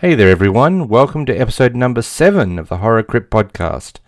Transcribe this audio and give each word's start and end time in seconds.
Hey 0.00 0.14
there, 0.14 0.30
everyone. 0.30 0.88
Welcome 0.88 1.26
to 1.26 1.36
episode 1.36 1.76
number 1.76 2.00
seven 2.00 2.58
of 2.58 2.70
the 2.70 2.78
Horror 2.78 3.02
Crypt 3.02 3.30
podcast. 3.30 3.98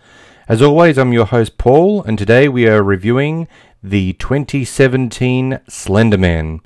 As 0.47 0.59
always, 0.59 0.97
I'm 0.97 1.13
your 1.13 1.27
host, 1.27 1.59
Paul, 1.59 2.01
and 2.01 2.17
today 2.17 2.49
we 2.49 2.67
are 2.67 2.81
reviewing 2.81 3.47
the 3.83 4.13
2017 4.13 5.59
Slenderman. 5.69 6.61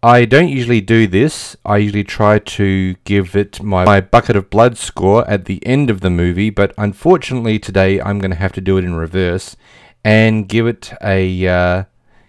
I 0.00 0.26
don't 0.26 0.46
usually 0.46 0.80
do 0.80 1.08
this. 1.08 1.56
I 1.64 1.78
usually 1.78 2.04
try 2.04 2.38
to 2.38 2.94
give 3.02 3.34
it 3.34 3.60
my, 3.64 3.84
my 3.84 4.00
bucket 4.00 4.36
of 4.36 4.48
blood 4.48 4.78
score 4.78 5.28
at 5.28 5.46
the 5.46 5.66
end 5.66 5.90
of 5.90 6.00
the 6.00 6.08
movie, 6.08 6.50
but 6.50 6.72
unfortunately 6.78 7.58
today 7.58 8.00
I'm 8.00 8.20
going 8.20 8.30
to 8.30 8.36
have 8.36 8.52
to 8.52 8.60
do 8.60 8.78
it 8.78 8.84
in 8.84 8.94
reverse 8.94 9.56
and 10.04 10.48
give 10.48 10.68
it 10.68 10.92
a 11.02 11.48
uh, 11.48 11.84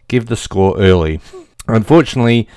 give 0.08 0.26
the 0.26 0.36
score 0.36 0.80
early. 0.80 1.22
Unfortunately, 1.68 2.49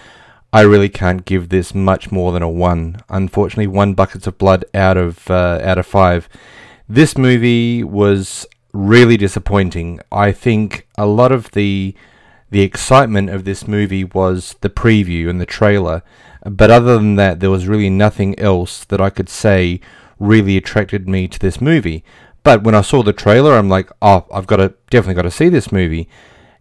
I 0.55 0.61
really 0.61 0.89
can't 0.89 1.25
give 1.25 1.49
this 1.49 1.75
much 1.75 2.13
more 2.13 2.31
than 2.31 2.41
a 2.45 2.49
one. 2.49 3.03
Unfortunately, 3.09 3.67
one 3.67 3.95
buckets 3.95 4.29
of 4.29 4.39
blood 4.39 4.65
out 4.73 4.97
of 4.97 5.29
uh, 5.29 5.59
out 5.61 5.79
of 5.79 5.87
five. 5.87 6.29
This 6.89 7.19
movie 7.19 7.83
was 7.83 8.47
really 8.73 9.17
disappointing. 9.17 9.99
I 10.13 10.31
think 10.31 10.87
a 10.97 11.07
lot 11.07 11.33
of 11.33 11.51
the 11.51 11.97
the 12.51 12.61
excitement 12.61 13.31
of 13.31 13.45
this 13.45 13.67
movie 13.67 14.05
was 14.05 14.55
the 14.61 14.71
preview 14.71 15.29
and 15.29 15.41
the 15.41 15.45
trailer, 15.47 16.05
but 16.47 16.71
other 16.71 16.95
than 16.95 17.17
that, 17.17 17.41
there 17.41 17.51
was 17.51 17.67
really 17.67 17.91
nothing 17.91 18.39
else 18.39 18.85
that 18.85 19.01
I 19.01 19.11
could 19.11 19.29
say 19.29 19.81
really 20.21 20.57
attracted 20.57 21.09
me 21.09 21.27
to 21.27 21.39
this 21.41 21.61
movie. 21.61 22.05
But 22.45 22.63
when 22.63 22.77
I 22.77 22.83
saw 22.83 23.03
the 23.03 23.13
trailer, 23.13 23.55
I'm 23.55 23.69
like, 23.69 23.91
oh, 24.01 24.27
I've 24.33 24.47
got 24.47 24.59
to 24.59 24.73
definitely 24.89 25.15
got 25.15 25.23
to 25.23 25.33
see 25.33 25.49
this 25.49 25.73
movie 25.73 26.09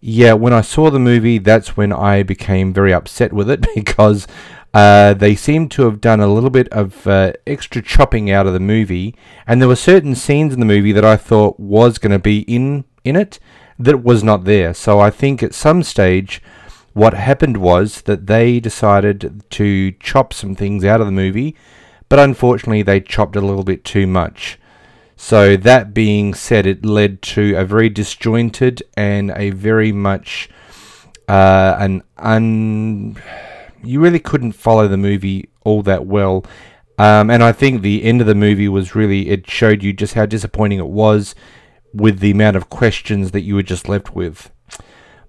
yeah, 0.06 0.34
when 0.34 0.52
I 0.52 0.60
saw 0.60 0.92
the 0.92 1.00
movie, 1.00 1.38
that's 1.38 1.78
when 1.78 1.94
I 1.94 2.24
became 2.24 2.74
very 2.74 2.94
upset 2.94 3.32
with 3.32 3.50
it 3.50 3.66
because 3.76 4.28
uh, 4.74 5.14
they 5.14 5.34
seemed 5.34 5.72
to 5.72 5.84
have 5.84 6.02
done 6.02 6.20
a 6.20 6.28
little 6.28 6.50
bit 6.50 6.68
of 6.74 7.08
uh, 7.08 7.32
extra 7.48 7.82
chopping 7.82 8.30
out 8.30 8.46
of 8.46 8.52
the 8.52 8.60
movie, 8.60 9.16
and 9.48 9.62
there 9.62 9.70
were 9.70 9.78
certain 9.78 10.14
scenes 10.14 10.54
in 10.54 10.60
the 10.60 10.66
movie 10.66 10.92
that 10.92 11.06
I 11.06 11.16
thought 11.16 11.58
was 11.58 12.00
going 12.00 12.12
to 12.12 12.20
be 12.20 12.40
in 12.42 12.84
in 13.06 13.16
it 13.16 13.40
that 13.80 14.04
was 14.04 14.26
not 14.26 14.44
there. 14.44 14.74
So 14.74 15.00
I 15.00 15.10
think 15.10 15.42
at 15.42 15.54
some 15.54 15.84
stage, 15.84 16.42
what 16.92 17.14
happened 17.14 17.58
was 17.58 18.02
that 18.02 18.28
they 18.28 18.60
decided 18.60 19.44
to 19.52 19.92
chop 19.94 20.34
some 20.34 20.54
things 20.54 20.84
out 20.84 21.00
of 21.00 21.08
the 21.08 21.14
movie, 21.14 21.56
but 22.10 22.20
unfortunately 22.20 22.84
they 22.84 23.00
chopped 23.00 23.38
a 23.38 23.42
little 23.42 23.64
bit 23.64 23.86
too 23.86 24.06
much. 24.06 24.60
So, 25.16 25.56
that 25.58 25.94
being 25.94 26.34
said, 26.34 26.66
it 26.66 26.86
led 26.86 27.22
to 27.24 27.56
a 27.56 27.66
very 27.66 27.90
disjointed 27.90 28.84
and 28.98 29.32
a 29.36 29.52
very 29.52 29.92
much 29.92 30.50
uh, 31.28 31.76
an 31.80 32.04
un. 32.18 33.18
You 33.84 34.00
really 34.00 34.20
couldn't 34.20 34.54
follow 34.54 34.88
the 34.88 34.98
movie 34.98 35.50
all 35.64 35.82
that 35.84 36.06
well. 36.06 36.46
Um, 36.98 37.30
and 37.30 37.44
I 37.44 37.52
think 37.52 37.82
the 37.82 38.04
end 38.04 38.22
of 38.22 38.28
the 38.28 38.36
movie 38.36 38.70
was 38.70 38.96
really, 38.96 39.30
it 39.30 39.50
showed 39.50 39.84
you 39.84 39.94
just 39.94 40.14
how 40.14 40.26
disappointing 40.26 40.80
it 40.80 40.88
was 40.88 41.34
with 41.94 42.20
the 42.20 42.32
amount 42.32 42.56
of 42.56 42.70
questions 42.70 43.32
that 43.32 43.42
you 43.42 43.56
were 43.56 43.64
just 43.64 43.90
left 43.90 44.16
with. 44.16 44.52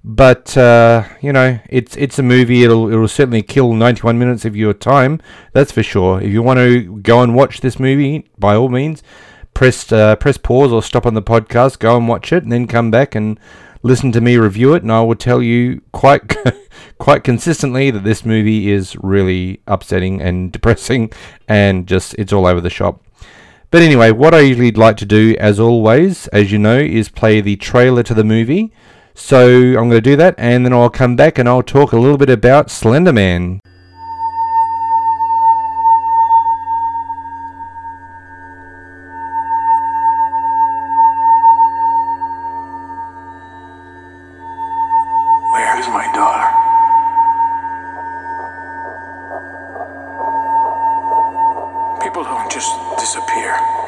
But 0.06 0.54
uh, 0.56 1.04
you 1.22 1.32
know, 1.32 1.58
it's 1.70 1.96
it's 1.96 2.18
a 2.18 2.22
movie. 2.22 2.62
It'll 2.62 2.92
it'll 2.92 3.08
certainly 3.08 3.40
kill 3.40 3.72
91 3.72 4.18
minutes 4.18 4.44
of 4.44 4.54
your 4.54 4.74
time. 4.74 5.18
That's 5.54 5.72
for 5.72 5.82
sure. 5.82 6.20
If 6.20 6.30
you 6.30 6.42
want 6.42 6.58
to 6.58 6.98
go 6.98 7.22
and 7.22 7.34
watch 7.34 7.62
this 7.62 7.80
movie, 7.80 8.28
by 8.38 8.54
all 8.54 8.68
means, 8.68 9.02
press 9.54 9.90
uh, 9.92 10.16
press 10.16 10.36
pause 10.36 10.72
or 10.72 10.82
stop 10.82 11.06
on 11.06 11.14
the 11.14 11.22
podcast, 11.22 11.78
go 11.78 11.96
and 11.96 12.08
watch 12.08 12.32
it, 12.32 12.42
and 12.42 12.52
then 12.52 12.66
come 12.66 12.90
back 12.90 13.14
and 13.14 13.38
listen 13.82 14.12
to 14.12 14.20
me 14.20 14.36
review 14.36 14.74
it. 14.74 14.82
And 14.82 14.92
I 14.92 15.00
will 15.02 15.14
tell 15.14 15.42
you 15.42 15.80
quite 15.92 16.36
quite 16.98 17.24
consistently 17.24 17.90
that 17.90 18.04
this 18.04 18.24
movie 18.24 18.70
is 18.70 18.96
really 18.96 19.60
upsetting 19.66 20.20
and 20.20 20.52
depressing, 20.52 21.12
and 21.48 21.86
just 21.86 22.14
it's 22.14 22.32
all 22.32 22.46
over 22.46 22.60
the 22.60 22.70
shop. 22.70 23.00
But 23.70 23.82
anyway, 23.82 24.12
what 24.12 24.34
I 24.34 24.40
usually 24.40 24.70
like 24.70 24.96
to 24.98 25.06
do, 25.06 25.34
as 25.40 25.58
always, 25.58 26.28
as 26.28 26.52
you 26.52 26.58
know, 26.58 26.78
is 26.78 27.08
play 27.08 27.40
the 27.40 27.56
trailer 27.56 28.04
to 28.04 28.14
the 28.14 28.22
movie. 28.22 28.72
So 29.14 29.48
I'm 29.48 29.88
going 29.88 29.90
to 29.90 30.00
do 30.00 30.16
that, 30.16 30.34
and 30.38 30.64
then 30.64 30.72
I'll 30.72 30.90
come 30.90 31.16
back 31.16 31.38
and 31.38 31.48
I'll 31.48 31.62
talk 31.62 31.92
a 31.92 31.98
little 31.98 32.18
bit 32.18 32.30
about 32.30 32.68
Slenderman. 32.68 33.60
My 45.92 46.10
daughter? 46.14 46.48
People 52.02 52.24
don't 52.24 52.50
just 52.50 52.72
disappear. 52.98 53.83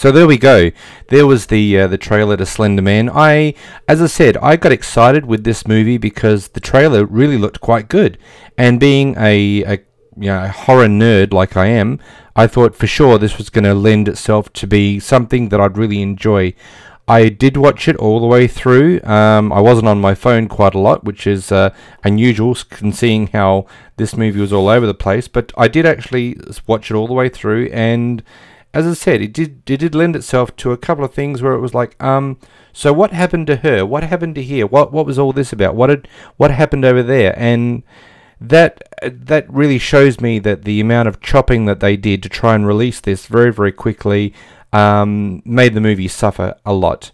So 0.00 0.10
there 0.10 0.26
we 0.26 0.38
go. 0.38 0.70
There 1.08 1.26
was 1.26 1.48
the 1.48 1.80
uh, 1.80 1.86
the 1.86 1.98
trailer 1.98 2.34
to 2.38 2.46
Slender 2.46 2.80
Man. 2.80 3.10
I, 3.10 3.52
as 3.86 4.00
I 4.00 4.06
said, 4.06 4.38
I 4.38 4.56
got 4.56 4.72
excited 4.72 5.26
with 5.26 5.44
this 5.44 5.68
movie 5.68 5.98
because 5.98 6.48
the 6.48 6.58
trailer 6.58 7.04
really 7.04 7.36
looked 7.36 7.60
quite 7.60 7.88
good. 7.88 8.16
And 8.56 8.80
being 8.80 9.14
a, 9.18 9.62
a 9.64 9.72
you 10.16 10.30
know, 10.30 10.48
horror 10.48 10.86
nerd 10.86 11.34
like 11.34 11.54
I 11.54 11.66
am, 11.66 11.98
I 12.34 12.46
thought 12.46 12.74
for 12.74 12.86
sure 12.86 13.18
this 13.18 13.36
was 13.36 13.50
going 13.50 13.64
to 13.64 13.74
lend 13.74 14.08
itself 14.08 14.50
to 14.54 14.66
be 14.66 15.00
something 15.00 15.50
that 15.50 15.60
I'd 15.60 15.76
really 15.76 16.00
enjoy. 16.00 16.54
I 17.06 17.28
did 17.28 17.58
watch 17.58 17.86
it 17.86 17.96
all 17.96 18.20
the 18.20 18.26
way 18.26 18.46
through. 18.46 19.02
Um, 19.02 19.52
I 19.52 19.60
wasn't 19.60 19.88
on 19.88 20.00
my 20.00 20.14
phone 20.14 20.48
quite 20.48 20.74
a 20.74 20.78
lot, 20.78 21.04
which 21.04 21.26
is 21.26 21.52
uh, 21.52 21.74
unusual, 22.04 22.54
seeing 22.54 23.26
how 23.26 23.66
this 23.98 24.16
movie 24.16 24.40
was 24.40 24.50
all 24.54 24.68
over 24.70 24.86
the 24.86 24.94
place. 24.94 25.28
But 25.28 25.52
I 25.58 25.68
did 25.68 25.84
actually 25.84 26.38
watch 26.66 26.90
it 26.90 26.94
all 26.94 27.06
the 27.06 27.12
way 27.12 27.28
through, 27.28 27.68
and 27.70 28.22
as 28.72 28.86
I 28.86 28.94
said, 28.94 29.20
it 29.20 29.32
did 29.32 29.68
it 29.68 29.78
did 29.78 29.94
lend 29.94 30.14
itself 30.14 30.54
to 30.56 30.72
a 30.72 30.76
couple 30.76 31.04
of 31.04 31.12
things 31.12 31.42
where 31.42 31.54
it 31.54 31.60
was 31.60 31.74
like, 31.74 32.00
um, 32.02 32.38
so 32.72 32.92
what 32.92 33.12
happened 33.12 33.46
to 33.48 33.56
her? 33.56 33.84
What 33.84 34.04
happened 34.04 34.36
to 34.36 34.42
here? 34.42 34.66
What 34.66 34.92
what 34.92 35.06
was 35.06 35.18
all 35.18 35.32
this 35.32 35.52
about? 35.52 35.74
What 35.74 35.90
had 35.90 36.08
what 36.36 36.50
happened 36.50 36.84
over 36.84 37.02
there? 37.02 37.36
And 37.36 37.82
that 38.40 38.82
that 39.02 39.52
really 39.52 39.78
shows 39.78 40.20
me 40.20 40.38
that 40.40 40.64
the 40.64 40.80
amount 40.80 41.08
of 41.08 41.20
chopping 41.20 41.66
that 41.66 41.80
they 41.80 41.96
did 41.96 42.22
to 42.22 42.28
try 42.28 42.54
and 42.54 42.66
release 42.66 43.00
this 43.00 43.26
very 43.26 43.52
very 43.52 43.72
quickly 43.72 44.32
um, 44.72 45.42
made 45.44 45.74
the 45.74 45.80
movie 45.80 46.08
suffer 46.08 46.54
a 46.64 46.72
lot. 46.72 47.10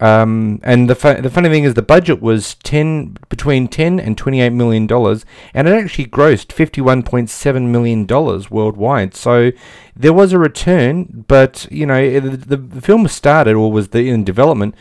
Um, 0.00 0.60
and 0.62 0.88
the 0.88 0.94
fu- 0.94 1.20
the 1.20 1.28
funny 1.30 1.50
thing 1.50 1.64
is, 1.64 1.74
the 1.74 1.82
budget 1.82 2.22
was 2.22 2.54
ten 2.56 3.16
between 3.28 3.68
ten 3.68 4.00
and 4.00 4.16
twenty 4.16 4.40
eight 4.40 4.50
million 4.50 4.86
dollars, 4.86 5.26
and 5.52 5.68
it 5.68 5.72
actually 5.72 6.06
grossed 6.06 6.52
fifty 6.52 6.80
one 6.80 7.02
point 7.02 7.28
seven 7.28 7.70
million 7.70 8.06
dollars 8.06 8.50
worldwide. 8.50 9.14
So 9.14 9.52
there 9.94 10.14
was 10.14 10.32
a 10.32 10.38
return, 10.38 11.24
but 11.28 11.66
you 11.70 11.84
know 11.84 12.18
the, 12.18 12.56
the 12.56 12.80
film 12.80 13.06
started 13.08 13.54
or 13.54 13.70
was 13.70 13.88
the, 13.88 14.08
in 14.08 14.24
development 14.24 14.74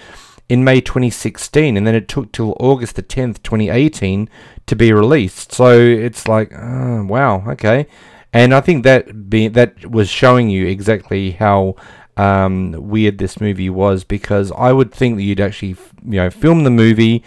in 0.49 0.63
May 0.63 0.81
2016, 0.81 1.77
and 1.77 1.85
then 1.85 1.93
it 1.93 2.07
took 2.07 2.31
till 2.31 2.57
August 2.59 2.95
the 2.95 3.03
10th, 3.03 3.43
2018, 3.43 4.27
to 4.65 4.75
be 4.75 4.91
released. 4.91 5.51
So 5.51 5.79
it's 5.79 6.27
like, 6.27 6.51
oh, 6.53 7.05
wow, 7.05 7.47
okay. 7.51 7.85
And 8.33 8.53
I 8.53 8.61
think 8.61 8.83
that 8.83 9.29
be, 9.29 9.47
that 9.47 9.85
was 9.85 10.09
showing 10.09 10.49
you 10.49 10.65
exactly 10.65 11.31
how 11.31 11.75
um, 12.17 12.75
weird 12.77 13.17
this 13.17 13.39
movie 13.39 13.69
was 13.69 14.03
because 14.03 14.51
I 14.51 14.71
would 14.73 14.91
think 14.91 15.17
that 15.17 15.23
you'd 15.23 15.39
actually, 15.39 15.77
you 16.03 16.17
know, 16.17 16.29
film 16.29 16.63
the 16.63 16.69
movie 16.69 17.23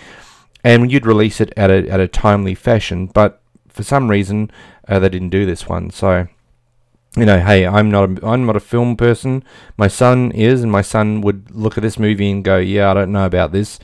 and 0.64 0.92
you'd 0.92 1.06
release 1.06 1.40
it 1.40 1.52
at 1.56 1.70
a 1.70 1.88
at 1.88 2.00
a 2.00 2.08
timely 2.08 2.54
fashion. 2.54 3.06
But 3.06 3.40
for 3.68 3.82
some 3.82 4.08
reason, 4.08 4.50
uh, 4.88 4.98
they 4.98 5.08
didn't 5.08 5.30
do 5.30 5.46
this 5.46 5.66
one. 5.66 5.90
So, 5.90 6.28
you 7.16 7.26
know, 7.26 7.40
hey, 7.40 7.66
I'm 7.66 7.90
not 7.90 8.22
a, 8.22 8.26
I'm 8.26 8.46
not 8.46 8.56
a 8.56 8.60
film 8.60 8.96
person. 8.96 9.44
My 9.76 9.88
son 9.88 10.30
is, 10.32 10.62
and 10.62 10.70
my 10.70 10.82
son 10.82 11.20
would 11.22 11.50
look 11.50 11.76
at 11.76 11.82
this 11.82 11.98
movie 11.98 12.30
and 12.30 12.44
go, 12.44 12.58
"Yeah, 12.58 12.90
I 12.90 12.94
don't 12.94 13.12
know 13.12 13.26
about 13.26 13.52
this." 13.52 13.78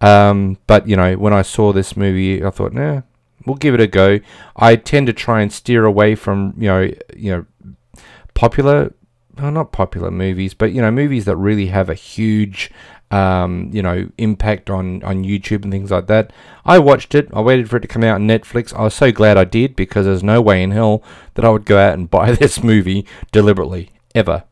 Um, 0.00 0.58
but 0.66 0.88
you 0.88 0.96
know, 0.96 1.14
when 1.14 1.32
I 1.32 1.42
saw 1.42 1.72
this 1.72 1.96
movie, 1.96 2.44
I 2.44 2.50
thought, 2.50 2.72
"Nah, 2.72 3.02
we'll 3.46 3.56
give 3.56 3.74
it 3.74 3.80
a 3.80 3.86
go." 3.86 4.20
I 4.56 4.76
tend 4.76 5.06
to 5.08 5.12
try 5.12 5.42
and 5.42 5.52
steer 5.52 5.84
away 5.84 6.14
from 6.14 6.54
you 6.56 6.68
know, 6.68 6.90
you 7.16 7.30
know, 7.32 8.02
popular 8.34 8.92
well, 9.38 9.50
not 9.50 9.72
popular 9.72 10.10
movies, 10.10 10.54
but 10.54 10.72
you 10.72 10.80
know, 10.80 10.90
movies 10.90 11.24
that 11.24 11.36
really 11.36 11.66
have 11.66 11.88
a 11.88 11.94
huge, 11.94 12.70
um, 13.10 13.70
you 13.72 13.82
know, 13.82 14.08
impact 14.18 14.70
on 14.70 15.02
on 15.02 15.24
YouTube 15.24 15.62
and 15.62 15.72
things 15.72 15.90
like 15.90 16.06
that. 16.06 16.32
I 16.64 16.78
watched 16.78 17.14
it. 17.14 17.28
I 17.32 17.40
waited 17.40 17.68
for 17.68 17.76
it 17.76 17.80
to 17.80 17.88
come 17.88 18.04
out 18.04 18.16
on 18.16 18.28
Netflix. 18.28 18.74
I 18.74 18.82
was 18.82 18.94
so 18.94 19.12
glad 19.12 19.36
I 19.36 19.44
did 19.44 19.76
because 19.76 20.06
there's 20.06 20.22
no 20.22 20.40
way 20.40 20.62
in 20.62 20.70
hell 20.70 21.02
that 21.34 21.44
I 21.44 21.50
would 21.50 21.64
go 21.64 21.78
out 21.78 21.94
and 21.94 22.10
buy 22.18 22.32
this 22.32 22.62
movie 22.62 23.06
deliberately 23.30 23.90
ever. 24.14 24.44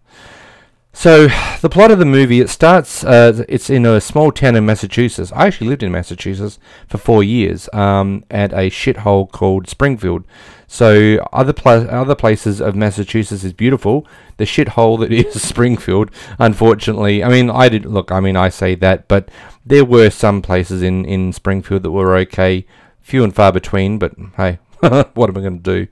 So, 0.93 1.29
the 1.61 1.69
plot 1.71 1.93
of 1.93 2.01
the 2.01 2.05
movie, 2.05 2.41
it 2.41 2.51
starts, 2.51 3.05
uh, 3.05 3.45
it's 3.49 3.71
in 3.71 3.87
a 3.87 4.01
small 4.01 4.33
town 4.33 4.57
in 4.57 4.67
Massachusetts. 4.67 5.33
I 5.33 5.47
actually 5.47 5.69
lived 5.69 5.85
in 5.85 5.93
Massachusetts 5.93 6.59
for 6.89 6.99
four 6.99 7.23
years 7.23 7.69
um, 7.73 8.25
at 8.29 8.53
a 8.53 8.71
shithole 8.71 9.31
called 9.31 9.69
Springfield. 9.69 10.25
So, 10.67 11.19
other, 11.33 11.55
other 11.65 12.17
places 12.17 12.61
of 12.61 12.75
Massachusetts 12.75 13.45
is 13.45 13.53
beautiful. 13.53 14.05
The 14.37 14.45
shithole 14.45 14.99
that 15.01 15.13
is 15.13 15.41
Springfield, 15.41 16.11
unfortunately, 16.41 17.23
I 17.23 17.29
mean, 17.29 17.51
I 17.51 17.69
did, 17.69 17.87
look, 17.87 18.11
I 18.11 18.19
mean, 18.19 18.37
I 18.37 18.49
say 18.49 18.75
that, 18.75 19.07
but 19.07 19.29
there 19.65 19.85
were 19.85 20.11
some 20.11 20.43
places 20.43 20.83
in, 20.83 21.05
in 21.05 21.33
Springfield 21.33 21.85
that 21.85 21.93
were 21.93 22.17
okay, 22.17 22.67
few 23.01 23.23
and 23.23 23.35
far 23.35 23.53
between, 23.53 23.99
but 23.99 24.13
hey, 24.37 24.59
what 25.15 25.29
am 25.29 25.37
I 25.37 25.41
going 25.41 25.63
to 25.63 25.85
do? 25.85 25.87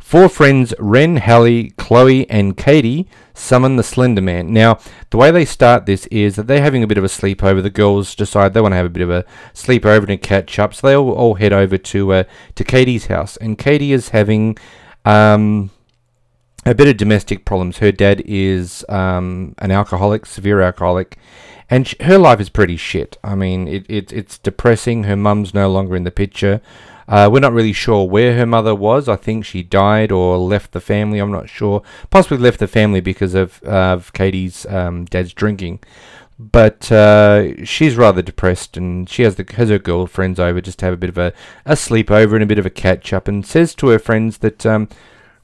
Four 0.00 0.28
friends, 0.28 0.74
Wren, 0.80 1.18
Hallie, 1.18 1.70
Chloe, 1.70 2.28
and 2.28 2.56
Katie, 2.56 3.08
summon 3.32 3.76
the 3.76 3.84
Slender 3.84 4.20
Man. 4.20 4.52
Now, 4.52 4.80
the 5.10 5.16
way 5.16 5.30
they 5.30 5.44
start 5.44 5.86
this 5.86 6.06
is 6.06 6.34
that 6.34 6.48
they're 6.48 6.60
having 6.62 6.82
a 6.82 6.88
bit 6.88 6.98
of 6.98 7.04
a 7.04 7.08
sleepover. 7.08 7.62
The 7.62 7.70
girls 7.70 8.14
decide 8.16 8.52
they 8.52 8.60
want 8.60 8.72
to 8.72 8.76
have 8.76 8.86
a 8.86 8.90
bit 8.90 9.04
of 9.04 9.10
a 9.10 9.24
sleepover 9.54 10.08
and 10.08 10.20
catch 10.20 10.58
up, 10.58 10.74
so 10.74 10.86
they 10.86 10.94
all, 10.96 11.12
all 11.12 11.34
head 11.34 11.52
over 11.52 11.78
to 11.78 12.12
uh, 12.12 12.24
to 12.56 12.64
Katie's 12.64 13.06
house. 13.06 13.36
And 13.36 13.56
Katie 13.56 13.92
is 13.92 14.08
having 14.08 14.58
um, 15.04 15.70
a 16.66 16.74
bit 16.74 16.88
of 16.88 16.96
domestic 16.96 17.44
problems. 17.44 17.78
Her 17.78 17.92
dad 17.92 18.20
is 18.26 18.84
um, 18.88 19.54
an 19.58 19.70
alcoholic, 19.70 20.26
severe 20.26 20.60
alcoholic, 20.60 21.18
and 21.70 21.86
sh- 21.86 21.94
her 22.00 22.18
life 22.18 22.40
is 22.40 22.48
pretty 22.48 22.76
shit. 22.76 23.16
I 23.22 23.36
mean, 23.36 23.68
it, 23.68 23.86
it, 23.88 24.12
it's 24.12 24.38
depressing. 24.38 25.04
Her 25.04 25.16
mum's 25.16 25.54
no 25.54 25.70
longer 25.70 25.94
in 25.94 26.02
the 26.02 26.10
picture. 26.10 26.60
Uh, 27.06 27.28
we're 27.30 27.40
not 27.40 27.52
really 27.52 27.72
sure 27.72 28.08
where 28.08 28.36
her 28.36 28.46
mother 28.46 28.74
was. 28.74 29.08
I 29.08 29.16
think 29.16 29.44
she 29.44 29.62
died 29.62 30.10
or 30.10 30.38
left 30.38 30.72
the 30.72 30.80
family. 30.80 31.18
I'm 31.18 31.32
not 31.32 31.48
sure. 31.48 31.82
Possibly 32.10 32.38
left 32.38 32.60
the 32.60 32.66
family 32.68 33.00
because 33.00 33.34
of, 33.34 33.60
uh, 33.64 33.92
of 33.92 34.12
Katie's 34.12 34.66
um, 34.66 35.04
dad's 35.04 35.32
drinking. 35.32 35.80
But 36.38 36.90
uh, 36.90 37.64
she's 37.64 37.96
rather 37.96 38.20
depressed, 38.20 38.76
and 38.76 39.08
she 39.08 39.22
has 39.22 39.36
the 39.36 39.46
has 39.54 39.68
her 39.68 39.78
girlfriends 39.78 40.40
over 40.40 40.60
just 40.60 40.80
to 40.80 40.86
have 40.86 40.94
a 40.94 40.98
bit 40.98 41.10
of 41.10 41.18
a, 41.18 41.32
a 41.64 41.74
sleepover 41.74 42.34
and 42.34 42.42
a 42.42 42.46
bit 42.46 42.58
of 42.58 42.66
a 42.66 42.70
catch 42.70 43.12
up, 43.12 43.28
and 43.28 43.46
says 43.46 43.72
to 43.76 43.88
her 43.88 44.00
friends 44.00 44.38
that 44.38 44.66
um, 44.66 44.88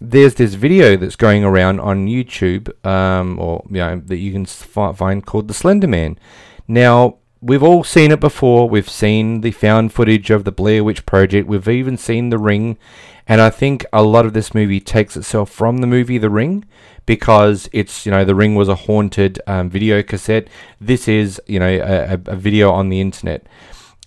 there's 0.00 0.34
this 0.34 0.54
video 0.54 0.96
that's 0.96 1.14
going 1.14 1.44
around 1.44 1.78
on 1.78 2.08
YouTube, 2.08 2.74
um, 2.84 3.38
or 3.38 3.64
you 3.68 3.76
know 3.76 4.02
that 4.04 4.16
you 4.16 4.32
can 4.32 4.46
find 4.46 5.24
called 5.24 5.46
the 5.46 5.54
Slender 5.54 5.86
Man. 5.86 6.18
Now 6.66 7.18
we've 7.40 7.62
all 7.62 7.84
seen 7.84 8.10
it 8.10 8.20
before. 8.20 8.68
We've 8.68 8.88
seen 8.88 9.40
the 9.40 9.50
found 9.50 9.92
footage 9.92 10.30
of 10.30 10.44
the 10.44 10.52
Blair 10.52 10.84
Witch 10.84 11.06
Project. 11.06 11.48
We've 11.48 11.68
even 11.68 11.96
seen 11.96 12.30
The 12.30 12.38
Ring. 12.38 12.78
And 13.26 13.40
I 13.40 13.50
think 13.50 13.86
a 13.92 14.02
lot 14.02 14.26
of 14.26 14.32
this 14.32 14.54
movie 14.54 14.80
takes 14.80 15.16
itself 15.16 15.50
from 15.50 15.78
the 15.78 15.86
movie 15.86 16.18
The 16.18 16.30
Ring 16.30 16.64
because 17.06 17.68
it's, 17.72 18.04
you 18.04 18.12
know, 18.12 18.24
The 18.24 18.34
Ring 18.34 18.54
was 18.54 18.68
a 18.68 18.74
haunted 18.74 19.40
um, 19.46 19.70
video 19.70 20.02
cassette. 20.02 20.48
This 20.80 21.08
is, 21.08 21.40
you 21.46 21.58
know, 21.58 21.68
a, 21.68 22.14
a 22.26 22.36
video 22.36 22.70
on 22.70 22.88
the 22.88 23.00
internet. 23.00 23.46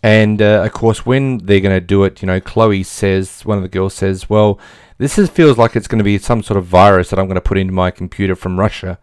And 0.03 0.41
uh, 0.41 0.63
of 0.65 0.73
course, 0.73 1.05
when 1.05 1.37
they're 1.39 1.61
going 1.61 1.75
to 1.75 1.85
do 1.85 2.03
it, 2.03 2.21
you 2.21 2.25
know, 2.25 2.41
Chloe 2.41 2.83
says, 2.83 3.45
one 3.45 3.57
of 3.57 3.63
the 3.63 3.69
girls 3.69 3.93
says, 3.93 4.29
well, 4.29 4.59
this 4.97 5.17
is, 5.17 5.29
feels 5.29 5.57
like 5.57 5.75
it's 5.75 5.87
going 5.87 5.99
to 5.99 6.03
be 6.03 6.17
some 6.17 6.43
sort 6.43 6.57
of 6.57 6.65
virus 6.65 7.09
that 7.09 7.19
I'm 7.19 7.27
going 7.27 7.35
to 7.35 7.41
put 7.41 7.57
into 7.57 7.73
my 7.73 7.89
computer 7.89 8.35
from 8.35 8.59
Russia 8.59 8.99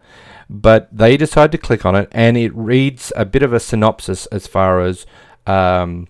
but 0.51 0.89
they 0.91 1.15
decide 1.15 1.49
to 1.53 1.57
click 1.57 1.85
on 1.85 1.95
it 1.95 2.09
and 2.11 2.35
it 2.37 2.53
reads 2.53 3.13
a 3.15 3.23
bit 3.23 3.41
of 3.41 3.53
a 3.53 3.59
synopsis 3.59 4.25
as 4.27 4.47
far 4.47 4.81
as 4.81 5.05
um, 5.47 6.09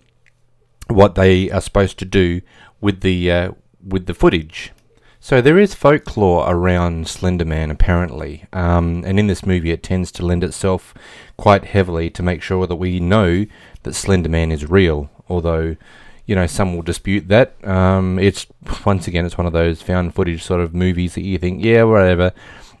what 0.88 1.14
they 1.14 1.48
are 1.52 1.60
supposed 1.60 1.96
to 2.00 2.04
do 2.04 2.40
with 2.80 3.02
the 3.02 3.30
uh, 3.30 3.52
with 3.86 4.06
the 4.06 4.14
footage. 4.14 4.72
So 5.20 5.40
there 5.40 5.60
is 5.60 5.76
folklore 5.76 6.50
around 6.50 7.06
Slenderman 7.06 7.70
apparently, 7.70 8.46
um, 8.52 9.04
and 9.06 9.20
in 9.20 9.28
this 9.28 9.46
movie 9.46 9.70
it 9.70 9.84
tends 9.84 10.10
to 10.12 10.26
lend 10.26 10.42
itself 10.42 10.92
quite 11.36 11.66
heavily 11.66 12.10
to 12.10 12.22
make 12.24 12.42
sure 12.42 12.66
that 12.66 12.74
we 12.74 12.98
know 12.98 13.46
that 13.84 13.90
Slenderman 13.90 14.52
is 14.52 14.68
real. 14.68 15.08
Although, 15.28 15.76
you 16.26 16.34
know, 16.34 16.48
some 16.48 16.74
will 16.74 16.82
dispute 16.82 17.28
that. 17.28 17.54
Um, 17.64 18.18
it's 18.18 18.48
once 18.84 19.06
again 19.06 19.24
it's 19.24 19.38
one 19.38 19.46
of 19.46 19.52
those 19.52 19.82
found 19.82 20.16
footage 20.16 20.42
sort 20.42 20.60
of 20.60 20.74
movies 20.74 21.14
that 21.14 21.22
you 21.22 21.38
think, 21.38 21.62
yeah, 21.62 21.84
whatever 21.84 22.32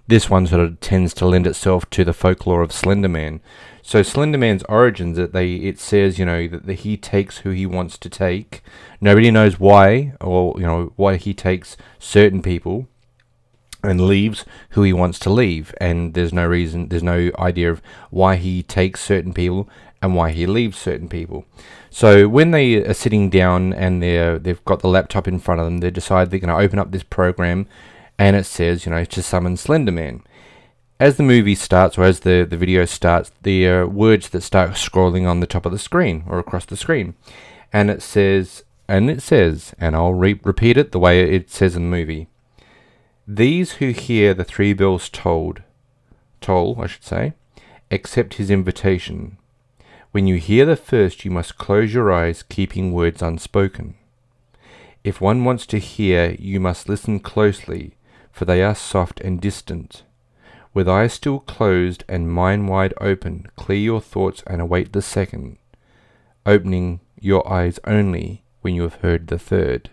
this 0.06 0.28
one 0.28 0.46
sort 0.46 0.60
of 0.60 0.80
tends 0.80 1.14
to 1.14 1.26
lend 1.26 1.46
itself 1.46 1.88
to 1.90 2.04
the 2.04 2.12
folklore 2.12 2.62
of 2.62 2.70
Slenderman. 2.70 3.40
So 3.82 4.00
Slenderman's 4.00 4.62
origins, 4.68 5.16
that 5.16 5.32
they 5.32 5.54
it 5.54 5.78
says 5.78 6.18
you 6.18 6.24
know 6.24 6.46
that 6.48 6.66
the, 6.66 6.74
he 6.74 6.96
takes 6.96 7.38
who 7.38 7.50
he 7.50 7.66
wants 7.66 7.98
to 7.98 8.08
take. 8.08 8.62
Nobody 9.00 9.30
knows 9.30 9.58
why, 9.58 10.14
or 10.20 10.54
you 10.56 10.66
know 10.66 10.92
why 10.96 11.16
he 11.16 11.34
takes 11.34 11.76
certain 11.98 12.42
people 12.42 12.88
and 13.82 14.06
leaves 14.06 14.44
who 14.70 14.82
he 14.82 14.92
wants 14.92 15.18
to 15.20 15.30
leave. 15.30 15.74
And 15.80 16.14
there's 16.14 16.32
no 16.32 16.46
reason, 16.46 16.88
there's 16.88 17.02
no 17.02 17.30
idea 17.38 17.70
of 17.70 17.82
why 18.10 18.36
he 18.36 18.62
takes 18.62 19.00
certain 19.02 19.32
people 19.32 19.68
and 20.00 20.14
why 20.14 20.30
he 20.30 20.46
leaves 20.46 20.78
certain 20.78 21.08
people. 21.08 21.44
So 21.90 22.28
when 22.28 22.50
they 22.50 22.76
are 22.84 22.94
sitting 22.94 23.30
down 23.30 23.72
and 23.72 24.02
they're 24.02 24.38
they've 24.38 24.64
got 24.64 24.80
the 24.80 24.88
laptop 24.88 25.28
in 25.28 25.38
front 25.38 25.60
of 25.60 25.66
them, 25.66 25.78
they 25.78 25.90
decide 25.90 26.30
they're 26.30 26.40
going 26.40 26.56
to 26.56 26.64
open 26.64 26.78
up 26.78 26.90
this 26.90 27.02
program 27.02 27.66
and 28.22 28.36
it 28.36 28.44
says, 28.44 28.86
you 28.86 28.92
know, 28.92 29.04
to 29.04 29.20
summon 29.20 29.56
Slenderman. 29.56 30.22
As 31.00 31.16
the 31.16 31.24
movie 31.24 31.56
starts, 31.56 31.98
or 31.98 32.04
as 32.04 32.20
the, 32.20 32.46
the 32.48 32.56
video 32.56 32.84
starts, 32.84 33.32
the 33.42 33.66
uh, 33.66 33.86
words 33.86 34.28
that 34.28 34.42
start 34.42 34.70
scrolling 34.74 35.28
on 35.28 35.40
the 35.40 35.46
top 35.48 35.66
of 35.66 35.72
the 35.72 35.78
screen 35.78 36.22
or 36.28 36.38
across 36.38 36.64
the 36.64 36.76
screen. 36.76 37.16
And 37.72 37.90
it 37.90 38.00
says, 38.00 38.62
and 38.86 39.10
it 39.10 39.22
says, 39.22 39.74
and 39.76 39.96
I'll 39.96 40.14
re- 40.14 40.38
repeat 40.44 40.76
it 40.76 40.92
the 40.92 41.00
way 41.00 41.20
it 41.34 41.50
says 41.50 41.74
in 41.74 41.82
the 41.82 41.96
movie. 41.96 42.28
These 43.26 43.72
who 43.72 43.88
hear 43.88 44.34
the 44.34 44.44
three 44.44 44.72
bells 44.72 45.08
tolled, 45.08 45.64
toll, 46.40 46.78
I 46.80 46.86
should 46.86 47.02
say, 47.02 47.32
accept 47.90 48.34
his 48.34 48.52
invitation. 48.52 49.36
When 50.12 50.28
you 50.28 50.36
hear 50.36 50.64
the 50.64 50.76
first, 50.76 51.24
you 51.24 51.32
must 51.32 51.58
close 51.58 51.92
your 51.92 52.12
eyes, 52.12 52.44
keeping 52.44 52.92
words 52.92 53.20
unspoken. 53.20 53.94
If 55.02 55.20
one 55.20 55.44
wants 55.44 55.66
to 55.66 55.78
hear, 55.78 56.36
you 56.38 56.60
must 56.60 56.88
listen 56.88 57.18
closely, 57.18 57.96
for 58.32 58.44
they 58.44 58.62
are 58.62 58.74
soft 58.74 59.20
and 59.20 59.40
distant. 59.40 60.02
With 60.74 60.88
eyes 60.88 61.12
still 61.12 61.40
closed 61.40 62.02
and 62.08 62.32
mind 62.32 62.68
wide 62.68 62.94
open, 63.00 63.46
clear 63.56 63.78
your 63.78 64.00
thoughts 64.00 64.42
and 64.46 64.60
await 64.60 64.92
the 64.92 65.02
second, 65.02 65.58
opening 66.46 67.00
your 67.20 67.46
eyes 67.50 67.78
only 67.86 68.42
when 68.62 68.74
you 68.74 68.82
have 68.82 68.96
heard 68.96 69.26
the 69.26 69.38
third. 69.38 69.90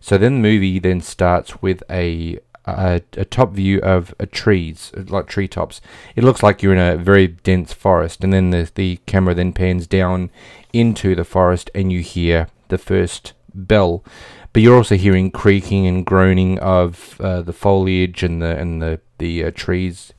So 0.00 0.16
then 0.16 0.36
the 0.36 0.48
movie 0.48 0.78
then 0.78 1.00
starts 1.00 1.60
with 1.60 1.82
a 1.90 2.38
a, 2.66 3.00
a 3.16 3.24
top 3.24 3.52
view 3.52 3.80
of 3.80 4.14
a 4.18 4.26
trees, 4.26 4.90
like 4.96 5.26
treetops. 5.26 5.80
It 6.16 6.24
looks 6.24 6.42
like 6.42 6.62
you're 6.62 6.72
in 6.72 6.78
a 6.78 6.96
very 6.96 7.28
dense 7.28 7.72
forest, 7.72 8.24
and 8.24 8.32
then 8.32 8.50
the 8.50 8.70
the 8.74 8.98
camera 9.06 9.34
then 9.34 9.52
pans 9.52 9.86
down 9.86 10.30
into 10.72 11.14
the 11.14 11.24
forest, 11.24 11.70
and 11.74 11.92
you 11.92 12.00
hear 12.00 12.48
the 12.68 12.78
first 12.78 13.32
bell. 13.54 14.04
But 14.56 14.62
you're 14.62 14.78
also 14.78 14.96
hearing 14.96 15.30
creaking 15.30 15.86
and 15.86 16.06
groaning 16.06 16.58
of 16.60 17.20
uh, 17.20 17.42
the 17.42 17.52
foliage 17.52 18.22
and 18.22 18.40
the 18.40 18.56
and 18.56 18.80
the 18.80 19.00
the 19.18 19.44
uh, 19.44 19.50
trees. 19.54 20.14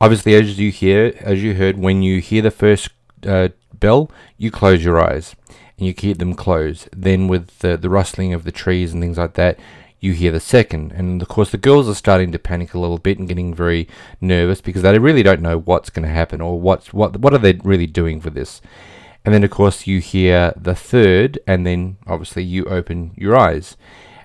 Obviously, 0.00 0.36
as 0.36 0.60
you 0.60 0.70
hear, 0.70 1.12
as 1.18 1.42
you 1.42 1.54
heard, 1.54 1.76
when 1.76 2.04
you 2.04 2.20
hear 2.20 2.40
the 2.40 2.52
first 2.52 2.90
uh, 3.26 3.48
bell, 3.72 4.12
you 4.38 4.52
close 4.52 4.84
your 4.84 5.02
eyes 5.02 5.34
and 5.76 5.88
you 5.88 5.92
keep 5.92 6.18
them 6.18 6.34
closed. 6.34 6.88
Then, 6.96 7.26
with 7.26 7.58
the, 7.58 7.76
the 7.76 7.90
rustling 7.90 8.32
of 8.32 8.44
the 8.44 8.52
trees 8.52 8.92
and 8.92 9.02
things 9.02 9.18
like 9.18 9.34
that, 9.34 9.58
you 9.98 10.12
hear 10.12 10.30
the 10.30 10.38
second. 10.38 10.92
And 10.92 11.20
of 11.20 11.26
course, 11.26 11.50
the 11.50 11.58
girls 11.58 11.88
are 11.88 11.96
starting 11.96 12.30
to 12.30 12.38
panic 12.38 12.74
a 12.74 12.78
little 12.78 12.98
bit 12.98 13.18
and 13.18 13.26
getting 13.26 13.52
very 13.52 13.88
nervous 14.20 14.60
because 14.60 14.82
they 14.82 14.96
really 15.00 15.24
don't 15.24 15.42
know 15.42 15.58
what's 15.58 15.90
going 15.90 16.06
to 16.06 16.14
happen 16.14 16.40
or 16.40 16.60
what's 16.60 16.92
what 16.92 17.16
what 17.16 17.34
are 17.34 17.38
they 17.38 17.54
really 17.64 17.88
doing 17.88 18.20
for 18.20 18.30
this. 18.30 18.60
And 19.24 19.32
then, 19.32 19.44
of 19.44 19.50
course, 19.50 19.86
you 19.86 20.00
hear 20.00 20.52
the 20.56 20.74
third, 20.74 21.38
and 21.46 21.66
then 21.66 21.96
obviously 22.06 22.44
you 22.44 22.64
open 22.66 23.12
your 23.16 23.36
eyes. 23.36 23.76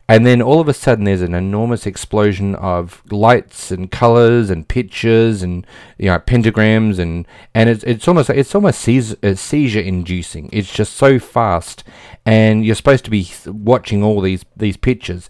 And 0.10 0.26
then 0.26 0.42
all 0.42 0.60
of 0.60 0.68
a 0.68 0.74
sudden, 0.74 1.06
there's 1.06 1.22
an 1.22 1.36
enormous 1.36 1.86
explosion 1.86 2.56
of 2.56 3.04
lights 3.12 3.70
and 3.70 3.92
colors 3.92 4.50
and 4.50 4.68
pictures 4.68 5.44
and 5.44 5.68
you 6.00 6.08
know 6.08 6.18
pentagrams 6.18 6.98
and 6.98 7.28
and 7.54 7.70
it's 7.70 7.84
it's 7.84 8.08
almost 8.08 8.32
it's 8.32 8.56
almost 8.56 8.82
seizure 8.82 9.80
inducing. 9.80 10.50
It's 10.52 10.74
just 10.74 10.94
so 10.94 11.20
fast, 11.20 11.84
and 12.26 12.66
you're 12.66 12.74
supposed 12.74 13.06
to 13.06 13.12
be 13.12 13.30
watching 13.46 14.04
all 14.04 14.20
these 14.20 14.44
these 14.58 14.78
pictures, 14.78 15.30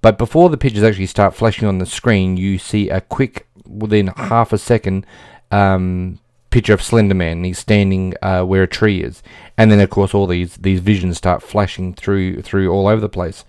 but 0.00 0.16
before 0.16 0.48
the 0.48 0.56
pictures 0.56 0.82
actually 0.82 1.06
start 1.06 1.34
flashing 1.34 1.68
on 1.68 1.76
the 1.76 1.84
screen, 1.84 2.38
you 2.38 2.56
see 2.56 2.88
a 2.88 3.02
quick 3.02 3.46
within 3.66 4.06
half 4.06 4.50
a 4.50 4.58
second. 4.58 5.04
Um, 5.50 6.20
picture 6.56 6.72
of 6.72 6.80
Slender 6.80 7.14
Man. 7.14 7.44
He's 7.44 7.58
standing 7.58 8.14
uh, 8.22 8.42
where 8.42 8.62
a 8.62 8.66
tree 8.66 9.02
is, 9.02 9.22
and 9.58 9.70
then 9.70 9.78
of 9.78 9.90
course 9.90 10.14
all 10.14 10.26
these 10.26 10.56
these 10.56 10.80
visions 10.80 11.18
start 11.18 11.42
flashing 11.42 11.92
through 11.92 12.40
through 12.40 12.72
all 12.72 12.88
over 12.88 12.98
the 12.98 13.10
place. 13.10 13.44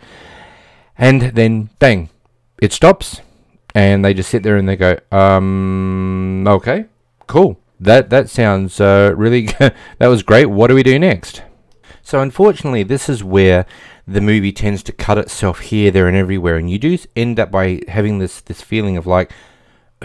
And 0.97 1.21
then, 1.21 1.69
bang, 1.79 2.09
it 2.61 2.73
stops, 2.73 3.21
and 3.73 4.03
they 4.03 4.13
just 4.13 4.29
sit 4.29 4.43
there 4.43 4.57
and 4.57 4.67
they 4.67 4.75
go, 4.75 4.97
um, 5.09 6.45
okay, 6.49 6.87
cool. 7.27 7.57
That 7.79 8.09
that 8.09 8.29
sounds 8.29 8.81
uh, 8.81 9.13
really. 9.15 9.45
that 9.99 10.07
was 10.07 10.21
great. 10.21 10.47
What 10.47 10.67
do 10.67 10.75
we 10.75 10.83
do 10.83 10.99
next? 10.99 11.43
So 12.03 12.19
unfortunately, 12.19 12.83
this 12.83 13.07
is 13.07 13.23
where 13.23 13.65
the 14.05 14.19
movie 14.19 14.51
tends 14.51 14.83
to 14.83 14.91
cut 14.91 15.17
itself 15.17 15.59
here, 15.59 15.91
there, 15.91 16.09
and 16.09 16.17
everywhere, 16.17 16.57
and 16.57 16.69
you 16.69 16.77
do 16.77 16.97
end 17.15 17.39
up 17.39 17.51
by 17.51 17.83
having 17.87 18.19
this 18.19 18.41
this 18.41 18.61
feeling 18.61 18.97
of 18.97 19.07
like, 19.07 19.31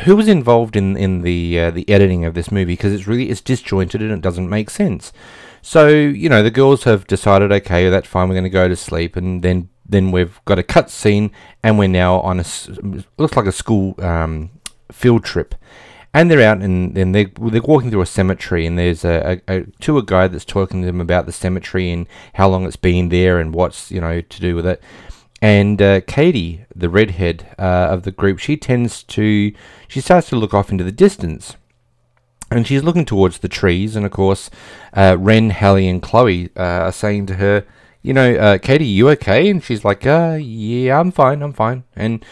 who 0.00 0.16
was 0.16 0.28
involved 0.28 0.76
in 0.76 0.96
in 0.96 1.22
the 1.22 1.58
uh, 1.58 1.70
the 1.70 1.88
editing 1.88 2.24
of 2.24 2.34
this 2.34 2.50
movie? 2.50 2.72
Because 2.72 2.92
it's 2.92 3.06
really 3.06 3.30
it's 3.30 3.40
disjointed 3.40 4.02
and 4.02 4.12
it 4.12 4.20
doesn't 4.20 4.48
make 4.48 4.70
sense. 4.70 5.12
So 5.60 5.88
you 5.88 6.28
know 6.28 6.42
the 6.42 6.50
girls 6.50 6.84
have 6.84 7.06
decided, 7.06 7.52
okay, 7.52 7.88
that's 7.88 8.08
fine. 8.08 8.28
We're 8.28 8.34
going 8.34 8.44
to 8.44 8.50
go 8.50 8.68
to 8.68 8.76
sleep, 8.76 9.16
and 9.16 9.42
then 9.42 9.68
then 9.86 10.10
we've 10.10 10.40
got 10.44 10.58
a 10.58 10.62
cut 10.62 10.90
scene, 10.90 11.30
and 11.62 11.78
we're 11.78 11.88
now 11.88 12.20
on 12.20 12.40
a 12.40 12.44
looks 13.18 13.36
like 13.36 13.46
a 13.46 13.52
school 13.52 13.94
um, 14.02 14.50
field 14.90 15.24
trip, 15.24 15.54
and 16.14 16.30
they're 16.30 16.42
out 16.42 16.60
and, 16.60 16.96
and 16.96 17.14
they're 17.14 17.30
they're 17.40 17.62
walking 17.62 17.90
through 17.90 18.02
a 18.02 18.06
cemetery, 18.06 18.66
and 18.66 18.78
there's 18.78 19.04
a, 19.04 19.40
a, 19.48 19.56
a 19.56 19.66
tour 19.80 20.02
guide 20.02 20.32
that's 20.32 20.44
talking 20.44 20.80
to 20.80 20.86
them 20.86 21.00
about 21.00 21.26
the 21.26 21.32
cemetery 21.32 21.90
and 21.90 22.06
how 22.34 22.48
long 22.48 22.66
it's 22.66 22.76
been 22.76 23.08
there 23.08 23.38
and 23.38 23.54
what's 23.54 23.90
you 23.90 24.00
know 24.00 24.20
to 24.20 24.40
do 24.40 24.56
with 24.56 24.66
it. 24.66 24.82
And 25.42 25.82
uh, 25.82 26.00
Katie, 26.02 26.64
the 26.74 26.88
redhead 26.88 27.54
uh, 27.58 27.88
of 27.90 28.04
the 28.04 28.12
group, 28.12 28.38
she 28.38 28.56
tends 28.56 29.02
to 29.02 29.52
she 29.88 30.00
starts 30.00 30.30
to 30.30 30.36
look 30.36 30.54
off 30.54 30.70
into 30.70 30.84
the 30.84 30.92
distance 30.92 31.56
and 32.52 32.66
she's 32.66 32.84
looking 32.84 33.04
towards 33.04 33.38
the 33.38 33.48
trees, 33.48 33.96
and 33.96 34.04
of 34.04 34.12
course, 34.12 34.50
uh, 34.94 35.16
Wren, 35.18 35.50
Hallie, 35.50 35.88
and 35.88 36.02
Chloe 36.02 36.50
uh, 36.56 36.60
are 36.60 36.92
saying 36.92 37.26
to 37.26 37.34
her, 37.34 37.64
you 38.02 38.12
know, 38.12 38.34
uh, 38.34 38.58
Katie, 38.58 38.84
you 38.84 39.08
okay? 39.10 39.48
And 39.48 39.62
she's 39.62 39.84
like, 39.84 40.06
uh, 40.06 40.38
yeah, 40.40 40.98
I'm 40.98 41.12
fine, 41.12 41.40
I'm 41.42 41.52
fine. 41.52 41.84
And 41.96 42.24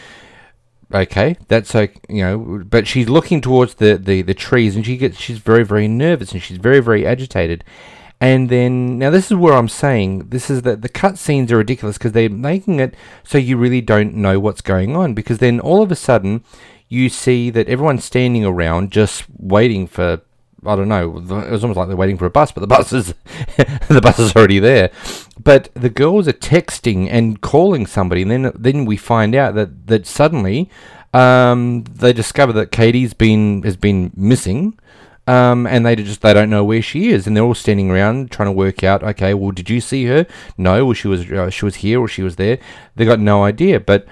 okay, 0.93 1.37
that's 1.49 1.75
like, 1.75 2.05
you 2.09 2.23
know, 2.23 2.65
but 2.67 2.87
she's 2.87 3.09
looking 3.09 3.41
towards 3.41 3.75
the, 3.75 3.97
the, 3.97 4.23
the 4.23 4.35
trees 4.35 4.77
and 4.77 4.85
she 4.85 4.97
gets, 4.97 5.19
she's 5.19 5.39
very, 5.39 5.65
very 5.65 5.89
nervous 5.89 6.33
and 6.33 6.43
she's 6.43 6.59
very, 6.59 6.81
very 6.81 7.07
agitated. 7.07 7.65
And 8.21 8.51
then, 8.51 8.99
now 8.99 9.09
this 9.09 9.31
is 9.31 9.37
where 9.37 9.55
I'm 9.55 9.69
saying, 9.69 10.29
this 10.29 10.51
is 10.51 10.63
that 10.63 10.83
the 10.83 10.91
cut 10.91 11.17
scenes 11.17 11.51
are 11.51 11.57
ridiculous 11.57 11.97
because 11.97 12.13
they're 12.13 12.29
making 12.29 12.79
it 12.79 12.95
so 13.25 13.39
you 13.39 13.57
really 13.57 13.81
don't 13.81 14.15
know 14.15 14.39
what's 14.39 14.61
going 14.61 14.95
on. 14.95 15.15
Because 15.15 15.39
then 15.39 15.59
all 15.59 15.83
of 15.83 15.91
a 15.91 15.97
sudden, 15.97 16.45
you 16.89 17.09
see 17.09 17.49
that 17.51 17.69
everyone's 17.69 18.05
standing 18.05 18.45
around 18.45 18.91
just 18.91 19.25
waiting 19.39 19.87
for 19.87 20.21
I 20.67 20.77
don't 20.77 20.89
know. 20.89 21.17
It 21.17 21.51
was 21.51 21.65
almost 21.65 21.79
like 21.79 21.89
they're 21.89 21.97
waiting 21.97 22.19
for 22.19 22.27
a 22.27 22.31
bus, 22.31 22.53
but 22.53 22.61
the 22.61 22.67
bus 22.77 22.93
is 22.93 23.15
the 23.89 24.01
bus 24.03 24.19
is 24.19 24.37
already 24.37 24.59
there. 24.59 24.91
But 25.43 25.71
the 25.75 25.89
girls 25.89 26.29
are 26.29 26.35
texting 26.35 27.09
and 27.11 27.41
calling 27.41 27.87
somebody, 27.87 28.23
and 28.23 28.31
then 28.31 28.53
then 28.55 28.85
we 28.85 28.97
find 28.97 29.35
out 29.35 29.55
that 29.55 29.87
that 29.87 30.07
suddenly 30.07 30.71
um, 31.15 31.85
they 31.85 32.13
discover 32.13 32.53
that 32.55 32.71
Katie's 32.71 33.15
been 33.15 33.63
has 33.63 33.77
been 33.77 34.13
missing. 34.15 34.79
Um, 35.27 35.67
and 35.67 35.87
they 35.87 35.95
just 35.97 36.23
they 36.23 36.35
don't 36.35 36.51
know 36.51 36.65
where 36.65 36.83
she 36.83 37.11
is, 37.11 37.27
and 37.27 37.37
they're 37.37 37.45
all 37.45 37.55
standing 37.55 37.91
around 37.91 38.31
trying 38.31 38.49
to 38.49 38.53
work 38.53 38.83
out. 38.83 39.03
Okay, 39.03 39.35
well, 39.35 39.53
did 39.53 39.71
you 39.71 39.81
see 39.81 40.07
her? 40.07 40.27
No, 40.59 40.85
well, 40.87 40.95
she 40.95 41.09
was 41.09 41.31
uh, 41.31 41.51
she 41.51 41.65
was 41.65 41.77
here 41.77 42.01
or 42.01 42.09
she 42.09 42.23
was 42.23 42.37
there. 42.37 42.59
They 42.97 43.05
got 43.05 43.21
no 43.21 43.45
idea, 43.45 43.79
but 43.79 44.07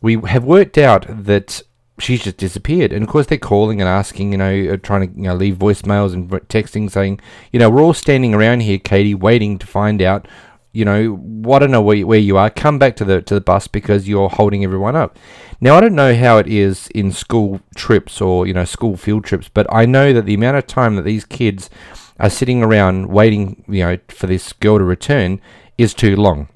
we 0.00 0.20
have 0.26 0.44
worked 0.44 0.78
out 0.78 1.06
that 1.08 1.62
she's 2.00 2.22
just 2.22 2.36
disappeared. 2.36 2.92
And 2.92 3.02
of 3.02 3.08
course, 3.08 3.26
they're 3.26 3.38
calling 3.38 3.80
and 3.80 3.88
asking, 3.88 4.32
you 4.32 4.38
know, 4.38 4.72
uh, 4.72 4.76
trying 4.76 5.08
to 5.08 5.16
you 5.16 5.28
know, 5.28 5.34
leave 5.34 5.56
voicemails 5.56 6.14
and 6.14 6.30
texting 6.48 6.90
saying, 6.90 7.20
you 7.52 7.58
know, 7.58 7.70
we're 7.70 7.82
all 7.82 7.94
standing 7.94 8.34
around 8.34 8.60
here, 8.60 8.78
Katie, 8.78 9.14
waiting 9.14 9.58
to 9.58 9.66
find 9.66 10.02
out, 10.02 10.26
you 10.72 10.84
know, 10.84 11.52
I 11.52 11.58
don't 11.58 11.70
know 11.70 11.82
where 11.82 11.96
you, 11.96 12.06
where 12.06 12.18
you 12.18 12.36
are. 12.36 12.50
Come 12.50 12.78
back 12.78 12.96
to 12.96 13.04
the 13.04 13.22
to 13.22 13.34
the 13.34 13.40
bus 13.40 13.66
because 13.66 14.08
you're 14.08 14.28
holding 14.28 14.64
everyone 14.64 14.96
up. 14.96 15.18
Now, 15.60 15.76
I 15.76 15.80
don't 15.80 15.94
know 15.94 16.14
how 16.14 16.38
it 16.38 16.46
is 16.46 16.88
in 16.88 17.12
school 17.12 17.60
trips 17.74 18.20
or 18.20 18.46
you 18.46 18.54
know 18.54 18.64
school 18.64 18.96
field 18.96 19.24
trips, 19.24 19.48
but 19.48 19.66
I 19.72 19.86
know 19.86 20.12
that 20.12 20.26
the 20.26 20.34
amount 20.34 20.56
of 20.56 20.66
time 20.66 20.96
that 20.96 21.02
these 21.02 21.24
kids 21.24 21.70
are 22.18 22.30
sitting 22.30 22.62
around 22.62 23.08
waiting, 23.08 23.64
you 23.68 23.84
know, 23.84 23.98
for 24.08 24.26
this 24.26 24.52
girl 24.52 24.78
to 24.78 24.84
return 24.84 25.40
is 25.78 25.94
too 25.94 26.14
long 26.16 26.48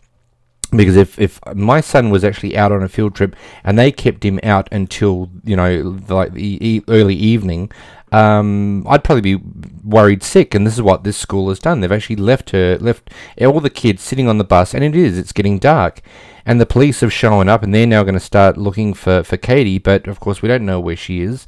because 0.76 0.96
if, 0.96 1.18
if 1.18 1.40
my 1.54 1.80
son 1.80 2.10
was 2.10 2.24
actually 2.24 2.56
out 2.56 2.72
on 2.72 2.82
a 2.82 2.88
field 2.88 3.14
trip 3.14 3.36
and 3.62 3.78
they 3.78 3.92
kept 3.92 4.24
him 4.24 4.40
out 4.42 4.68
until 4.72 5.30
you 5.44 5.56
know 5.56 6.00
like 6.08 6.32
the 6.32 6.82
early 6.88 7.14
evening 7.14 7.70
um, 8.14 8.86
I'd 8.86 9.02
probably 9.02 9.36
be 9.36 9.42
worried 9.82 10.22
sick 10.22 10.54
and 10.54 10.66
this 10.66 10.74
is 10.74 10.82
what 10.82 11.02
this 11.02 11.16
school 11.16 11.48
has 11.48 11.58
done 11.58 11.80
they've 11.80 11.90
actually 11.90 12.16
left 12.16 12.50
her 12.50 12.78
left 12.78 13.10
all 13.40 13.60
the 13.60 13.70
kids 13.70 14.02
sitting 14.02 14.28
on 14.28 14.38
the 14.38 14.44
bus 14.44 14.72
and 14.72 14.84
it 14.84 14.94
is 14.94 15.18
it's 15.18 15.32
getting 15.32 15.58
dark 15.58 16.00
and 16.46 16.60
the 16.60 16.66
police 16.66 17.00
have 17.00 17.12
shown 17.12 17.48
up 17.48 17.62
and 17.62 17.74
they're 17.74 17.86
now 17.86 18.02
going 18.02 18.14
to 18.14 18.20
start 18.20 18.56
looking 18.56 18.94
for, 18.94 19.24
for 19.24 19.36
Katie 19.36 19.78
but 19.78 20.06
of 20.06 20.20
course 20.20 20.42
we 20.42 20.48
don't 20.48 20.64
know 20.64 20.78
where 20.78 20.96
she 20.96 21.22
is 21.22 21.44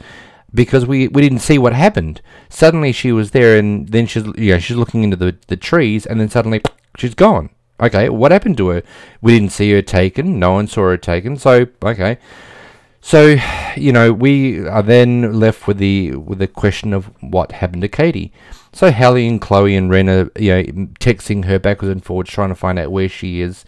because 0.52 0.86
we, 0.86 1.08
we 1.08 1.22
didn't 1.22 1.38
see 1.38 1.58
what 1.58 1.72
happened 1.72 2.20
suddenly 2.48 2.90
she 2.90 3.12
was 3.12 3.30
there 3.30 3.56
and 3.56 3.88
then 3.90 4.06
she's 4.06 4.26
you 4.36 4.52
know, 4.52 4.58
she's 4.58 4.76
looking 4.76 5.04
into 5.04 5.16
the, 5.16 5.36
the 5.46 5.56
trees 5.56 6.04
and 6.04 6.20
then 6.20 6.28
suddenly 6.28 6.60
she's 6.96 7.14
gone 7.14 7.50
Okay, 7.78 8.08
what 8.08 8.32
happened 8.32 8.56
to 8.56 8.68
her? 8.68 8.82
We 9.20 9.38
didn't 9.38 9.52
see 9.52 9.70
her 9.72 9.82
taken. 9.82 10.38
No 10.38 10.52
one 10.52 10.66
saw 10.66 10.84
her 10.84 10.96
taken. 10.96 11.36
So, 11.36 11.66
okay. 11.82 12.16
So, 13.06 13.36
you 13.76 13.92
know, 13.92 14.12
we 14.12 14.66
are 14.66 14.82
then 14.82 15.38
left 15.38 15.68
with 15.68 15.78
the 15.78 16.16
with 16.16 16.40
the 16.40 16.48
question 16.48 16.92
of 16.92 17.04
what 17.20 17.52
happened 17.52 17.82
to 17.82 17.88
Katie. 17.88 18.32
So 18.72 18.90
Hallie 18.90 19.28
and 19.28 19.40
Chloe 19.40 19.76
and 19.76 19.88
Wren 19.88 20.08
are, 20.08 20.28
you 20.34 20.50
know, 20.50 20.62
texting 20.98 21.44
her 21.44 21.60
backwards 21.60 21.92
and 21.92 22.04
forwards, 22.04 22.32
trying 22.32 22.48
to 22.48 22.56
find 22.56 22.80
out 22.80 22.90
where 22.90 23.08
she 23.08 23.42
is. 23.42 23.64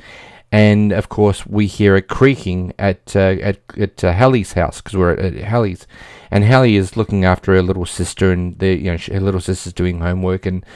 And 0.50 0.90
of 0.90 1.08
course, 1.08 1.46
we 1.46 1.68
hear 1.68 1.94
a 1.94 2.02
creaking 2.02 2.72
at 2.80 3.14
uh, 3.14 3.36
at 3.40 3.60
at 3.78 4.02
uh, 4.02 4.12
Hallie's 4.12 4.54
house 4.54 4.80
because 4.80 4.96
we're 4.96 5.12
at, 5.12 5.20
at 5.20 5.44
Hallie's, 5.44 5.86
and 6.32 6.44
Hallie 6.44 6.74
is 6.74 6.96
looking 6.96 7.24
after 7.24 7.54
her 7.54 7.62
little 7.62 7.86
sister, 7.86 8.32
and 8.32 8.58
the 8.58 8.74
you 8.74 8.90
know 8.90 8.98
her 8.98 9.20
little 9.20 9.40
sister's 9.40 9.72
doing 9.72 10.00
homework, 10.00 10.46
and 10.46 10.66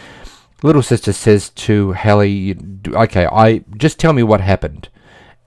little 0.63 0.83
sister 0.83 1.13
says 1.13 1.51
to 1.67 1.95
Hallie, 1.95 2.57
"Okay, 2.87 3.27
I 3.27 3.65
just 3.77 3.99
tell 3.99 4.13
me 4.13 4.23
what 4.23 4.41
happened." 4.41 4.89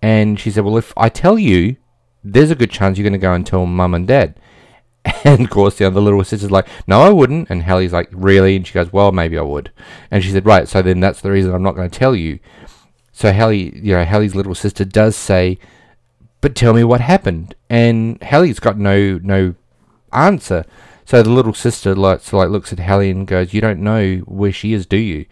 And 0.02 0.38
she 0.38 0.52
said, 0.52 0.66
"Well, 0.66 0.76
if 0.78 0.92
I 0.98 1.08
tell 1.08 1.40
you, 1.40 1.78
there's 2.26 2.52
a 2.52 2.56
good 2.56 2.72
chance 2.72 2.98
you're 2.98 3.04
going 3.04 3.14
to 3.14 3.20
go 3.20 3.34
and 3.34 3.46
tell 3.46 3.66
mum 3.66 3.94
and 3.94 4.08
dad." 4.08 4.36
And 5.24 5.42
of 5.42 5.50
course, 5.50 5.78
the 5.78 5.86
other 5.86 6.02
little 6.02 6.24
sister's 6.24 6.52
like, 6.52 6.68
"No, 6.88 7.02
I 7.02 7.10
wouldn't." 7.10 7.50
And 7.50 7.64
Hallie's 7.64 7.94
like, 7.94 8.10
"Really?" 8.12 8.56
And 8.56 8.66
she 8.66 8.74
goes, 8.74 8.92
"Well, 8.92 9.12
maybe 9.12 9.38
I 9.38 9.42
would." 9.42 9.72
And 10.10 10.24
she 10.24 10.32
said, 10.32 10.46
"Right, 10.46 10.68
so 10.68 10.82
then 10.82 11.00
that's 11.00 11.22
the 11.22 11.32
reason 11.32 11.54
I'm 11.54 11.64
not 11.64 11.76
going 11.76 11.90
to 11.90 12.00
tell 12.00 12.16
you." 12.16 12.40
So 13.12 13.32
Hallie, 13.32 13.78
you 13.78 13.94
know, 13.94 14.04
Hallie's 14.04 14.36
little 14.36 14.56
sister 14.56 14.84
does 14.84 15.16
say, 15.16 15.60
"But 16.42 16.56
tell 16.56 16.74
me 16.74 16.84
what 16.84 17.02
happened." 17.02 17.56
And 17.70 18.22
Hallie's 18.22 18.60
got 18.60 18.78
no 18.78 19.20
no 19.24 19.56
answer. 20.12 20.66
So 21.06 21.22
the 21.22 21.30
little 21.30 21.54
sister 21.54 21.94
like, 21.96 22.22
so 22.22 22.38
like 22.38 22.50
looks 22.50 22.74
at 22.74 22.80
Hallie 22.80 23.12
and 23.12 23.28
goes, 23.28 23.54
"You 23.54 23.62
don't 23.62 23.82
know 23.82 24.18
where 24.26 24.52
she 24.52 24.74
is, 24.74 24.86
do 24.86 24.98
you?" 24.98 25.26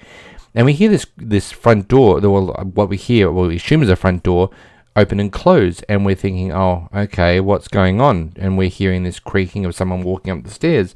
And 0.56 0.66
we 0.66 0.74
hear 0.74 0.90
this 0.90 1.08
this 1.18 1.52
front 1.52 1.88
door. 1.88 2.20
Well, 2.20 2.54
what 2.74 2.90
we 2.90 2.98
hear, 2.98 3.32
what 3.32 3.48
we 3.48 3.56
assume 3.56 3.82
is 3.82 3.90
a 3.90 3.96
front 3.96 4.24
door, 4.24 4.52
open 4.96 5.20
and 5.20 5.32
close, 5.32 5.82
and 5.84 6.06
we're 6.06 6.16
thinking, 6.16 6.52
oh, 6.52 6.90
okay, 6.94 7.40
what's 7.40 7.68
going 7.68 8.00
on? 8.00 8.34
And 8.38 8.58
we're 8.58 8.70
hearing 8.70 9.04
this 9.04 9.20
creaking 9.20 9.66
of 9.66 9.76
someone 9.76 10.04
walking 10.04 10.32
up 10.32 10.44
the 10.44 10.52
stairs. 10.52 10.96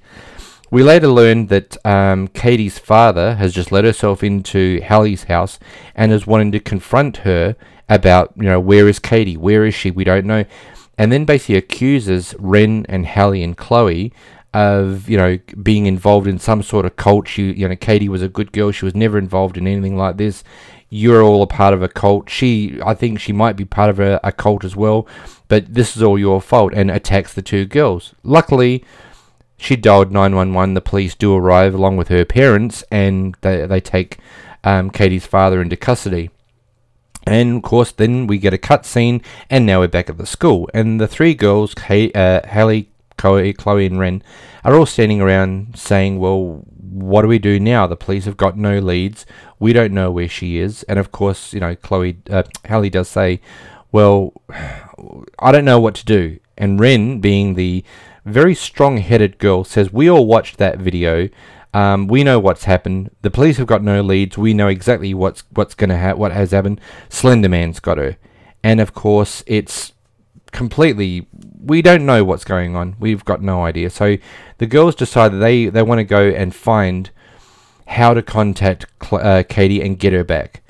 We 0.69 0.83
later 0.83 1.07
learned 1.07 1.49
that 1.49 1.77
um, 1.85 2.27
Katie's 2.27 2.77
father 2.77 3.35
has 3.35 3.53
just 3.53 3.71
let 3.71 3.85
herself 3.85 4.23
into 4.23 4.81
Hallie's 4.81 5.23
house 5.23 5.59
and 5.95 6.11
is 6.11 6.27
wanting 6.27 6.51
to 6.51 6.59
confront 6.59 7.17
her 7.17 7.55
about, 7.87 8.33
you 8.35 8.43
know, 8.43 8.59
where 8.59 8.87
is 8.87 8.99
Katie? 8.99 9.37
Where 9.37 9.65
is 9.65 9.73
she? 9.73 9.91
We 9.91 10.03
don't 10.03 10.25
know. 10.25 10.43
And 10.97 11.11
then 11.11 11.25
basically 11.25 11.55
accuses 11.55 12.35
Wren 12.37 12.85
and 12.89 13.05
Hallie 13.05 13.43
and 13.43 13.55
Chloe 13.55 14.11
of, 14.53 15.07
you 15.07 15.15
know, 15.15 15.37
being 15.61 15.85
involved 15.85 16.27
in 16.27 16.39
some 16.39 16.63
sort 16.63 16.85
of 16.85 16.95
cult. 16.95 17.27
She, 17.27 17.53
you 17.53 17.67
know, 17.67 17.75
Katie 17.75 18.09
was 18.09 18.21
a 18.21 18.27
good 18.27 18.51
girl. 18.51 18.71
She 18.71 18.85
was 18.85 18.95
never 18.95 19.17
involved 19.17 19.57
in 19.57 19.67
anything 19.67 19.95
like 19.95 20.17
this. 20.17 20.43
You're 20.89 21.22
all 21.22 21.44
a 21.44 21.48
part 21.48 21.74
of 21.74 21.82
a 21.82 21.89
cult. 21.89 22.29
She, 22.29 22.79
I 22.86 22.94
think 22.94 23.20
she 23.20 23.34
might 23.34 23.58
be 23.58 23.65
part 23.65 23.89
of 23.89 24.00
a, 24.00 24.20
a 24.24 24.32
cult 24.32 24.63
as 24.63 24.75
well, 24.75 25.08
but 25.48 25.74
this 25.74 25.98
is 25.98 26.03
all 26.03 26.17
your 26.17 26.41
fault 26.41 26.74
and 26.74 26.89
attacks 26.89 27.34
the 27.34 27.41
two 27.41 27.65
girls. 27.65 28.13
Luckily, 28.24 28.86
she 29.58 29.75
dialed 29.75 30.12
911. 30.12 30.75
The 30.75 30.82
police 30.82 31.15
do 31.15 31.36
arrive 31.36 31.74
along 31.74 31.98
with 31.98 32.08
her 32.10 32.24
parents, 32.24 32.84
and 32.91 33.36
they, 33.41 33.65
they 33.65 33.82
take 33.82 34.17
um, 34.63 34.89
Katie's 34.89 35.25
father 35.25 35.62
into 35.62 35.75
custody. 35.75 36.29
And 37.25 37.58
of 37.58 37.63
course, 37.63 37.91
then 37.91 38.27
we 38.27 38.38
get 38.38 38.53
a 38.53 38.58
cutscene, 38.58 39.22
and 39.50 39.65
now 39.65 39.82
we're 39.82 39.89
back 39.89 40.10
at 40.10 40.17
the 40.17 40.25
school. 40.25 40.70
And 40.74 41.01
the 41.01 41.08
three 41.08 41.34
girls, 41.34 41.74
Kay, 41.74 42.12
uh, 42.13 42.48
Hallie, 42.48 42.89
Chloe, 43.17 43.51
Chloe, 43.51 43.86
and 43.86 44.00
Wren, 44.00 44.24
are 44.63 44.75
all 44.75 44.86
standing 44.86 45.20
around 45.20 45.77
saying, 45.77 46.20
Well, 46.20 46.63
what 47.01 47.21
do 47.21 47.27
we 47.27 47.39
do 47.39 47.59
now? 47.59 47.87
The 47.87 47.95
police 47.95 48.25
have 48.25 48.37
got 48.37 48.57
no 48.57 48.79
leads. 48.79 49.25
We 49.59 49.73
don't 49.73 49.93
know 49.93 50.11
where 50.11 50.27
she 50.27 50.57
is. 50.57 50.83
And 50.83 50.97
of 50.97 51.11
course, 51.11 51.53
you 51.53 51.59
know, 51.59 51.75
Chloe, 51.75 52.17
uh, 52.29 52.43
Hallie 52.67 52.89
does 52.89 53.07
say, 53.07 53.39
Well, 53.91 54.33
I 55.39 55.51
don't 55.51 55.65
know 55.65 55.79
what 55.79 55.95
to 55.95 56.05
do. 56.05 56.39
And 56.57 56.79
Wren, 56.79 57.19
being 57.19 57.53
the 57.53 57.83
very 58.25 58.55
strong 58.55 58.97
headed 58.97 59.37
girl, 59.37 59.63
says, 59.63 59.93
We 59.93 60.09
all 60.09 60.25
watched 60.25 60.57
that 60.57 60.79
video. 60.79 61.29
Um, 61.73 62.07
we 62.07 62.23
know 62.23 62.39
what's 62.39 62.63
happened. 62.63 63.11
The 63.21 63.29
police 63.29 63.57
have 63.57 63.67
got 63.67 63.83
no 63.83 64.01
leads. 64.01 64.37
We 64.37 64.53
know 64.53 64.67
exactly 64.67 65.13
what's 65.13 65.43
what's 65.53 65.75
going 65.75 65.89
to 65.91 65.97
ha- 65.99 66.15
what 66.15 66.31
has 66.31 66.51
happened. 66.51 66.81
Slenderman's 67.09 67.79
got 67.79 67.97
her, 67.97 68.17
and 68.63 68.79
of 68.79 68.93
course 68.93 69.43
it's 69.45 69.93
completely. 70.51 71.27
We 71.63 71.81
don't 71.81 72.05
know 72.05 72.23
what's 72.23 72.45
going 72.45 72.75
on. 72.75 72.95
We've 72.99 73.25
got 73.25 73.41
no 73.41 73.65
idea. 73.65 73.89
So 73.89 74.17
the 74.57 74.67
girls 74.67 74.95
decide 74.95 75.33
that 75.33 75.37
they 75.37 75.67
they 75.67 75.83
want 75.83 75.99
to 75.99 76.03
go 76.03 76.29
and 76.29 76.55
find 76.55 77.09
how 77.87 78.13
to 78.13 78.21
contact 78.21 78.85
Cl- 79.01 79.25
uh, 79.25 79.43
Katie 79.43 79.81
and 79.81 79.99
get 79.99 80.13
her 80.13 80.23
back. 80.23 80.61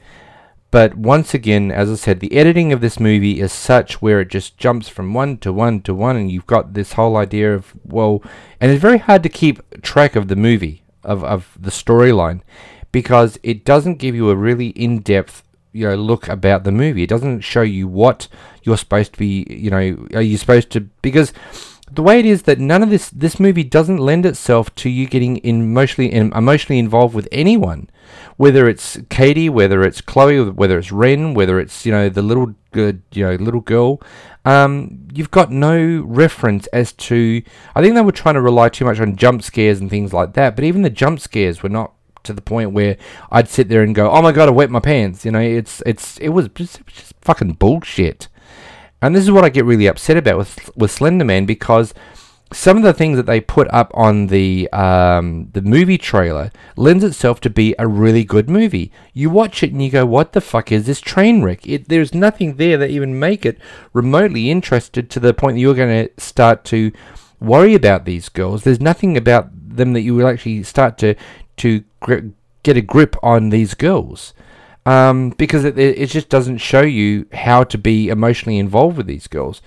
But 0.69 0.95
once 0.95 1.33
again, 1.33 1.71
as 1.71 1.89
I 1.89 1.95
said, 1.95 2.19
the 2.19 2.35
editing 2.35 2.73
of 2.73 2.81
this 2.81 2.99
movie 2.99 3.39
is 3.39 3.53
such 3.53 4.01
where 4.01 4.19
it 4.19 4.27
just 4.27 4.57
jumps 4.57 4.89
from 4.89 5.13
one 5.13 5.37
to 5.37 5.53
one 5.53 5.81
to 5.83 5.93
one, 5.93 6.17
and 6.17 6.29
you've 6.29 6.45
got 6.45 6.73
this 6.73 6.93
whole 6.93 7.15
idea 7.15 7.55
of, 7.55 7.73
well, 7.85 8.21
and 8.59 8.69
it's 8.69 8.81
very 8.81 8.97
hard 8.97 9.23
to 9.23 9.29
keep 9.29 9.81
track 9.81 10.15
of 10.15 10.27
the 10.27 10.35
movie, 10.35 10.83
of, 11.03 11.23
of 11.23 11.57
the 11.57 11.71
storyline, 11.71 12.41
because 12.91 13.39
it 13.43 13.63
doesn't 13.63 13.95
give 13.95 14.13
you 14.13 14.29
a 14.29 14.35
really 14.35 14.69
in 14.69 14.99
depth 14.99 15.41
you 15.77 15.87
know, 15.87 15.95
look 15.95 16.27
about 16.27 16.63
the 16.63 16.71
movie. 16.71 17.03
It 17.03 17.09
doesn't 17.09 17.41
show 17.41 17.61
you 17.61 17.87
what 17.87 18.27
you're 18.63 18.77
supposed 18.77 19.13
to 19.13 19.19
be, 19.19 19.45
you 19.49 19.69
know, 19.69 20.07
are 20.13 20.21
you 20.21 20.37
supposed 20.37 20.71
to, 20.71 20.81
because 21.01 21.33
the 21.89 22.03
way 22.03 22.19
it 22.19 22.25
is 22.25 22.43
that 22.43 22.59
none 22.59 22.83
of 22.83 22.89
this 22.89 23.09
this 23.09 23.39
movie 23.39 23.63
doesn't 23.63 23.97
lend 23.97 24.25
itself 24.25 24.73
to 24.75 24.89
you 24.89 25.07
getting 25.07 25.37
emotionally 25.45 26.13
emotionally 26.13 26.79
involved 26.79 27.15
with 27.15 27.29
anyone, 27.31 27.89
whether 28.35 28.67
it's 28.67 28.97
Katie, 29.09 29.49
whether 29.49 29.83
it's 29.83 30.01
Chloe, 30.01 30.49
whether 30.49 30.77
it's 30.77 30.91
Wren, 30.91 31.33
whether 31.33 31.59
it's 31.59 31.85
you 31.85 31.91
know 31.91 32.09
the 32.09 32.21
little 32.21 32.55
good 32.71 33.03
you 33.13 33.23
know 33.23 33.35
little 33.35 33.61
girl. 33.61 34.01
Um, 34.43 35.07
you've 35.13 35.31
got 35.31 35.51
no 35.51 36.01
reference 36.05 36.67
as 36.67 36.91
to. 36.93 37.41
I 37.75 37.81
think 37.81 37.95
they 37.95 38.01
were 38.01 38.11
trying 38.11 38.35
to 38.35 38.41
rely 38.41 38.69
too 38.69 38.85
much 38.85 38.99
on 38.99 39.15
jump 39.15 39.43
scares 39.43 39.79
and 39.79 39.89
things 39.89 40.13
like 40.13 40.33
that. 40.33 40.55
But 40.55 40.65
even 40.65 40.81
the 40.81 40.89
jump 40.89 41.19
scares 41.19 41.63
were 41.63 41.69
not 41.69 41.93
to 42.27 42.33
the 42.33 42.41
point 42.41 42.71
where 42.71 42.97
I'd 43.31 43.49
sit 43.49 43.69
there 43.69 43.83
and 43.83 43.95
go, 43.95 44.11
"Oh 44.11 44.21
my 44.21 44.31
god, 44.31 44.47
I 44.47 44.51
wet 44.51 44.69
my 44.69 44.79
pants." 44.79 45.25
You 45.25 45.31
know, 45.31 45.39
it's 45.39 45.81
it's 45.85 46.17
it 46.19 46.29
was 46.29 46.49
just, 46.49 46.85
just 46.85 47.13
fucking 47.21 47.53
bullshit. 47.53 48.27
And 49.01 49.15
this 49.15 49.23
is 49.23 49.31
what 49.31 49.43
I 49.43 49.49
get 49.49 49.65
really 49.65 49.87
upset 49.87 50.17
about 50.17 50.37
with 50.37 50.69
with 50.75 50.95
Slenderman 50.97 51.45
because 51.45 51.93
some 52.53 52.77
of 52.77 52.83
the 52.83 52.93
things 52.93 53.17
that 53.17 53.25
they 53.25 53.41
put 53.41 53.67
up 53.73 53.91
on 53.93 54.27
the 54.27 54.69
um, 54.71 55.49
the 55.51 55.61
movie 55.61 55.97
trailer 55.97 56.51
lends 56.75 57.03
itself 57.03 57.41
to 57.41 57.49
be 57.49 57.75
a 57.77 57.87
really 57.87 58.23
good 58.23 58.49
movie. 58.49 58.91
You 59.13 59.29
watch 59.29 59.63
it 59.63 59.71
and 59.71 59.83
you 59.83 59.89
go, 59.89 60.05
"What 60.05 60.33
the 60.33 60.41
fuck 60.41 60.71
is 60.71 60.85
this 60.85 61.01
train 61.01 61.43
wreck?" 61.43 61.67
It, 61.67 61.89
there's 61.89 62.13
nothing 62.13 62.55
there 62.55 62.77
that 62.77 62.89
even 62.89 63.19
make 63.19 63.45
it 63.45 63.57
remotely 63.93 64.49
interested 64.49 65.09
to 65.09 65.19
the 65.19 65.33
point 65.33 65.55
that 65.55 65.61
you're 65.61 65.75
going 65.75 66.07
to 66.07 66.23
start 66.23 66.63
to 66.65 66.91
worry 67.39 67.75
about 67.75 68.05
these 68.05 68.29
girls. 68.29 68.63
There's 68.63 68.81
nothing 68.81 69.17
about 69.17 69.49
them 69.51 69.93
that 69.93 70.01
you 70.01 70.15
will 70.15 70.27
actually 70.27 70.63
start 70.63 70.97
to 70.99 71.15
to 71.57 71.83
get 72.63 72.77
a 72.77 72.81
grip 72.81 73.15
on 73.23 73.49
these 73.49 73.73
girls 73.73 74.33
um, 74.85 75.31
because 75.31 75.65
it, 75.65 75.77
it 75.77 76.09
just 76.09 76.29
doesn't 76.29 76.59
show 76.59 76.81
you 76.81 77.27
how 77.33 77.63
to 77.65 77.77
be 77.77 78.09
emotionally 78.09 78.57
involved 78.57 78.97
with 78.97 79.07
these 79.07 79.27
girls. 79.27 79.61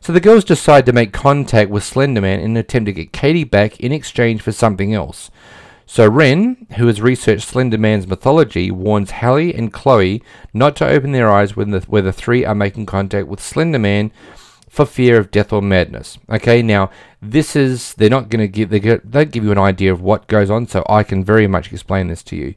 So 0.00 0.12
the 0.12 0.20
girls 0.20 0.44
decide 0.44 0.86
to 0.86 0.92
make 0.92 1.12
contact 1.12 1.70
with 1.70 1.82
Slenderman 1.82 2.38
in 2.38 2.52
an 2.52 2.56
attempt 2.58 2.86
to 2.86 2.92
get 2.92 3.12
Katie 3.12 3.44
back 3.44 3.80
in 3.80 3.90
exchange 3.90 4.42
for 4.42 4.52
something 4.52 4.94
else. 4.94 5.30
So 5.86 6.08
Wren, 6.08 6.66
who 6.76 6.88
has 6.88 7.00
researched 7.00 7.52
Slenderman's 7.52 8.06
mythology, 8.06 8.70
warns 8.70 9.12
Hallie 9.12 9.54
and 9.54 9.72
Chloe 9.72 10.22
not 10.52 10.76
to 10.76 10.86
open 10.86 11.12
their 11.12 11.32
eyes 11.32 11.56
when 11.56 11.70
the, 11.70 11.80
where 11.80 12.02
the 12.02 12.12
three 12.12 12.44
are 12.44 12.54
making 12.54 12.86
contact 12.86 13.28
with 13.28 13.40
Slenderman 13.40 14.10
for 14.68 14.84
fear 14.84 15.16
of 15.16 15.30
death 15.30 15.52
or 15.52 15.62
madness. 15.62 16.18
Okay, 16.28 16.60
now 16.60 16.90
this 17.30 17.56
is 17.56 17.94
they're 17.94 18.10
not 18.10 18.28
going 18.28 18.40
to 18.40 18.48
give 18.48 18.70
they 18.70 18.80
don't 18.80 19.30
give 19.30 19.44
you 19.44 19.52
an 19.52 19.58
idea 19.58 19.92
of 19.92 20.00
what 20.00 20.26
goes 20.28 20.50
on, 20.50 20.66
so 20.66 20.84
I 20.88 21.02
can 21.02 21.24
very 21.24 21.46
much 21.46 21.72
explain 21.72 22.08
this 22.08 22.22
to 22.24 22.36
you. 22.36 22.54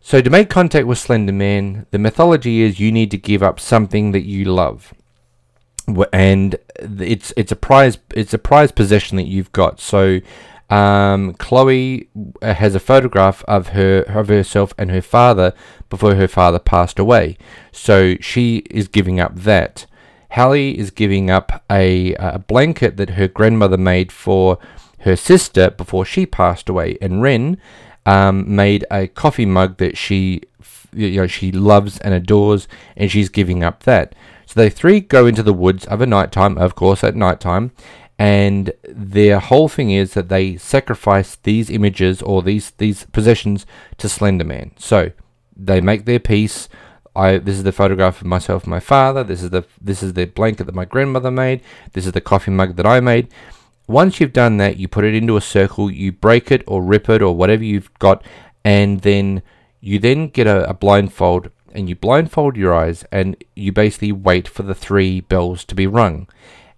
So 0.00 0.22
to 0.22 0.30
make 0.30 0.48
contact 0.48 0.86
with 0.86 0.98
Slender 0.98 1.32
Man, 1.32 1.86
the 1.90 1.98
mythology 1.98 2.62
is 2.62 2.80
you 2.80 2.90
need 2.90 3.10
to 3.10 3.18
give 3.18 3.42
up 3.42 3.60
something 3.60 4.12
that 4.12 4.24
you 4.24 4.46
love, 4.46 4.94
and 6.12 6.56
it's 6.78 7.32
it's 7.36 7.52
a 7.52 7.56
prize 7.56 7.98
it's 8.14 8.32
a 8.32 8.38
prize 8.38 8.72
possession 8.72 9.16
that 9.16 9.26
you've 9.26 9.52
got. 9.52 9.80
So 9.80 10.20
um, 10.70 11.34
Chloe 11.34 12.08
uh, 12.40 12.54
has 12.54 12.74
a 12.74 12.80
photograph 12.80 13.44
of 13.48 13.68
her 13.68 14.02
of 14.02 14.28
herself 14.28 14.72
and 14.78 14.90
her 14.90 15.02
father 15.02 15.52
before 15.88 16.14
her 16.14 16.28
father 16.28 16.60
passed 16.60 16.98
away. 16.98 17.36
So 17.72 18.14
she 18.20 18.58
is 18.70 18.88
giving 18.88 19.20
up 19.20 19.34
that. 19.34 19.86
Hallie 20.32 20.78
is 20.78 20.90
giving 20.90 21.30
up 21.30 21.64
a, 21.70 22.14
a 22.14 22.38
blanket 22.38 22.96
that 22.96 23.10
her 23.10 23.28
grandmother 23.28 23.76
made 23.76 24.12
for 24.12 24.58
her 25.00 25.16
sister 25.16 25.70
before 25.70 26.04
she 26.04 26.26
passed 26.26 26.68
away, 26.68 26.98
and 27.00 27.22
Wren 27.22 27.58
um, 28.06 28.54
made 28.54 28.84
a 28.90 29.08
coffee 29.08 29.46
mug 29.46 29.78
that 29.78 29.96
she 29.96 30.42
you 30.92 31.20
know 31.20 31.26
she 31.26 31.52
loves 31.52 31.98
and 31.98 32.14
adores, 32.14 32.68
and 32.96 33.10
she's 33.10 33.28
giving 33.28 33.64
up 33.64 33.84
that. 33.84 34.14
So 34.46 34.60
they 34.60 34.70
three 34.70 35.00
go 35.00 35.26
into 35.26 35.42
the 35.42 35.52
woods 35.52 35.86
of 35.86 36.00
a 36.00 36.06
night 36.06 36.32
time, 36.32 36.58
of 36.58 36.74
course, 36.74 37.04
at 37.04 37.14
night 37.14 37.40
time, 37.40 37.72
and 38.18 38.72
their 38.88 39.38
whole 39.38 39.68
thing 39.68 39.90
is 39.90 40.14
that 40.14 40.28
they 40.28 40.56
sacrifice 40.56 41.36
these 41.36 41.70
images 41.70 42.20
or 42.22 42.42
these 42.42 42.70
these 42.72 43.04
possessions 43.04 43.64
to 43.98 44.06
Slenderman. 44.06 44.72
So 44.78 45.12
they 45.56 45.80
make 45.80 46.04
their 46.04 46.20
peace. 46.20 46.68
I 47.14 47.38
this 47.38 47.56
is 47.56 47.64
the 47.64 47.72
photograph 47.72 48.20
of 48.20 48.26
myself 48.26 48.64
and 48.64 48.70
my 48.70 48.80
father. 48.80 49.24
This 49.24 49.42
is 49.42 49.50
the 49.50 49.64
this 49.80 50.02
is 50.02 50.14
the 50.14 50.26
blanket 50.26 50.64
that 50.64 50.74
my 50.74 50.84
grandmother 50.84 51.30
made. 51.30 51.62
This 51.92 52.06
is 52.06 52.12
the 52.12 52.20
coffee 52.20 52.50
mug 52.50 52.76
that 52.76 52.86
I 52.86 53.00
made. 53.00 53.28
Once 53.86 54.20
you've 54.20 54.32
done 54.32 54.56
that, 54.58 54.76
you 54.76 54.86
put 54.86 55.04
it 55.04 55.14
into 55.14 55.36
a 55.36 55.40
circle, 55.40 55.90
you 55.90 56.12
break 56.12 56.52
it 56.52 56.62
or 56.66 56.82
rip 56.82 57.08
it 57.08 57.20
or 57.20 57.34
whatever 57.34 57.64
you've 57.64 57.92
got, 57.98 58.24
and 58.64 59.00
then 59.00 59.42
you 59.80 59.98
then 59.98 60.28
get 60.28 60.46
a, 60.46 60.68
a 60.68 60.74
blindfold 60.74 61.50
and 61.72 61.88
you 61.88 61.96
blindfold 61.96 62.56
your 62.56 62.74
eyes 62.74 63.04
and 63.10 63.36
you 63.56 63.72
basically 63.72 64.12
wait 64.12 64.46
for 64.46 64.62
the 64.62 64.74
three 64.74 65.20
bells 65.20 65.64
to 65.64 65.74
be 65.74 65.86
rung. 65.86 66.28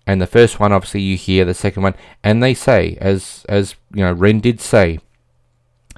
And 0.06 0.20
the 0.20 0.26
first 0.26 0.58
one, 0.58 0.72
obviously, 0.72 1.00
you 1.00 1.16
hear 1.16 1.44
the 1.44 1.54
second 1.54 1.82
one, 1.82 1.94
and 2.24 2.42
they 2.42 2.54
say, 2.54 2.96
as 3.00 3.44
as 3.48 3.76
you 3.94 4.02
know, 4.02 4.12
Wren 4.12 4.40
did 4.40 4.60
say 4.60 4.98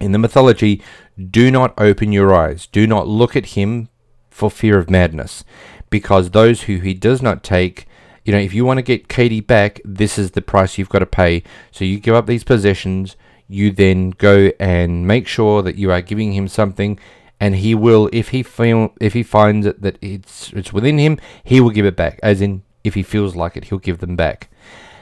in 0.00 0.12
the 0.12 0.18
mythology, 0.18 0.82
do 1.30 1.50
not 1.50 1.72
open 1.78 2.12
your 2.12 2.34
eyes, 2.34 2.66
do 2.66 2.86
not 2.86 3.06
look 3.06 3.36
at 3.36 3.46
him 3.46 3.88
for 4.34 4.50
fear 4.50 4.78
of 4.78 4.90
madness, 4.90 5.44
because 5.90 6.30
those 6.30 6.62
who 6.62 6.78
he 6.78 6.92
does 6.92 7.22
not 7.22 7.44
take 7.44 7.86
you 8.24 8.32
know, 8.32 8.38
if 8.38 8.54
you 8.54 8.64
want 8.64 8.78
to 8.78 8.82
get 8.82 9.08
Katie 9.08 9.40
back, 9.40 9.80
this 9.84 10.18
is 10.18 10.30
the 10.30 10.40
price 10.40 10.78
you've 10.78 10.88
got 10.88 11.00
to 11.00 11.06
pay. 11.06 11.42
So 11.70 11.84
you 11.84 12.00
give 12.00 12.14
up 12.14 12.26
these 12.26 12.42
possessions, 12.42 13.16
you 13.48 13.70
then 13.70 14.10
go 14.10 14.50
and 14.58 15.06
make 15.06 15.26
sure 15.26 15.60
that 15.60 15.76
you 15.76 15.90
are 15.92 16.00
giving 16.00 16.32
him 16.32 16.48
something, 16.48 16.98
and 17.38 17.56
he 17.56 17.74
will, 17.74 18.08
if 18.12 18.28
he 18.30 18.42
feel, 18.42 18.94
if 18.98 19.12
he 19.12 19.22
finds 19.22 19.66
it 19.66 19.82
that 19.82 19.98
it's 20.00 20.50
it's 20.54 20.72
within 20.72 20.96
him, 20.98 21.18
he 21.42 21.60
will 21.60 21.70
give 21.70 21.84
it 21.84 21.96
back. 21.96 22.18
As 22.22 22.40
in, 22.40 22.62
if 22.82 22.94
he 22.94 23.02
feels 23.02 23.36
like 23.36 23.58
it, 23.58 23.64
he'll 23.64 23.78
give 23.78 23.98
them 23.98 24.16
back. 24.16 24.48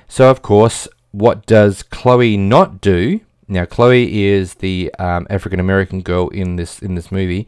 So 0.09 0.29
of 0.29 0.43
course, 0.43 0.89
what 1.13 1.47
does 1.47 1.85
Chloe 1.85 2.37
not 2.37 2.81
do? 2.81 3.21
Now, 3.47 3.67
Chloe 3.67 4.25
is 4.25 4.55
the 4.55 4.93
um, 4.99 5.27
African 5.31 5.61
American 5.61 6.01
girl 6.01 6.29
in 6.31 6.57
this 6.57 6.81
in 6.81 6.97
this 6.97 7.13
movie. 7.13 7.47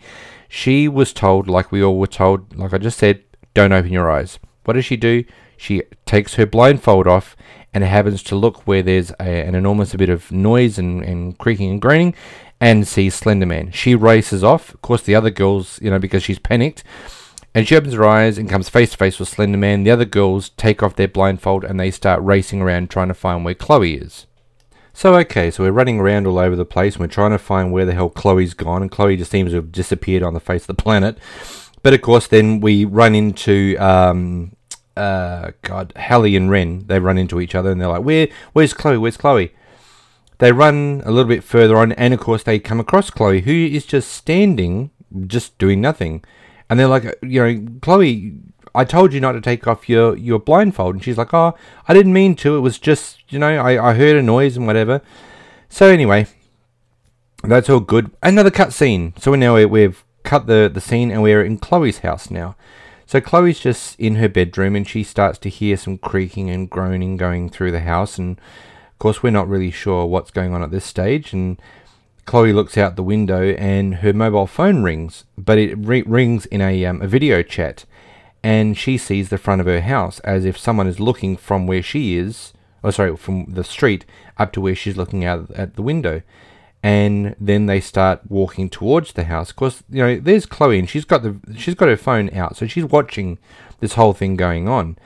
She 0.56 0.86
was 0.86 1.12
told, 1.12 1.48
like 1.48 1.72
we 1.72 1.82
all 1.82 1.98
were 1.98 2.06
told, 2.06 2.56
like 2.56 2.72
I 2.72 2.78
just 2.78 2.96
said, 2.96 3.24
don't 3.54 3.72
open 3.72 3.92
your 3.92 4.08
eyes. 4.08 4.38
What 4.64 4.74
does 4.74 4.84
she 4.84 4.96
do? 4.96 5.24
She 5.56 5.82
takes 6.06 6.34
her 6.34 6.46
blindfold 6.46 7.08
off 7.08 7.34
and 7.74 7.82
happens 7.82 8.22
to 8.22 8.36
look 8.36 8.64
where 8.64 8.80
there's 8.80 9.10
a, 9.18 9.48
an 9.48 9.56
enormous 9.56 9.92
bit 9.96 10.08
of 10.08 10.30
noise 10.30 10.78
and, 10.78 11.02
and 11.02 11.36
creaking 11.38 11.72
and 11.72 11.82
groaning 11.82 12.14
and 12.60 12.86
sees 12.86 13.16
Slender 13.16 13.46
Man. 13.46 13.72
She 13.72 13.96
races 13.96 14.44
off. 14.44 14.72
Of 14.72 14.80
course, 14.80 15.02
the 15.02 15.16
other 15.16 15.28
girls, 15.28 15.80
you 15.82 15.90
know, 15.90 15.98
because 15.98 16.22
she's 16.22 16.38
panicked, 16.38 16.84
and 17.52 17.66
she 17.66 17.74
opens 17.74 17.94
her 17.94 18.04
eyes 18.04 18.38
and 18.38 18.48
comes 18.48 18.68
face 18.68 18.92
to 18.92 18.96
face 18.96 19.18
with 19.18 19.28
Slender 19.28 19.58
Man. 19.58 19.82
The 19.82 19.90
other 19.90 20.04
girls 20.04 20.50
take 20.50 20.84
off 20.84 20.94
their 20.94 21.08
blindfold 21.08 21.64
and 21.64 21.80
they 21.80 21.90
start 21.90 22.22
racing 22.22 22.62
around 22.62 22.90
trying 22.90 23.08
to 23.08 23.14
find 23.14 23.44
where 23.44 23.54
Chloe 23.54 23.94
is. 23.94 24.28
So, 24.96 25.16
okay, 25.16 25.50
so 25.50 25.64
we're 25.64 25.72
running 25.72 25.98
around 25.98 26.26
all 26.26 26.38
over 26.38 26.54
the 26.54 26.64
place 26.64 26.94
and 26.94 27.00
we're 27.00 27.08
trying 27.08 27.32
to 27.32 27.38
find 27.38 27.72
where 27.72 27.84
the 27.84 27.94
hell 27.94 28.08
Chloe's 28.08 28.54
gone, 28.54 28.80
and 28.80 28.90
Chloe 28.90 29.16
just 29.16 29.32
seems 29.32 29.50
to 29.50 29.56
have 29.56 29.72
disappeared 29.72 30.22
on 30.22 30.34
the 30.34 30.40
face 30.40 30.62
of 30.62 30.68
the 30.68 30.82
planet. 30.82 31.18
But 31.82 31.94
of 31.94 32.00
course, 32.00 32.28
then 32.28 32.60
we 32.60 32.84
run 32.84 33.16
into 33.16 33.76
um, 33.78 34.54
uh, 34.96 35.50
God, 35.62 35.92
Hallie 35.96 36.36
and 36.36 36.48
Wren, 36.48 36.84
they 36.86 37.00
run 37.00 37.18
into 37.18 37.40
each 37.40 37.56
other 37.56 37.72
and 37.72 37.80
they're 37.80 37.88
like, 37.88 38.04
"Where, 38.04 38.28
where's 38.52 38.72
Chloe? 38.72 38.96
Where's 38.96 39.16
Chloe?" 39.16 39.52
They 40.38 40.52
run 40.52 41.02
a 41.04 41.10
little 41.10 41.28
bit 41.28 41.42
further 41.42 41.76
on, 41.76 41.92
and 41.92 42.14
of 42.14 42.20
course 42.20 42.44
they 42.44 42.60
come 42.60 42.78
across 42.78 43.10
Chloe, 43.10 43.40
who 43.40 43.52
is 43.52 43.84
just 43.84 44.12
standing, 44.12 44.90
just 45.26 45.58
doing 45.58 45.80
nothing. 45.80 46.24
And 46.70 46.78
they're 46.78 46.88
like, 46.88 47.04
you 47.22 47.42
know, 47.42 47.66
Chloe, 47.82 48.36
I 48.74 48.84
told 48.84 49.12
you 49.12 49.20
not 49.20 49.32
to 49.32 49.40
take 49.40 49.66
off 49.66 49.88
your, 49.88 50.16
your 50.16 50.38
blindfold. 50.38 50.96
And 50.96 51.04
she's 51.04 51.18
like, 51.18 51.32
oh, 51.32 51.54
I 51.86 51.94
didn't 51.94 52.12
mean 52.12 52.34
to. 52.36 52.56
It 52.56 52.60
was 52.60 52.78
just, 52.78 53.20
you 53.28 53.38
know, 53.38 53.56
I, 53.56 53.90
I 53.90 53.94
heard 53.94 54.16
a 54.16 54.22
noise 54.22 54.56
and 54.56 54.66
whatever. 54.66 55.00
So 55.68 55.86
anyway, 55.86 56.26
that's 57.42 57.70
all 57.70 57.80
good. 57.80 58.10
Another 58.22 58.50
cut 58.50 58.72
scene. 58.72 59.14
So 59.18 59.30
we 59.30 59.38
now 59.38 59.64
we've 59.66 60.04
cut 60.24 60.46
the, 60.46 60.70
the 60.72 60.80
scene 60.80 61.10
and 61.10 61.22
we're 61.22 61.44
in 61.44 61.58
Chloe's 61.58 61.98
house 61.98 62.30
now. 62.30 62.56
So 63.06 63.20
Chloe's 63.20 63.60
just 63.60 63.98
in 64.00 64.16
her 64.16 64.28
bedroom 64.28 64.74
and 64.74 64.88
she 64.88 65.04
starts 65.04 65.38
to 65.40 65.50
hear 65.50 65.76
some 65.76 65.98
creaking 65.98 66.50
and 66.50 66.68
groaning 66.68 67.16
going 67.16 67.50
through 67.50 67.70
the 67.70 67.80
house. 67.80 68.18
And 68.18 68.38
of 68.38 68.98
course, 68.98 69.22
we're 69.22 69.30
not 69.30 69.48
really 69.48 69.70
sure 69.70 70.06
what's 70.06 70.30
going 70.30 70.54
on 70.54 70.62
at 70.62 70.70
this 70.70 70.84
stage. 70.84 71.32
And 71.32 71.60
Chloe 72.24 72.52
looks 72.52 72.78
out 72.78 72.96
the 72.96 73.02
window 73.02 73.50
and 73.54 73.96
her 73.96 74.12
mobile 74.12 74.46
phone 74.46 74.82
rings, 74.82 75.24
but 75.36 75.58
it 75.58 75.74
re- 75.76 76.02
rings 76.02 76.46
in 76.46 76.60
a, 76.60 76.84
um, 76.86 77.02
a 77.02 77.06
video 77.06 77.42
chat. 77.42 77.84
And 78.44 78.78
she 78.78 78.96
sees 78.96 79.30
the 79.30 79.38
front 79.38 79.60
of 79.60 79.66
her 79.66 79.80
house 79.80 80.20
as 80.20 80.44
if 80.44 80.56
someone 80.56 80.86
is 80.86 81.00
looking 81.00 81.36
from 81.36 81.66
where 81.66 81.82
she 81.82 82.16
is, 82.16 82.52
or 82.84 82.88
oh, 82.88 82.90
sorry, 82.92 83.16
from 83.16 83.46
the 83.48 83.64
street 83.64 84.04
up 84.38 84.52
to 84.52 84.60
where 84.60 84.76
she's 84.76 84.96
looking 84.96 85.24
out 85.24 85.50
at 85.52 85.74
the 85.74 85.82
window 85.82 86.22
and 86.84 87.34
then 87.40 87.64
they 87.64 87.80
start 87.80 88.20
walking 88.28 88.68
towards 88.68 89.14
the 89.14 89.24
house. 89.24 89.48
Of 89.48 89.56
course, 89.56 89.82
you 89.88 90.02
know, 90.02 90.20
there's 90.20 90.44
Chloe, 90.44 90.78
and 90.78 90.88
she's 90.88 91.06
got 91.06 91.22
the 91.22 91.40
she's 91.56 91.74
got 91.74 91.88
her 91.88 91.96
phone 91.96 92.28
out, 92.36 92.58
so 92.58 92.66
she's 92.66 92.84
watching 92.84 93.38
this 93.80 93.94
whole 93.94 94.12
thing 94.12 94.36
going 94.36 94.68
on, 94.68 94.98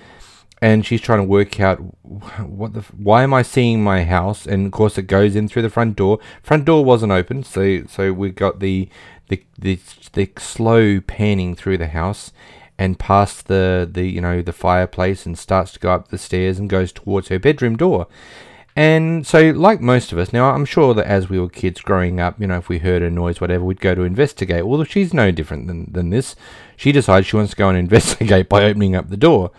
and 0.60 0.84
she's 0.84 1.00
trying 1.00 1.20
to 1.20 1.24
work 1.24 1.60
out 1.60 1.78
what 2.02 2.72
the 2.72 2.80
why 2.96 3.22
am 3.22 3.32
I 3.32 3.42
seeing 3.42 3.80
my 3.84 4.02
house? 4.02 4.44
And 4.44 4.66
of 4.66 4.72
course, 4.72 4.98
it 4.98 5.02
goes 5.02 5.36
in 5.36 5.46
through 5.46 5.62
the 5.62 5.70
front 5.70 5.94
door. 5.94 6.18
Front 6.42 6.64
door 6.64 6.84
wasn't 6.84 7.12
open, 7.12 7.44
so 7.44 7.84
so 7.86 8.12
we 8.12 8.30
got 8.30 8.58
the 8.58 8.88
the 9.28 9.44
the, 9.56 9.78
the 10.14 10.28
slow 10.36 11.00
panning 11.00 11.54
through 11.54 11.78
the 11.78 11.86
house. 11.86 12.32
And 12.78 12.98
past 12.98 13.48
the, 13.48 13.88
the 13.90 14.06
you 14.06 14.20
know 14.20 14.40
the 14.40 14.52
fireplace 14.52 15.26
and 15.26 15.36
starts 15.36 15.72
to 15.72 15.80
go 15.80 15.90
up 15.90 16.08
the 16.08 16.18
stairs 16.18 16.58
and 16.58 16.70
goes 16.70 16.92
towards 16.92 17.28
her 17.28 17.38
bedroom 17.38 17.76
door. 17.76 18.06
And 18.76 19.26
so, 19.26 19.50
like 19.50 19.80
most 19.80 20.12
of 20.12 20.18
us, 20.18 20.32
now 20.32 20.50
I'm 20.50 20.64
sure 20.64 20.94
that 20.94 21.06
as 21.06 21.28
we 21.28 21.40
were 21.40 21.48
kids 21.48 21.80
growing 21.80 22.20
up, 22.20 22.40
you 22.40 22.46
know, 22.46 22.58
if 22.58 22.68
we 22.68 22.78
heard 22.78 23.02
a 23.02 23.10
noise, 23.10 23.40
whatever, 23.40 23.64
we'd 23.64 23.80
go 23.80 23.96
to 23.96 24.02
investigate. 24.02 24.64
Well, 24.64 24.84
she's 24.84 25.12
no 25.12 25.32
different 25.32 25.66
than, 25.66 25.90
than 25.90 26.10
this. 26.10 26.36
She 26.76 26.92
decides 26.92 27.26
she 27.26 27.34
wants 27.34 27.50
to 27.50 27.56
go 27.56 27.68
and 27.68 27.76
investigate 27.78 28.48
by 28.48 28.62
opening 28.62 28.94
up 28.94 29.08
the 29.08 29.16
door. 29.16 29.50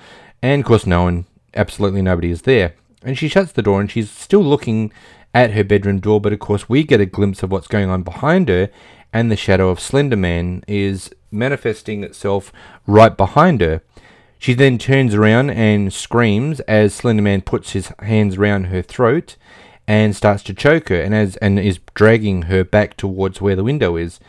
And 0.42 0.62
of 0.62 0.66
course, 0.66 0.86
no 0.86 1.04
one, 1.04 1.26
absolutely 1.54 2.02
nobody 2.02 2.32
is 2.32 2.44
there. 2.44 2.76
And 3.04 3.18
she 3.18 3.28
shuts 3.28 3.52
the 3.52 3.62
door 3.62 3.82
and 3.82 3.92
she's 3.92 4.10
still 4.10 4.44
looking 4.44 4.94
at 5.34 5.52
her 5.52 5.64
bedroom 5.64 6.00
door, 6.00 6.20
but 6.20 6.34
of 6.34 6.40
course, 6.40 6.70
we 6.70 6.84
get 6.84 7.02
a 7.02 7.06
glimpse 7.06 7.44
of 7.44 7.52
what's 7.52 7.68
going 7.68 7.90
on 7.90 8.04
behind 8.04 8.50
her, 8.50 8.70
and 9.14 9.32
the 9.32 9.36
shadow 9.36 9.70
of 9.70 9.80
Slender 9.80 10.18
Man 10.18 10.64
is 10.68 11.12
manifesting 11.32 12.04
itself 12.04 12.52
right 12.88 13.16
behind 13.16 13.62
her. 13.62 13.82
She 14.38 14.54
then 14.54 14.78
turns 14.78 15.14
around 15.14 15.50
and 15.50 15.92
screams 15.92 16.62
as 16.62 17.00
Slenderman 17.00 17.44
puts 17.44 17.72
his 17.72 17.92
hands 18.00 18.38
around 18.38 18.66
her 18.66 18.82
throat 18.82 19.36
and 19.86 20.16
starts 20.16 20.44
to 20.44 20.54
choke 20.54 20.90
her 20.90 21.02
and 21.02 21.14
as 21.14 21.36
and 21.38 21.60
is 21.60 21.80
dragging 21.94 22.44
her 22.44 22.64
back 22.64 22.96
towards 22.96 23.42
where 23.42 23.56
the 23.56 23.64
window 23.64 23.98
is. 23.98 24.20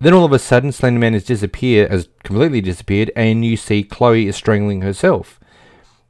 Then 0.00 0.14
all 0.14 0.24
of 0.24 0.32
a 0.32 0.38
sudden 0.40 0.70
Slenderman 0.70 1.12
has 1.12 1.22
disappeared 1.22 1.92
has 1.92 2.08
completely 2.24 2.60
disappeared 2.60 3.12
and 3.14 3.44
you 3.44 3.56
see 3.56 3.84
Chloe 3.84 4.26
is 4.26 4.34
strangling 4.34 4.80
herself. 4.80 5.38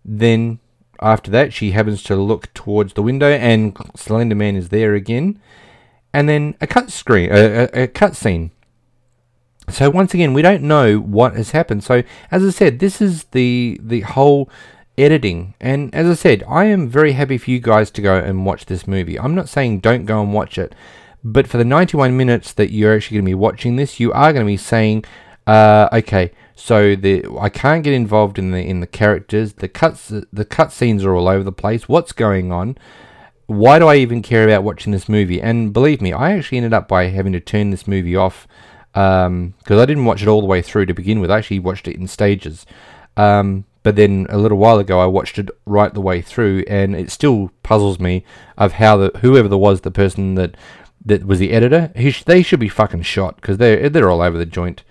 Then 0.03 0.61
after 0.99 1.31
that 1.31 1.53
she 1.53 1.73
happens 1.73 2.03
to 2.05 2.17
look 2.17 2.55
towards 2.55 2.95
the 2.95 3.03
window 3.03 3.29
and 3.29 3.75
Slenderman 3.75 4.57
is 4.57 4.71
there 4.71 4.95
again. 4.95 5.43
And 6.15 6.27
then 6.27 6.55
a 6.61 6.67
cut 6.67 6.91
screen 6.91 7.31
a, 7.31 7.65
a, 7.65 7.83
a 7.83 7.87
cut 7.87 8.17
scene 8.17 8.51
so 9.69 9.91
once 9.91 10.13
again, 10.15 10.35
we 10.35 10.43
don't 10.43 10.63
know 10.63 10.99
what 10.99 11.37
has 11.37 11.53
happened. 11.53 11.85
So 11.85 12.03
as 12.31 12.45
I 12.45 12.51
said, 12.51 12.79
this 12.79 13.01
is 13.01 13.25
the 13.25 13.79
the 13.83 14.01
whole 14.01 14.51
editing. 14.99 15.55
And 15.61 15.95
as 15.95 16.07
I 16.07 16.15
said, 16.15 16.43
I 16.49 16.65
am 16.65 16.89
very 16.89 17.13
happy 17.13 17.39
for 17.39 17.51
you 17.51 17.61
guys 17.61 17.91
to 17.93 18.03
go 18.03 18.17
and 18.17 18.45
watch 18.45 18.67
this 18.67 18.87
movie. 18.87 19.19
I'm 19.19 19.35
not 19.35 19.49
saying 19.49 19.81
don't 19.81 20.05
go 20.05 20.23
and 20.23 20.33
watch 20.33 20.59
it, 20.59 20.75
but 21.25 21.47
for 21.47 21.59
the 21.59 21.65
91 21.65 22.17
minutes 22.17 22.53
that 22.55 22.73
you're 22.73 22.95
actually 22.95 23.17
going 23.17 23.25
to 23.25 23.31
be 23.31 23.35
watching 23.35 23.77
this, 23.77 24.01
you 24.01 24.13
are 24.13 24.33
going 24.33 24.45
to 24.45 24.51
be 24.51 24.57
saying, 24.57 25.05
uh, 25.47 25.89
okay, 25.93 26.33
so 26.55 26.95
the 26.95 27.25
I 27.41 27.49
can't 27.49 27.83
get 27.83 27.95
involved 27.95 28.39
in 28.39 28.51
the 28.51 28.59
in 28.59 28.81
the 28.81 28.87
characters. 28.87 29.55
The 29.55 29.69
cuts 29.69 30.13
the 30.33 30.45
cut 30.45 30.73
scenes 30.73 31.05
are 31.05 31.15
all 31.15 31.29
over 31.29 31.45
the 31.45 31.53
place. 31.53 31.89
What's 31.89 32.13
going 32.13 32.53
on? 32.53 32.77
Why 33.47 33.79
do 33.79 33.87
I 33.87 33.97
even 33.97 34.23
care 34.23 34.45
about 34.45 34.63
watching 34.63 34.93
this 34.93 35.09
movie? 35.09 35.43
And 35.43 35.73
believe 35.73 36.01
me, 36.01 36.13
I 36.13 36.33
actually 36.33 36.59
ended 36.59 36.73
up 36.73 36.89
by 36.89 37.09
having 37.09 37.33
to 37.33 37.41
turn 37.41 37.71
this 37.71 37.89
movie 37.89 38.17
off 38.17 38.47
because 38.93 39.27
um, 39.27 39.55
I 39.69 39.87
didn't 39.87 40.05
watch 40.05 40.23
it 40.23 40.29
all 40.29 40.41
the 40.41 40.47
way 40.47 40.63
through 40.63 40.87
to 40.87 40.95
begin 40.95 41.21
with. 41.21 41.31
I 41.31 41.39
actually 41.39 41.61
watched 41.61 41.89
it 41.89 41.97
in 41.97 42.07
stages. 42.07 42.67
Um, 43.17 43.65
but 43.83 43.97
then 43.97 44.27
a 44.29 44.39
little 44.39 44.59
while 44.59 44.79
ago, 44.79 45.01
I 45.01 45.07
watched 45.07 45.39
it 45.39 45.51
right 45.67 45.93
the 45.93 46.01
way 46.01 46.21
through, 46.21 46.65
and 46.69 46.95
it 46.95 47.11
still 47.11 47.51
puzzles 47.63 47.99
me 47.99 48.25
of 48.57 48.73
how 48.73 48.97
the 48.97 49.11
whoever 49.21 49.49
there 49.49 49.59
was, 49.59 49.81
the 49.81 49.91
person 49.91 50.35
that 50.37 50.57
that 51.05 51.25
was 51.27 51.39
the 51.39 51.53
editor, 51.53 51.91
sh- 51.97 52.23
they 52.23 52.43
should 52.43 52.61
be 52.61 52.69
fucking 52.69 53.03
shot 53.03 53.37
because 53.37 53.59
they're 53.59 53.89
they're 53.89 54.11
all 54.11 54.23
over 54.23 54.39
the 54.39 54.47
joint. 54.47 54.85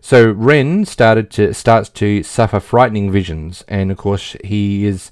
So 0.00 0.30
Wren 0.30 0.84
started 0.84 1.30
to 1.32 1.52
starts 1.52 1.88
to 1.90 2.22
suffer 2.22 2.60
frightening 2.60 3.10
visions, 3.10 3.64
and 3.68 3.90
of 3.90 3.98
course 3.98 4.36
he 4.42 4.86
is 4.86 5.10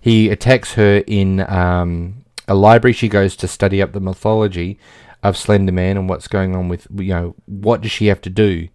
he 0.00 0.30
attacks 0.30 0.74
her 0.74 1.02
in 1.06 1.40
um, 1.48 2.24
a 2.46 2.54
library. 2.54 2.92
She 2.92 3.08
goes 3.08 3.34
to 3.36 3.48
study 3.48 3.82
up 3.82 3.92
the 3.92 4.00
mythology 4.00 4.78
of 5.22 5.36
Slender 5.36 5.72
Man 5.72 5.96
and 5.96 6.08
what's 6.08 6.28
going 6.28 6.56
on 6.56 6.68
with 6.68 6.86
you 6.96 7.14
know 7.14 7.34
what 7.46 7.80
does 7.80 7.90
she 7.90 8.06
have 8.06 8.20
to 8.22 8.30
do, 8.30 8.68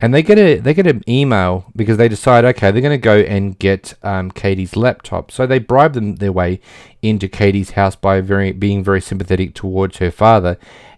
and 0.00 0.14
they 0.14 0.22
get 0.22 0.38
a 0.38 0.58
they 0.58 0.74
get 0.74 0.86
an 0.86 1.02
email 1.08 1.66
because 1.74 1.96
they 1.96 2.08
decide 2.08 2.44
okay 2.44 2.70
they're 2.70 2.82
going 2.82 2.98
to 2.98 3.02
go 3.02 3.18
and 3.18 3.58
get 3.58 3.94
um, 4.02 4.30
Katie's 4.30 4.76
laptop, 4.76 5.30
so 5.30 5.46
they 5.46 5.58
bribe 5.58 5.94
them 5.94 6.16
their 6.16 6.32
way 6.32 6.60
into 7.02 7.28
Katie's 7.28 7.70
house 7.70 7.96
by 7.96 8.20
very 8.20 8.52
being 8.52 8.84
very 8.84 9.00
sympathetic 9.00 9.54
towards 9.54 9.98
her 9.98 10.10
father, 10.10 10.56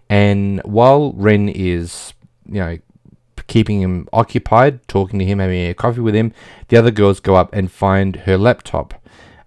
and 0.09 0.61
while 0.63 1.13
Wren 1.13 1.49
is 1.49 2.13
you 2.45 2.59
know 2.59 2.77
keeping 3.47 3.81
him 3.81 4.07
occupied, 4.13 4.87
talking 4.87 5.19
to 5.19 5.25
him, 5.25 5.39
having 5.39 5.67
a 5.67 5.73
coffee 5.73 5.99
with 5.99 6.15
him, 6.15 6.33
the 6.69 6.77
other 6.77 6.91
girls 6.91 7.19
go 7.19 7.35
up 7.35 7.53
and 7.53 7.69
find 7.69 8.15
her 8.17 8.37
laptop. 8.37 8.93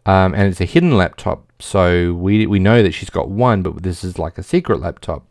Um, 0.05 0.35
and 0.35 0.51
it's 0.51 0.61
a 0.61 0.67
hidden 0.67 0.99
laptop. 0.99 1.47
So 1.59 2.13
we 2.15 2.47
we 2.47 2.59
know 2.59 2.83
that 2.83 2.93
she's 2.93 3.11
got 3.11 3.31
one, 3.31 3.63
but 3.63 3.83
this 3.83 4.05
is 4.05 4.19
like 4.19 4.39
a 4.39 4.43
secret 4.43 4.81
laptop. 4.81 5.27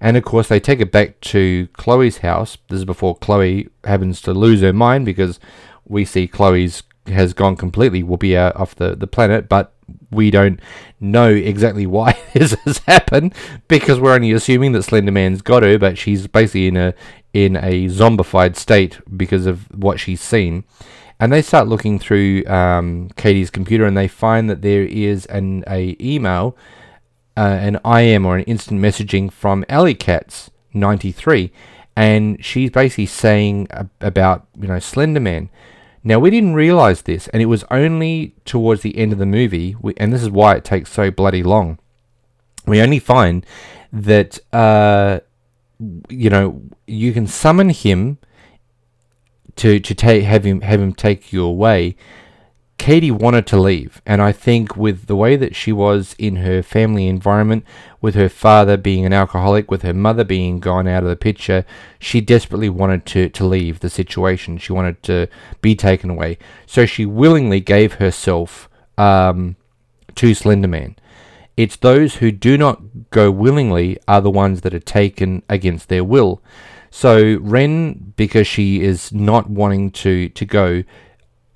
And 0.00 0.16
of 0.16 0.24
course, 0.24 0.48
they 0.48 0.60
take 0.60 0.80
it 0.80 0.90
back 0.90 1.20
to 1.20 1.68
Chloe's 1.74 2.18
house. 2.18 2.56
This 2.68 2.78
is 2.78 2.84
before 2.84 3.16
Chloe 3.16 3.68
happens 3.84 4.22
to 4.22 4.32
lose 4.32 4.62
her 4.62 4.72
mind 4.72 5.04
because 5.04 5.38
we 5.86 6.04
see 6.04 6.26
Chloe's 6.26 6.82
has 7.06 7.32
gone 7.32 7.56
completely 7.56 8.02
whoopee 8.02 8.36
out 8.36 8.56
off 8.56 8.74
the, 8.74 8.94
the 8.94 9.06
planet, 9.06 9.48
but 9.48 9.72
we 10.10 10.30
don't 10.30 10.60
know 11.00 11.28
exactly 11.28 11.86
why 11.86 12.18
this 12.34 12.54
has 12.64 12.78
happened 12.78 13.34
because 13.68 13.98
we're 14.00 14.14
only 14.14 14.32
assuming 14.32 14.72
that 14.72 14.84
Slender 14.84 15.12
Man's 15.12 15.42
got 15.42 15.62
her, 15.62 15.78
but 15.78 15.98
she's 15.98 16.26
basically 16.26 16.68
in 16.68 16.76
a 16.76 16.94
in 17.32 17.56
a 17.56 17.86
zombified 17.86 18.56
state 18.56 18.98
because 19.16 19.46
of 19.46 19.68
what 19.74 20.00
she's 20.00 20.20
seen 20.20 20.64
and 21.20 21.30
they 21.30 21.42
start 21.42 21.68
looking 21.68 21.98
through 21.98 22.46
um, 22.46 23.10
Katie's 23.16 23.50
computer 23.50 23.84
and 23.84 23.96
they 23.96 24.08
find 24.08 24.48
that 24.48 24.62
there 24.62 24.84
is 24.84 25.26
an 25.26 25.62
a 25.68 25.94
email, 26.00 26.56
uh, 27.36 27.58
an 27.60 27.78
IM 27.84 28.24
or 28.24 28.38
an 28.38 28.44
instant 28.44 28.80
messaging 28.80 29.30
from 29.30 29.64
Alley 29.68 29.94
Cats 29.94 30.50
93, 30.72 31.52
and 31.94 32.42
she's 32.42 32.70
basically 32.70 33.06
saying 33.06 33.68
about 34.00 34.46
you 34.58 34.66
know 34.66 34.76
Slenderman. 34.76 35.50
Now 36.02 36.18
we 36.18 36.30
didn't 36.30 36.54
realize 36.54 37.02
this, 37.02 37.28
and 37.28 37.42
it 37.42 37.46
was 37.46 37.64
only 37.70 38.34
towards 38.46 38.80
the 38.80 38.96
end 38.96 39.12
of 39.12 39.18
the 39.18 39.26
movie, 39.26 39.76
we, 39.78 39.92
and 39.98 40.14
this 40.14 40.22
is 40.22 40.30
why 40.30 40.54
it 40.54 40.64
takes 40.64 40.90
so 40.90 41.10
bloody 41.10 41.42
long. 41.42 41.78
We 42.66 42.80
only 42.80 42.98
find 42.98 43.44
that 43.92 44.38
uh, 44.54 45.20
you 46.08 46.30
know 46.30 46.62
you 46.86 47.12
can 47.12 47.26
summon 47.26 47.68
him 47.68 48.16
to 49.56 49.80
to 49.80 49.94
take 49.94 50.24
have 50.24 50.44
him 50.44 50.60
have 50.62 50.80
him 50.80 50.94
take 50.94 51.32
you 51.32 51.44
away. 51.44 51.96
Katie 52.78 53.10
wanted 53.10 53.46
to 53.48 53.60
leave, 53.60 54.00
and 54.06 54.22
I 54.22 54.32
think 54.32 54.74
with 54.74 55.04
the 55.04 55.14
way 55.14 55.36
that 55.36 55.54
she 55.54 55.70
was 55.70 56.14
in 56.18 56.36
her 56.36 56.62
family 56.62 57.08
environment, 57.08 57.66
with 58.00 58.14
her 58.14 58.30
father 58.30 58.78
being 58.78 59.04
an 59.04 59.12
alcoholic, 59.12 59.70
with 59.70 59.82
her 59.82 59.92
mother 59.92 60.24
being 60.24 60.60
gone 60.60 60.88
out 60.88 61.02
of 61.02 61.10
the 61.10 61.14
picture, 61.14 61.66
she 61.98 62.22
desperately 62.22 62.70
wanted 62.70 63.04
to, 63.04 63.28
to 63.28 63.44
leave 63.44 63.80
the 63.80 63.90
situation. 63.90 64.56
She 64.56 64.72
wanted 64.72 65.02
to 65.02 65.28
be 65.60 65.76
taken 65.76 66.08
away. 66.08 66.38
So 66.64 66.86
she 66.86 67.04
willingly 67.04 67.60
gave 67.60 67.94
herself 67.94 68.70
um, 68.96 69.56
to 70.14 70.30
Slenderman. 70.30 70.96
It's 71.58 71.76
those 71.76 72.16
who 72.16 72.32
do 72.32 72.56
not 72.56 73.10
go 73.10 73.30
willingly 73.30 73.98
are 74.08 74.22
the 74.22 74.30
ones 74.30 74.62
that 74.62 74.72
are 74.72 74.80
taken 74.80 75.42
against 75.50 75.90
their 75.90 76.02
will. 76.02 76.42
So 76.90 77.38
Wren, 77.40 78.12
because 78.16 78.46
she 78.46 78.82
is 78.82 79.12
not 79.12 79.48
wanting 79.48 79.90
to, 79.92 80.28
to 80.30 80.44
go, 80.44 80.82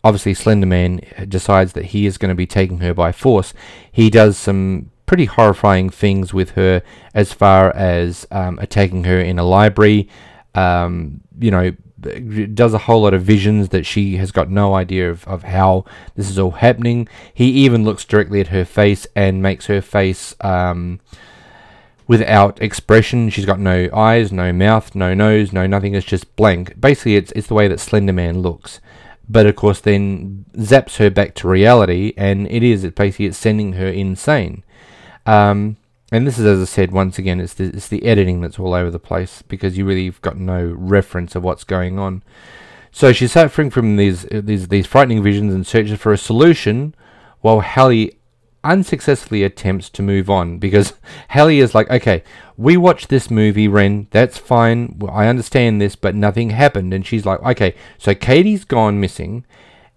obviously 0.02 0.34
Slenderman 0.34 1.28
decides 1.28 1.72
that 1.72 1.86
he 1.86 2.06
is 2.06 2.18
going 2.18 2.28
to 2.28 2.34
be 2.34 2.46
taking 2.46 2.78
her 2.78 2.94
by 2.94 3.12
force. 3.12 3.52
He 3.90 4.10
does 4.10 4.38
some 4.38 4.90
pretty 5.06 5.24
horrifying 5.26 5.90
things 5.90 6.32
with 6.32 6.50
her 6.52 6.82
as 7.14 7.32
far 7.32 7.74
as 7.74 8.26
um, 8.30 8.58
attacking 8.60 9.04
her 9.04 9.20
in 9.20 9.38
a 9.38 9.44
library. 9.44 10.08
Um, 10.54 11.20
you 11.38 11.50
know, 11.50 11.72
does 12.54 12.74
a 12.74 12.78
whole 12.78 13.02
lot 13.02 13.14
of 13.14 13.22
visions 13.22 13.70
that 13.70 13.86
she 13.86 14.16
has 14.16 14.30
got 14.30 14.50
no 14.50 14.74
idea 14.74 15.10
of, 15.10 15.26
of 15.26 15.42
how 15.42 15.84
this 16.14 16.30
is 16.30 16.38
all 16.38 16.52
happening. 16.52 17.08
He 17.32 17.46
even 17.50 17.84
looks 17.84 18.04
directly 18.04 18.40
at 18.40 18.48
her 18.48 18.64
face 18.64 19.06
and 19.16 19.42
makes 19.42 19.66
her 19.66 19.80
face 19.80 20.34
um, 20.40 21.00
without 22.06 22.60
expression. 22.62 23.30
She's 23.30 23.46
got 23.46 23.60
no 23.60 23.88
eyes, 23.94 24.32
no 24.32 24.52
mouth, 24.52 24.94
no 24.94 25.14
nose, 25.14 25.52
no 25.52 25.66
nothing. 25.66 25.94
It's 25.94 26.06
just 26.06 26.34
blank. 26.36 26.80
Basically, 26.80 27.16
it's 27.16 27.32
it's 27.32 27.46
the 27.46 27.54
way 27.54 27.68
that 27.68 27.80
Slender 27.80 28.12
Man 28.12 28.40
looks 28.40 28.80
but 29.28 29.46
of 29.46 29.56
course 29.56 29.80
then 29.80 30.44
zaps 30.56 30.96
her 30.96 31.10
back 31.10 31.34
to 31.34 31.48
reality, 31.48 32.12
and 32.16 32.46
it 32.50 32.62
is 32.62 32.84
it 32.84 32.94
basically 32.94 33.26
it's 33.26 33.38
sending 33.38 33.74
her 33.74 33.86
insane. 33.86 34.62
Um, 35.26 35.76
and 36.12 36.26
this 36.26 36.38
is, 36.38 36.44
as 36.44 36.60
I 36.60 36.64
said, 36.64 36.92
once 36.92 37.18
again, 37.18 37.40
it's 37.40 37.54
the, 37.54 37.64
it's 37.64 37.88
the 37.88 38.04
editing 38.04 38.40
that's 38.40 38.58
all 38.58 38.74
over 38.74 38.90
the 38.90 38.98
place 38.98 39.42
because 39.42 39.78
you 39.78 39.84
really 39.84 40.04
have 40.04 40.20
got 40.20 40.36
no 40.36 40.64
reference 40.78 41.34
of 41.34 41.42
what's 41.42 41.64
going 41.64 41.98
on. 41.98 42.22
So 42.92 43.12
she's 43.12 43.32
suffering 43.32 43.70
from 43.70 43.96
these 43.96 44.22
these 44.30 44.68
these 44.68 44.86
frightening 44.86 45.22
visions 45.22 45.52
and 45.54 45.66
searches 45.66 45.98
for 45.98 46.12
a 46.12 46.18
solution, 46.18 46.94
while 47.40 47.60
Hallie 47.60 48.16
unsuccessfully 48.64 49.42
attempts 49.42 49.88
to 49.90 50.02
move 50.02 50.28
on 50.28 50.58
because 50.58 50.94
Hallie 51.30 51.60
is 51.60 51.74
like, 51.74 51.90
okay, 51.90 52.24
we 52.56 52.76
watched 52.76 53.08
this 53.08 53.30
movie, 53.30 53.68
Wren, 53.68 54.08
that's 54.10 54.38
fine, 54.38 55.00
I 55.10 55.26
understand 55.26 55.80
this, 55.80 55.96
but 55.96 56.14
nothing 56.14 56.50
happened. 56.50 56.94
And 56.94 57.06
she's 57.06 57.26
like, 57.26 57.40
okay, 57.42 57.74
so 57.98 58.14
Katie's 58.14 58.64
gone 58.64 59.00
missing, 59.00 59.44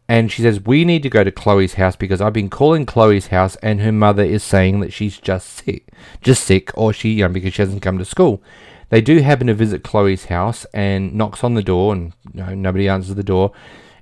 and 0.10 0.32
she 0.32 0.42
says, 0.42 0.62
we 0.62 0.86
need 0.86 1.04
to 1.04 1.10
go 1.10 1.24
to 1.24 1.32
Chloe's 1.32 1.76
house 1.76 1.96
because 1.96 2.22
I've 2.22 2.34
been 2.34 2.50
calling 2.50 2.86
Chloe's 2.86 3.28
house, 3.28 3.56
and 3.58 3.82
her 3.82 3.92
mother 3.92 4.24
is 4.24 4.44
saying 4.44 4.80
that 4.82 4.94
she's 4.94 5.18
just 5.18 5.48
sick, 5.50 5.88
just 6.22 6.44
sick, 6.44 6.72
or 6.76 6.94
she, 6.94 7.10
you 7.14 7.24
know, 7.24 7.30
because 7.30 7.54
she 7.54 7.62
hasn't 7.62 7.82
come 7.82 7.98
to 7.98 8.06
school. 8.06 8.42
They 8.90 9.02
do 9.02 9.20
happen 9.20 9.48
to 9.48 9.54
visit 9.54 9.84
Chloe's 9.84 10.26
house 10.26 10.66
and 10.74 11.14
knocks 11.14 11.44
on 11.44 11.56
the 11.56 11.64
door, 11.64 11.94
and 11.94 12.14
you 12.34 12.42
know, 12.42 12.56
nobody 12.56 12.88
answers 12.88 13.16
the 13.16 13.24
door 13.24 13.52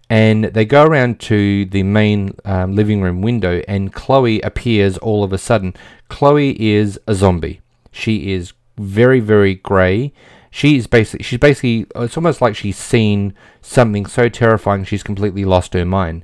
and 0.10 0.46
they 0.46 0.66
go 0.66 0.84
around 0.84 1.20
to 1.22 1.66
the 1.66 1.84
main 1.84 2.36
um, 2.46 2.76
living 2.76 3.02
room 3.02 3.22
window, 3.22 3.62
and 3.68 3.94
Chloe 3.94 4.42
appears 4.42 4.98
all 5.00 5.24
of 5.24 5.34
a 5.34 5.38
sudden. 5.38 5.74
Chloe 6.10 6.62
is 6.62 7.00
a 7.08 7.16
zombie. 7.16 7.62
She 7.92 8.32
is 8.34 8.54
very, 8.78 9.20
very 9.20 9.56
grey. 9.56 10.14
She's 10.52 10.88
basically, 10.88 11.24
she's 11.24 11.40
basically, 11.40 11.88
it's 11.96 12.18
almost 12.18 12.42
like 12.42 12.56
she's 12.56 12.78
seen 12.78 13.34
something 13.62 14.06
so 14.06 14.30
terrifying 14.30 14.86
she's 14.86 15.04
completely 15.04 15.44
lost 15.44 15.74
her 15.74 15.86
mind. 15.86 16.24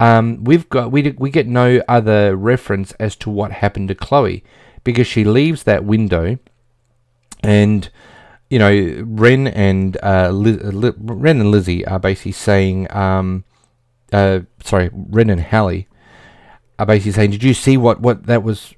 Um, 0.00 0.42
we've 0.44 0.68
got, 0.68 0.90
we, 0.90 1.14
we 1.18 1.30
get 1.30 1.46
no 1.46 1.82
other 1.88 2.36
reference 2.36 2.92
as 2.92 3.14
to 3.16 3.30
what 3.30 3.52
happened 3.52 3.88
to 3.88 3.94
Chloe 3.94 4.42
because 4.84 5.06
she 5.06 5.24
leaves 5.24 5.64
that 5.64 5.84
window 5.84 6.38
and 7.42 7.90
you 8.50 8.58
know, 8.58 9.04
Wren 9.06 9.46
and 9.46 9.96
uh, 10.02 10.30
Liz, 10.30 10.56
uh, 10.58 10.92
Wren 10.98 11.40
and 11.40 11.50
Lizzie 11.50 11.86
are 11.86 11.98
basically 11.98 12.32
saying, 12.32 12.90
um, 12.94 13.44
uh, 14.12 14.40
sorry, 14.62 14.90
Wren 14.92 15.30
and 15.30 15.40
Hallie 15.40 15.86
are 16.78 16.86
basically 16.86 17.12
saying, 17.12 17.30
"Did 17.32 17.42
you 17.42 17.54
see 17.54 17.76
what 17.76 18.00
what 18.00 18.26
that 18.26 18.42
was? 18.42 18.74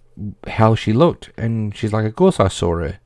How 0.47 0.75
she 0.75 0.93
looked?" 0.93 1.31
And 1.37 1.77
she's 1.77 1.93
like, 1.93 2.05
"Of 2.05 2.17
course 2.17 2.41
I 2.41 2.49
saw 2.49 2.77
her." 2.79 2.99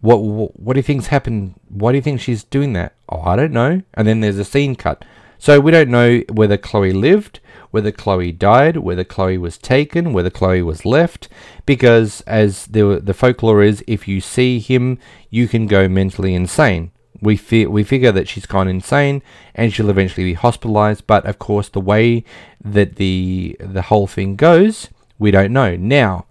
What, 0.00 0.16
what 0.16 0.58
what 0.58 0.72
do 0.72 0.78
you 0.78 0.82
think's 0.82 1.08
happened? 1.08 1.54
Why 1.68 1.92
do 1.92 1.96
you 1.96 2.02
think 2.02 2.20
she's 2.20 2.42
doing 2.42 2.72
that? 2.72 2.94
Oh, 3.08 3.20
I 3.20 3.36
don't 3.36 3.52
know. 3.52 3.82
And 3.94 4.08
then 4.08 4.20
there's 4.20 4.38
a 4.38 4.44
scene 4.44 4.74
cut. 4.74 5.04
So 5.38 5.60
we 5.60 5.70
don't 5.72 5.90
know 5.90 6.22
whether 6.30 6.56
Chloe 6.56 6.92
lived, 6.92 7.40
whether 7.72 7.90
Chloe 7.90 8.30
died, 8.30 8.76
whether 8.76 9.02
Chloe 9.02 9.38
was 9.38 9.58
taken, 9.58 10.12
whether 10.12 10.30
Chloe 10.30 10.62
was 10.62 10.84
left, 10.84 11.28
because 11.66 12.20
as 12.20 12.66
the 12.66 13.00
the 13.02 13.14
folklore 13.14 13.62
is, 13.62 13.82
if 13.88 14.06
you 14.06 14.20
see 14.20 14.60
him, 14.60 14.98
you 15.30 15.48
can 15.48 15.66
go 15.66 15.88
mentally 15.88 16.34
insane. 16.34 16.92
We 17.20 17.36
fi- 17.36 17.66
we 17.66 17.82
figure 17.82 18.12
that 18.12 18.28
she's 18.28 18.46
gone 18.46 18.68
insane 18.68 19.22
and 19.54 19.72
she'll 19.72 19.90
eventually 19.90 20.24
be 20.24 20.34
hospitalized, 20.34 21.06
but 21.06 21.24
of 21.24 21.38
course 21.38 21.68
the 21.68 21.80
way 21.80 22.24
that 22.62 22.96
the 22.96 23.56
the 23.58 23.82
whole 23.82 24.06
thing 24.06 24.36
goes, 24.36 24.88
we 25.18 25.30
don't 25.30 25.52
know. 25.52 25.74
Now, 25.74 26.26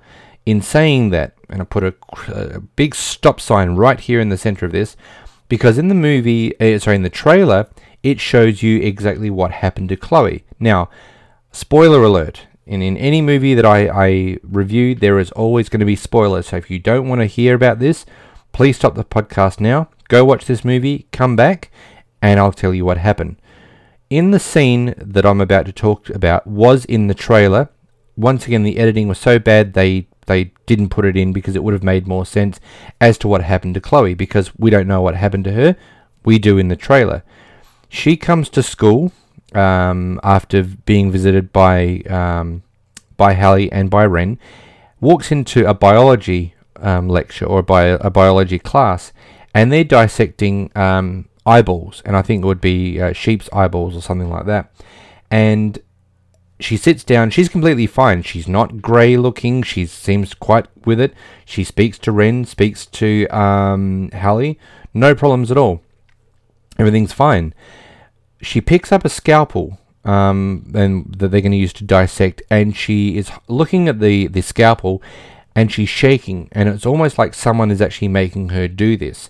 in 0.46 0.62
saying 0.62 1.10
that, 1.10 1.34
and 1.50 1.62
I 1.62 1.66
put 1.66 1.84
a, 1.84 1.96
a 2.28 2.60
big 2.60 2.94
stop 2.94 3.42
sign 3.42 3.76
right 3.76 4.00
here 4.00 4.20
in 4.20 4.30
the 4.30 4.38
center 4.38 4.66
of 4.66 4.74
this, 4.74 4.96
because 5.50 5.78
in 5.78 5.88
the 5.88 5.96
movie, 5.96 6.60
uh, 6.60 6.78
sorry, 6.80 6.98
in 6.98 7.04
the 7.04 7.10
trailer, 7.10 7.68
it 8.04 8.20
shows 8.20 8.62
you 8.62 8.80
exactly 8.80 9.30
what 9.30 9.52
happened 9.52 9.90
to 9.90 9.98
Chloe. 9.98 10.44
Now, 10.60 10.90
spoiler 11.52 12.04
alert. 12.04 12.48
And 12.68 12.82
in 12.84 12.96
any 12.98 13.22
movie 13.22 13.54
that 13.56 13.66
I, 13.66 13.90
I 13.90 14.38
review, 14.44 14.96
there 14.96 15.20
is 15.20 15.32
always 15.32 15.68
going 15.68 15.80
to 15.80 15.86
be 15.86 15.96
spoilers. 15.96 16.48
So 16.48 16.58
if 16.58 16.70
you 16.70 16.80
don't 16.80 17.08
want 17.10 17.22
to 17.22 17.26
hear 17.26 17.56
about 17.56 17.80
this, 17.80 18.06
please 18.52 18.78
stop 18.78 18.96
the 18.96 19.04
podcast 19.04 19.60
now. 19.60 19.90
Go 20.08 20.24
watch 20.24 20.46
this 20.46 20.64
movie, 20.64 21.08
come 21.12 21.36
back, 21.36 21.72
and 22.22 22.40
I'll 22.40 22.52
tell 22.52 22.74
you 22.74 22.86
what 22.86 22.98
happened. 22.98 23.38
In 24.10 24.32
the 24.32 24.40
scene 24.40 24.94
that 24.98 25.26
I'm 25.26 25.42
about 25.42 25.66
to 25.66 25.72
talk 25.72 26.10
about 26.10 26.46
was 26.46 26.86
in 26.86 27.08
the 27.08 27.14
trailer. 27.14 27.70
Once 28.18 28.46
again, 28.46 28.64
the 28.64 28.78
editing 28.78 29.08
was 29.08 29.18
so 29.20 29.40
bad 29.40 29.74
they 29.74 30.08
they 30.28 30.52
didn't 30.66 30.90
put 30.90 31.06
it 31.06 31.18
in 31.18 31.34
because 31.34 31.56
it 31.56 31.64
would 31.64 31.74
have 31.74 31.84
made 31.84 32.08
more 32.08 32.26
sense 32.26 32.60
as 33.02 33.18
to 33.18 33.28
what 33.28 33.42
happened 33.42 33.74
to 33.74 33.82
Chloe 33.82 34.14
because 34.14 34.56
we 34.58 34.70
don't 34.70 34.88
know 34.88 35.02
what 35.02 35.16
happened 35.16 35.46
to 35.46 35.52
her. 35.54 35.76
We 36.24 36.40
do 36.40 36.58
in 36.58 36.68
the 36.68 36.76
trailer. 36.76 37.24
She 37.90 38.16
comes 38.16 38.48
to 38.50 38.64
school 38.64 39.12
um, 39.54 40.20
after 40.24 40.64
being 40.64 41.12
visited 41.12 41.52
by 41.52 42.02
um, 42.10 42.64
by 43.18 43.34
Hallie 43.34 43.72
and 43.72 43.90
by 43.90 44.06
Wren, 44.06 44.40
walks 45.00 45.32
into 45.32 45.68
a 45.68 45.74
biology 45.74 46.56
um, 46.78 47.08
lecture 47.08 47.46
or 47.46 47.62
bio, 47.62 47.96
a 48.02 48.10
biology 48.10 48.60
class, 48.60 49.14
and 49.54 49.72
they're 49.72 49.84
dissecting 49.84 50.72
um, 50.76 51.28
eyeballs, 51.46 52.02
and 52.06 52.16
I 52.16 52.22
think 52.22 52.44
it 52.44 52.48
would 52.48 52.62
be 52.62 53.02
uh, 53.02 53.14
sheep's 53.14 53.50
eyeballs 53.54 53.96
or 53.96 54.02
something 54.02 54.30
like 54.30 54.46
that. 54.46 54.72
And 55.30 55.80
she 56.60 56.78
sits 56.78 57.04
down. 57.04 57.32
She's 57.32 57.50
completely 57.50 57.88
fine. 57.88 58.22
She's 58.22 58.48
not 58.48 58.82
grey 58.82 59.18
looking. 59.18 59.64
She 59.64 59.86
seems 59.86 60.34
quite 60.34 60.68
with 60.86 61.00
it. 61.00 61.14
She 61.46 61.64
speaks 61.64 61.98
to 62.00 62.12
Wren, 62.12 62.46
speaks 62.46 62.86
to 62.88 63.28
um, 63.28 64.12
Hallie. 64.12 64.60
No 64.94 65.16
problems 65.16 65.50
at 65.50 65.58
all. 65.58 65.82
Everything's 66.78 67.14
fine 67.14 67.54
she 68.42 68.62
picks 68.62 68.92
up 68.92 69.06
a 69.06 69.10
scalpel 69.10 69.80
um, 70.04 70.72
and 70.74 71.14
that 71.18 71.30
they're 71.30 71.42
going 71.42 71.52
to 71.52 71.58
use 71.58 71.74
to 71.74 71.84
dissect, 71.84 72.42
and 72.50 72.76
she 72.76 73.18
is 73.18 73.32
looking 73.48 73.88
at 73.88 74.00
the, 74.00 74.28
the 74.28 74.42
scalpel 74.42 75.02
and 75.56 75.72
she's 75.72 75.90
shaking, 75.90 76.48
and 76.54 76.70
it's 76.70 76.86
almost 76.86 77.18
like 77.18 77.34
someone 77.34 77.72
is 77.72 77.82
actually 77.82 78.08
making 78.08 78.50
her 78.50 78.68
do 78.68 78.96
this. 78.96 79.30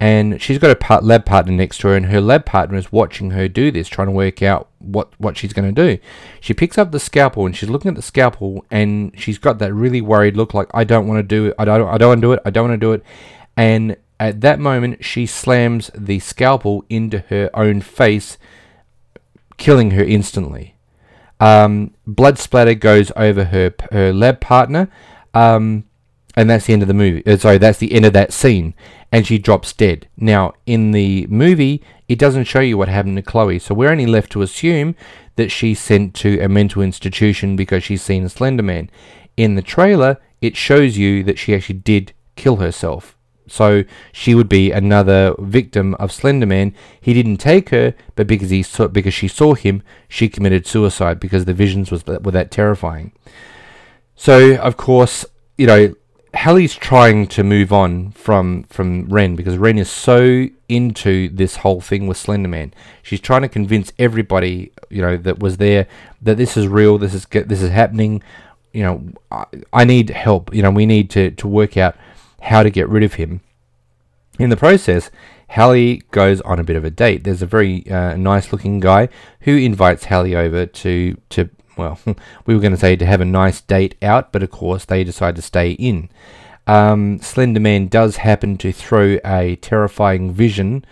And 0.00 0.40
she's 0.40 0.58
got 0.58 0.70
a 0.70 0.76
part, 0.76 1.02
lab 1.02 1.26
partner 1.26 1.52
next 1.52 1.78
to 1.78 1.88
her, 1.88 1.96
and 1.96 2.06
her 2.06 2.20
lab 2.20 2.46
partner 2.46 2.78
is 2.78 2.92
watching 2.92 3.32
her 3.32 3.48
do 3.48 3.70
this, 3.70 3.88
trying 3.88 4.06
to 4.06 4.12
work 4.12 4.42
out 4.42 4.68
what, 4.78 5.12
what 5.18 5.36
she's 5.36 5.52
going 5.52 5.74
to 5.74 5.86
do. 5.96 6.00
She 6.40 6.54
picks 6.54 6.78
up 6.78 6.92
the 6.92 7.00
scalpel 7.00 7.44
and 7.44 7.56
she's 7.56 7.68
looking 7.68 7.88
at 7.88 7.96
the 7.96 8.02
scalpel, 8.02 8.64
and 8.70 9.12
she's 9.18 9.38
got 9.38 9.58
that 9.58 9.74
really 9.74 10.00
worried 10.00 10.36
look, 10.36 10.54
like 10.54 10.68
I 10.72 10.84
don't 10.84 11.06
want 11.06 11.18
to 11.18 11.22
do 11.22 11.46
it, 11.46 11.54
I 11.58 11.64
don't, 11.64 11.86
I 11.88 11.98
don't 11.98 12.08
want 12.08 12.20
to 12.20 12.26
do 12.26 12.32
it, 12.32 12.40
I 12.44 12.50
don't 12.50 12.68
want 12.68 12.80
to 12.80 12.86
do 12.86 12.92
it. 12.92 13.02
And 13.56 13.96
at 14.20 14.40
that 14.40 14.58
moment, 14.58 15.04
she 15.04 15.26
slams 15.26 15.90
the 15.94 16.20
scalpel 16.20 16.84
into 16.88 17.18
her 17.28 17.50
own 17.54 17.80
face, 17.80 18.38
killing 19.58 19.90
her 19.90 20.02
instantly. 20.02 20.76
Um, 21.40 21.94
blood 22.06 22.38
splatter 22.38 22.74
goes 22.74 23.12
over 23.14 23.44
her 23.44 23.74
her 23.92 24.12
lab 24.12 24.40
partner, 24.40 24.88
um, 25.34 25.84
and 26.34 26.48
that's 26.48 26.66
the 26.66 26.72
end 26.72 26.82
of 26.82 26.88
the 26.88 26.94
movie. 26.94 27.24
Uh, 27.26 27.36
sorry, 27.36 27.58
that's 27.58 27.78
the 27.78 27.92
end 27.92 28.06
of 28.06 28.12
that 28.14 28.32
scene, 28.32 28.74
and 29.12 29.26
she 29.26 29.38
drops 29.38 29.72
dead. 29.72 30.08
Now, 30.16 30.54
in 30.66 30.92
the 30.92 31.26
movie, 31.28 31.82
it 32.08 32.18
doesn't 32.18 32.44
show 32.44 32.60
you 32.60 32.78
what 32.78 32.88
happened 32.88 33.16
to 33.16 33.22
Chloe, 33.22 33.58
so 33.58 33.74
we're 33.74 33.90
only 33.90 34.06
left 34.06 34.32
to 34.32 34.42
assume 34.42 34.96
that 35.36 35.50
she's 35.50 35.78
sent 35.78 36.14
to 36.14 36.40
a 36.40 36.48
mental 36.48 36.82
institution 36.82 37.54
because 37.54 37.84
she's 37.84 38.02
seen 38.02 38.24
a 38.24 38.28
Slender 38.28 38.62
Man. 38.62 38.90
In 39.36 39.54
the 39.54 39.62
trailer, 39.62 40.16
it 40.40 40.56
shows 40.56 40.96
you 40.96 41.22
that 41.24 41.38
she 41.38 41.54
actually 41.54 41.78
did 41.78 42.12
kill 42.34 42.56
herself 42.56 43.17
So 43.48 43.84
she 44.12 44.34
would 44.34 44.48
be 44.48 44.70
another 44.70 45.34
victim 45.38 45.94
of 45.96 46.10
Slenderman. 46.10 46.72
He 47.00 47.14
didn't 47.14 47.38
take 47.38 47.70
her, 47.70 47.94
but 48.14 48.26
because 48.26 48.50
he 48.50 48.62
saw, 48.62 48.88
because 48.88 49.14
she 49.14 49.28
saw 49.28 49.54
him, 49.54 49.82
she 50.08 50.28
committed 50.28 50.66
suicide 50.66 51.20
because 51.20 51.44
the 51.44 51.54
visions 51.54 51.90
was 51.90 52.06
were 52.06 52.30
that 52.32 52.50
terrifying. 52.50 53.12
So 54.14 54.56
of 54.56 54.76
course, 54.76 55.24
you 55.56 55.66
know, 55.66 55.94
Hallie's 56.34 56.76
trying 56.76 57.26
to 57.28 57.42
move 57.42 57.72
on 57.72 58.12
from 58.12 58.64
from 58.64 59.08
Wren 59.08 59.34
because 59.34 59.56
Wren 59.56 59.78
is 59.78 59.90
so 59.90 60.48
into 60.68 61.28
this 61.30 61.56
whole 61.56 61.80
thing 61.80 62.06
with 62.06 62.18
Slenderman. 62.18 62.72
She's 63.02 63.20
trying 63.20 63.42
to 63.42 63.48
convince 63.48 63.92
everybody, 63.98 64.70
you 64.90 65.00
know, 65.00 65.16
that 65.16 65.38
was 65.38 65.56
there 65.56 65.86
that 66.20 66.36
this 66.36 66.56
is 66.56 66.68
real. 66.68 66.98
This 66.98 67.14
is 67.14 67.26
this 67.26 67.62
is 67.62 67.70
happening. 67.70 68.22
You 68.72 68.82
know, 68.82 69.08
I, 69.30 69.44
I 69.72 69.84
need 69.84 70.10
help. 70.10 70.54
You 70.54 70.62
know, 70.62 70.70
we 70.70 70.84
need 70.84 71.08
to 71.10 71.30
to 71.30 71.48
work 71.48 71.76
out 71.76 71.96
how 72.40 72.62
to 72.62 72.70
get 72.70 72.88
rid 72.88 73.02
of 73.02 73.14
him. 73.14 73.40
In 74.38 74.50
the 74.50 74.56
process, 74.56 75.10
Hallie 75.50 76.02
goes 76.10 76.40
on 76.42 76.58
a 76.58 76.64
bit 76.64 76.76
of 76.76 76.84
a 76.84 76.90
date. 76.90 77.24
There's 77.24 77.42
a 77.42 77.46
very 77.46 77.88
uh, 77.90 78.16
nice 78.16 78.52
looking 78.52 78.80
guy 78.80 79.08
who 79.40 79.56
invites 79.56 80.04
Hallie 80.04 80.36
over 80.36 80.66
to 80.66 81.16
to 81.30 81.50
well, 81.76 81.98
we 82.46 82.54
were 82.54 82.60
going 82.60 82.72
to 82.72 82.78
say 82.78 82.96
to 82.96 83.06
have 83.06 83.20
a 83.20 83.24
nice 83.24 83.60
date 83.60 83.94
out, 84.02 84.32
but 84.32 84.42
of 84.42 84.50
course 84.50 84.84
they 84.84 85.04
decide 85.04 85.36
to 85.36 85.42
stay 85.42 85.72
in. 85.72 86.10
Um, 86.66 87.20
Slender 87.20 87.60
Man 87.60 87.88
does 87.88 88.18
happen 88.18 88.58
to 88.58 88.72
throw 88.72 89.18
a 89.24 89.56
terrifying 89.56 90.32
vision 90.32 90.84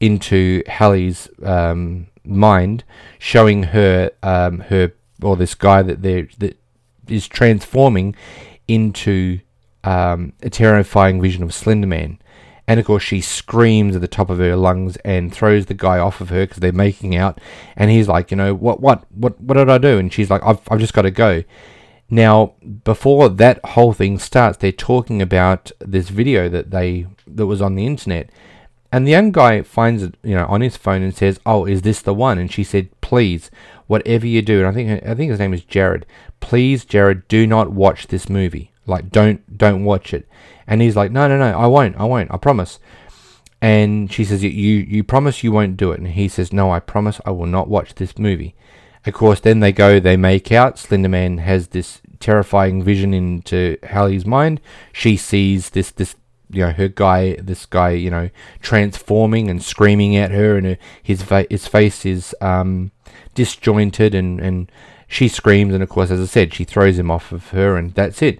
into 0.00 0.62
Hallie's 0.66 1.28
um, 1.42 2.06
mind, 2.24 2.84
showing 3.18 3.64
her 3.64 4.10
um, 4.22 4.60
her 4.60 4.92
or 5.22 5.36
this 5.36 5.54
guy 5.54 5.82
that 5.82 6.02
that 6.02 6.56
is 7.06 7.28
transforming 7.28 8.16
into 8.66 9.40
um, 9.84 10.32
a 10.42 10.50
terrifying 10.50 11.20
vision 11.20 11.42
of 11.42 11.54
Slender 11.54 11.86
Man. 11.86 12.18
And 12.66 12.80
of 12.80 12.86
course, 12.86 13.02
she 13.02 13.20
screams 13.20 13.94
at 13.94 14.00
the 14.00 14.08
top 14.08 14.30
of 14.30 14.38
her 14.38 14.56
lungs 14.56 14.96
and 15.04 15.32
throws 15.32 15.66
the 15.66 15.74
guy 15.74 15.98
off 15.98 16.22
of 16.22 16.30
her 16.30 16.46
because 16.46 16.58
they're 16.58 16.72
making 16.72 17.14
out. 17.14 17.38
And 17.76 17.90
he's 17.90 18.08
like, 18.08 18.30
you 18.30 18.38
know, 18.38 18.54
what, 18.54 18.80
what, 18.80 19.04
what, 19.12 19.38
what 19.38 19.58
did 19.58 19.68
I 19.68 19.76
do? 19.76 19.98
And 19.98 20.10
she's 20.12 20.30
like, 20.30 20.42
I've, 20.42 20.60
I've 20.70 20.80
just 20.80 20.94
got 20.94 21.02
to 21.02 21.10
go. 21.10 21.44
Now, 22.10 22.54
before 22.84 23.28
that 23.28 23.64
whole 23.64 23.92
thing 23.92 24.18
starts, 24.18 24.58
they're 24.58 24.72
talking 24.72 25.22
about 25.22 25.72
this 25.80 26.10
video 26.10 26.48
that 26.48 26.70
they 26.70 27.06
that 27.26 27.46
was 27.46 27.62
on 27.62 27.74
the 27.74 27.86
internet, 27.86 28.28
and 28.92 29.06
the 29.06 29.12
young 29.12 29.32
guy 29.32 29.62
finds 29.62 30.02
it, 30.02 30.14
you 30.22 30.34
know, 30.34 30.46
on 30.46 30.60
his 30.60 30.76
phone 30.76 31.02
and 31.02 31.16
says, 31.16 31.40
"Oh, 31.46 31.64
is 31.64 31.82
this 31.82 32.02
the 32.02 32.14
one?" 32.14 32.38
And 32.38 32.52
she 32.52 32.62
said, 32.62 32.88
"Please, 33.00 33.50
whatever 33.86 34.26
you 34.26 34.42
do." 34.42 34.58
And 34.58 34.68
I 34.68 34.72
think 34.72 35.02
I 35.02 35.14
think 35.14 35.30
his 35.30 35.40
name 35.40 35.54
is 35.54 35.64
Jared. 35.64 36.04
Please, 36.40 36.84
Jared, 36.84 37.26
do 37.26 37.46
not 37.46 37.72
watch 37.72 38.08
this 38.08 38.28
movie. 38.28 38.70
Like, 38.86 39.10
don't 39.10 39.56
don't 39.56 39.84
watch 39.84 40.12
it. 40.12 40.28
And 40.66 40.80
he's 40.80 40.96
like, 40.96 41.10
no, 41.10 41.28
no, 41.28 41.38
no, 41.38 41.58
I 41.58 41.66
won't, 41.66 41.96
I 41.96 42.04
won't, 42.04 42.32
I 42.32 42.36
promise. 42.36 42.78
And 43.60 44.12
she 44.12 44.24
says, 44.24 44.42
you, 44.42 44.50
you 44.50 45.02
promise 45.02 45.42
you 45.42 45.52
won't 45.52 45.76
do 45.76 45.92
it. 45.92 45.98
And 45.98 46.08
he 46.08 46.28
says, 46.28 46.52
no, 46.52 46.70
I 46.70 46.80
promise 46.80 47.20
I 47.24 47.30
will 47.30 47.46
not 47.46 47.68
watch 47.68 47.94
this 47.94 48.18
movie. 48.18 48.54
Of 49.06 49.14
course, 49.14 49.40
then 49.40 49.60
they 49.60 49.72
go, 49.72 50.00
they 50.00 50.16
make 50.16 50.52
out. 50.52 50.76
Slenderman 50.76 51.38
has 51.40 51.68
this 51.68 52.00
terrifying 52.20 52.82
vision 52.82 53.14
into 53.14 53.78
Hallie's 53.82 54.26
mind. 54.26 54.60
She 54.92 55.16
sees 55.16 55.70
this, 55.70 55.90
this, 55.90 56.14
you 56.50 56.66
know, 56.66 56.72
her 56.72 56.88
guy, 56.88 57.36
this 57.36 57.66
guy, 57.66 57.90
you 57.90 58.10
know, 58.10 58.30
transforming 58.60 59.48
and 59.48 59.62
screaming 59.62 60.16
at 60.16 60.30
her, 60.30 60.56
and 60.56 60.66
her, 60.66 60.78
his 61.02 61.22
fa- 61.22 61.46
his 61.50 61.66
face 61.66 62.06
is 62.06 62.34
um, 62.40 62.92
disjointed, 63.34 64.14
and 64.14 64.40
and 64.40 64.70
she 65.08 65.26
screams, 65.26 65.74
and 65.74 65.82
of 65.82 65.88
course, 65.88 66.10
as 66.10 66.20
I 66.20 66.26
said, 66.26 66.54
she 66.54 66.64
throws 66.64 66.98
him 66.98 67.10
off 67.10 67.32
of 67.32 67.48
her, 67.50 67.76
and 67.76 67.94
that's 67.94 68.22
it 68.22 68.38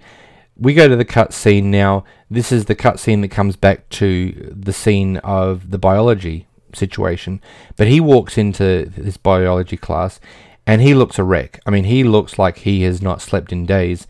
we 0.57 0.75
go 0.75 0.89
to 0.89 0.97
the 0.97 1.05
cut 1.05 1.33
scene 1.33 1.71
now. 1.71 2.05
This 2.31 2.53
is 2.53 2.67
the 2.67 2.75
cut 2.75 3.01
scene 3.01 3.21
that 3.23 3.29
comes 3.29 3.57
back 3.57 3.89
to 3.91 4.53
the 4.55 4.73
scene 4.73 5.19
of 5.19 5.71
the 5.71 5.79
biology 5.79 6.47
situation. 6.73 7.41
But 7.77 7.89
he 7.89 8.01
walks 8.01 8.39
into 8.39 8.87
this 8.97 9.17
biology 9.17 9.77
class 9.77 10.21
and 10.67 10.81
he 10.81 10.95
looks 10.95 11.19
a 11.19 11.25
wreck. 11.25 11.61
I 11.67 11.71
mean, 11.71 11.85
he 11.85 12.05
looks 12.05 12.39
like 12.39 12.59
he 12.59 12.83
has 12.83 13.03
not 13.03 13.21
slept 13.21 13.53
in 13.53 13.67
days. 13.67 14.07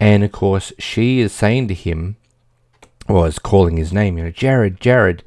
And 0.00 0.24
of 0.24 0.32
course, 0.32 0.72
she 0.78 1.20
is 1.20 1.32
saying 1.32 1.68
to 1.68 1.74
him, 1.74 2.16
or 3.08 3.26
is 3.26 3.38
calling 3.38 3.76
his 3.76 3.92
name, 3.92 4.18
you 4.18 4.24
know, 4.24 4.30
Jared, 4.30 4.80
Jared 4.80 5.22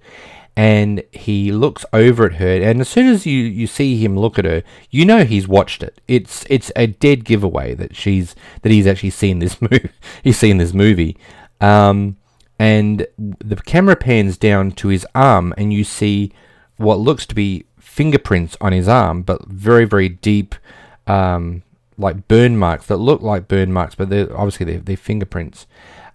and 0.58 1.04
he 1.12 1.52
looks 1.52 1.86
over 1.93 2.26
at 2.26 2.34
her 2.34 2.62
and 2.63 2.82
as 2.82 2.89
soon 2.89 3.08
as 3.08 3.28
you, 3.28 3.43
you 3.43 3.67
see 3.67 3.96
him 4.04 4.17
look 4.17 4.39
at 4.39 4.46
her 4.46 4.63
you 4.89 5.06
know 5.06 5.24
he's 5.24 5.48
watched 5.48 5.84
it. 5.84 6.02
It's 6.08 6.46
it's 6.50 6.72
a 6.76 6.88
dead 6.88 7.24
giveaway 7.24 7.76
that 7.76 7.96
she's 7.96 8.36
that 8.63 8.72
he's 8.72 8.88
actually 8.88 9.12
seen 9.12 9.38
this 9.38 9.62
movie 9.62 9.89
he's 10.24 10.38
seen 10.38 10.58
this 10.58 10.74
movie. 10.74 11.15
Um, 11.62 12.17
and 12.60 13.06
the 13.17 13.56
camera 13.56 13.96
pans 13.96 14.36
down 14.36 14.72
to 14.72 14.88
his 14.88 15.06
arm 15.13 15.54
and 15.58 15.72
you 15.72 15.84
see 15.84 16.34
what 16.78 17.00
looks 17.00 17.28
to 17.28 17.36
be 17.36 17.65
fingerprints 17.80 18.58
on 18.60 18.74
his 18.74 18.88
arm 18.88 19.22
but 19.22 19.48
very 19.48 19.86
very 19.86 20.10
deep 20.10 20.56
um, 21.06 21.62
like 22.00 22.28
burn 22.28 22.58
marks 22.58 22.88
that 22.88 22.98
look 22.98 23.22
like 23.22 23.48
burn 23.48 23.72
marks 23.72 23.93
but 23.93 24.10
they're 24.10 24.36
obviously 24.36 24.65
they're, 24.65 24.80
they're 24.80 24.98
fingerprints. 24.98 25.67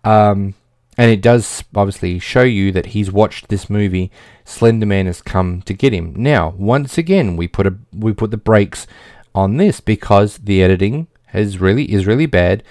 Um, 0.03 0.55
and 0.99 1.11
it 1.11 1.23
does 1.23 1.65
obviously 1.75 2.19
show 2.19 2.43
you 2.43 2.71
that 2.73 2.87
he's 2.87 3.11
watched 3.11 3.49
this 3.49 3.71
movie. 3.71 4.11
Slender 4.45 4.87
Man 4.87 5.07
has 5.07 5.23
come 5.23 5.63
to 5.63 5.73
get 5.73 5.93
him. 5.93 6.13
Now, 6.17 6.51
once 6.59 6.99
again, 6.99 7.37
we 7.37 7.49
put 7.49 7.67
a 7.67 7.75
we 7.93 8.13
put 8.13 8.31
the 8.31 8.37
brakes 8.37 8.87
on 9.35 9.57
this 9.57 9.81
because 9.81 10.39
the 10.39 10.63
editing 10.63 11.07
is 11.33 11.59
really 11.59 11.91
is 11.91 12.07
really 12.07 12.27
bad. 12.27 12.63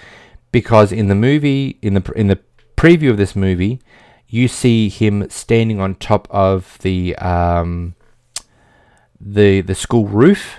Because 0.52 0.92
in 0.92 1.08
the 1.08 1.14
movie, 1.14 1.78
in 1.82 1.94
the 1.94 2.12
in 2.14 2.28
the 2.28 2.38
preview 2.76 3.10
of 3.10 3.16
this 3.16 3.34
movie, 3.34 3.80
you 4.28 4.46
see 4.46 4.88
him 4.88 5.28
standing 5.28 5.80
on 5.80 5.94
top 5.96 6.28
of 6.30 6.78
the 6.82 7.16
um, 7.16 7.94
the 9.20 9.62
the 9.62 9.74
school 9.74 10.06
roof, 10.06 10.58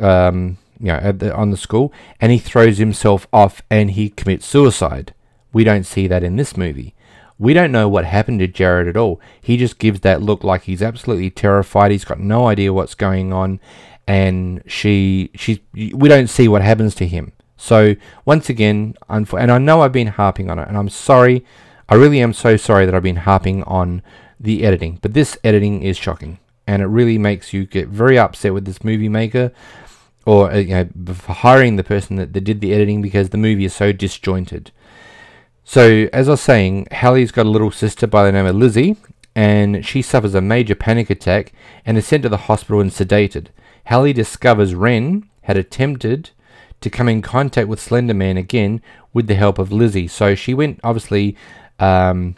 um, 0.00 0.58
you 0.78 0.88
know, 0.88 1.12
the, 1.12 1.34
on 1.34 1.50
the 1.50 1.56
school, 1.56 1.92
and 2.20 2.30
he 2.30 2.38
throws 2.38 2.76
himself 2.76 3.26
off 3.32 3.62
and 3.70 3.92
he 3.92 4.10
commits 4.10 4.44
suicide. 4.44 5.14
We 5.52 5.64
don't 5.64 5.84
see 5.84 6.06
that 6.06 6.22
in 6.22 6.36
this 6.36 6.56
movie. 6.56 6.94
We 7.38 7.54
don't 7.54 7.72
know 7.72 7.88
what 7.88 8.04
happened 8.04 8.40
to 8.40 8.46
Jared 8.46 8.86
at 8.86 8.96
all. 8.96 9.20
He 9.40 9.56
just 9.56 9.78
gives 9.78 10.00
that 10.00 10.22
look 10.22 10.44
like 10.44 10.64
he's 10.64 10.82
absolutely 10.82 11.30
terrified. 11.30 11.90
He's 11.90 12.04
got 12.04 12.20
no 12.20 12.46
idea 12.48 12.72
what's 12.72 12.94
going 12.94 13.32
on, 13.32 13.60
and 14.06 14.62
she, 14.66 15.30
she, 15.34 15.62
we 15.72 16.08
don't 16.08 16.28
see 16.28 16.48
what 16.48 16.62
happens 16.62 16.94
to 16.96 17.06
him. 17.06 17.32
So 17.56 17.94
once 18.24 18.48
again, 18.48 18.94
and 19.08 19.26
I 19.32 19.58
know 19.58 19.82
I've 19.82 19.92
been 19.92 20.08
harping 20.08 20.50
on 20.50 20.58
it, 20.58 20.68
and 20.68 20.76
I'm 20.76 20.88
sorry. 20.88 21.44
I 21.88 21.94
really 21.94 22.20
am 22.20 22.32
so 22.32 22.56
sorry 22.56 22.86
that 22.86 22.94
I've 22.94 23.02
been 23.02 23.16
harping 23.16 23.62
on 23.64 24.02
the 24.38 24.64
editing, 24.64 24.98
but 25.02 25.14
this 25.14 25.36
editing 25.42 25.82
is 25.82 25.96
shocking, 25.96 26.38
and 26.66 26.82
it 26.82 26.86
really 26.86 27.18
makes 27.18 27.52
you 27.52 27.66
get 27.66 27.88
very 27.88 28.18
upset 28.18 28.54
with 28.54 28.64
this 28.64 28.84
movie 28.84 29.08
maker 29.08 29.52
or 30.26 30.50
uh, 30.52 30.56
you 30.56 30.74
know, 30.74 31.14
hiring 31.26 31.76
the 31.76 31.84
person 31.84 32.16
that, 32.16 32.32
that 32.32 32.42
did 32.42 32.60
the 32.60 32.72
editing 32.72 33.02
because 33.02 33.30
the 33.30 33.38
movie 33.38 33.64
is 33.64 33.74
so 33.74 33.92
disjointed. 33.92 34.70
So, 35.72 36.08
as 36.12 36.26
I 36.26 36.32
was 36.32 36.40
saying, 36.40 36.88
Hallie's 36.90 37.30
got 37.30 37.46
a 37.46 37.48
little 37.48 37.70
sister 37.70 38.08
by 38.08 38.24
the 38.24 38.32
name 38.32 38.44
of 38.44 38.56
Lizzie, 38.56 38.96
and 39.36 39.86
she 39.86 40.02
suffers 40.02 40.34
a 40.34 40.40
major 40.40 40.74
panic 40.74 41.10
attack 41.10 41.52
and 41.86 41.96
is 41.96 42.08
sent 42.08 42.24
to 42.24 42.28
the 42.28 42.48
hospital 42.48 42.80
and 42.80 42.90
sedated. 42.90 43.50
Hallie 43.86 44.12
discovers 44.12 44.74
Wren 44.74 45.30
had 45.42 45.56
attempted 45.56 46.30
to 46.80 46.90
come 46.90 47.08
in 47.08 47.22
contact 47.22 47.68
with 47.68 47.78
Slender 47.78 48.14
Man 48.14 48.36
again 48.36 48.82
with 49.12 49.28
the 49.28 49.36
help 49.36 49.60
of 49.60 49.70
Lizzie. 49.70 50.08
So 50.08 50.34
she 50.34 50.54
went, 50.54 50.80
obviously, 50.82 51.36
um, 51.78 52.34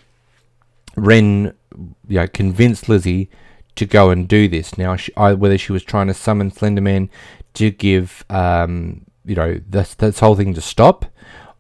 Wren 0.95 1.55
you 2.09 2.17
know, 2.19 2.27
convinced 2.27 2.87
Lizzie 2.87 3.31
to 3.77 3.87
go 3.87 4.11
and 4.11 4.29
do 4.29 4.47
this. 4.47 4.77
Now, 4.77 4.97
she, 4.97 5.11
whether 5.13 5.57
she 5.57 5.73
was 5.73 5.85
trying 5.85 6.09
to 6.09 6.15
summon 6.15 6.51
Slender 6.51 6.83
Man 6.83 7.09
to 7.55 7.71
give, 7.71 8.27
um, 8.29 9.07
you 9.25 9.37
know, 9.37 9.59
this, 9.67 9.95
this 9.95 10.19
whole 10.19 10.37
thing 10.37 10.53
to 10.53 10.61
stop, 10.61 11.07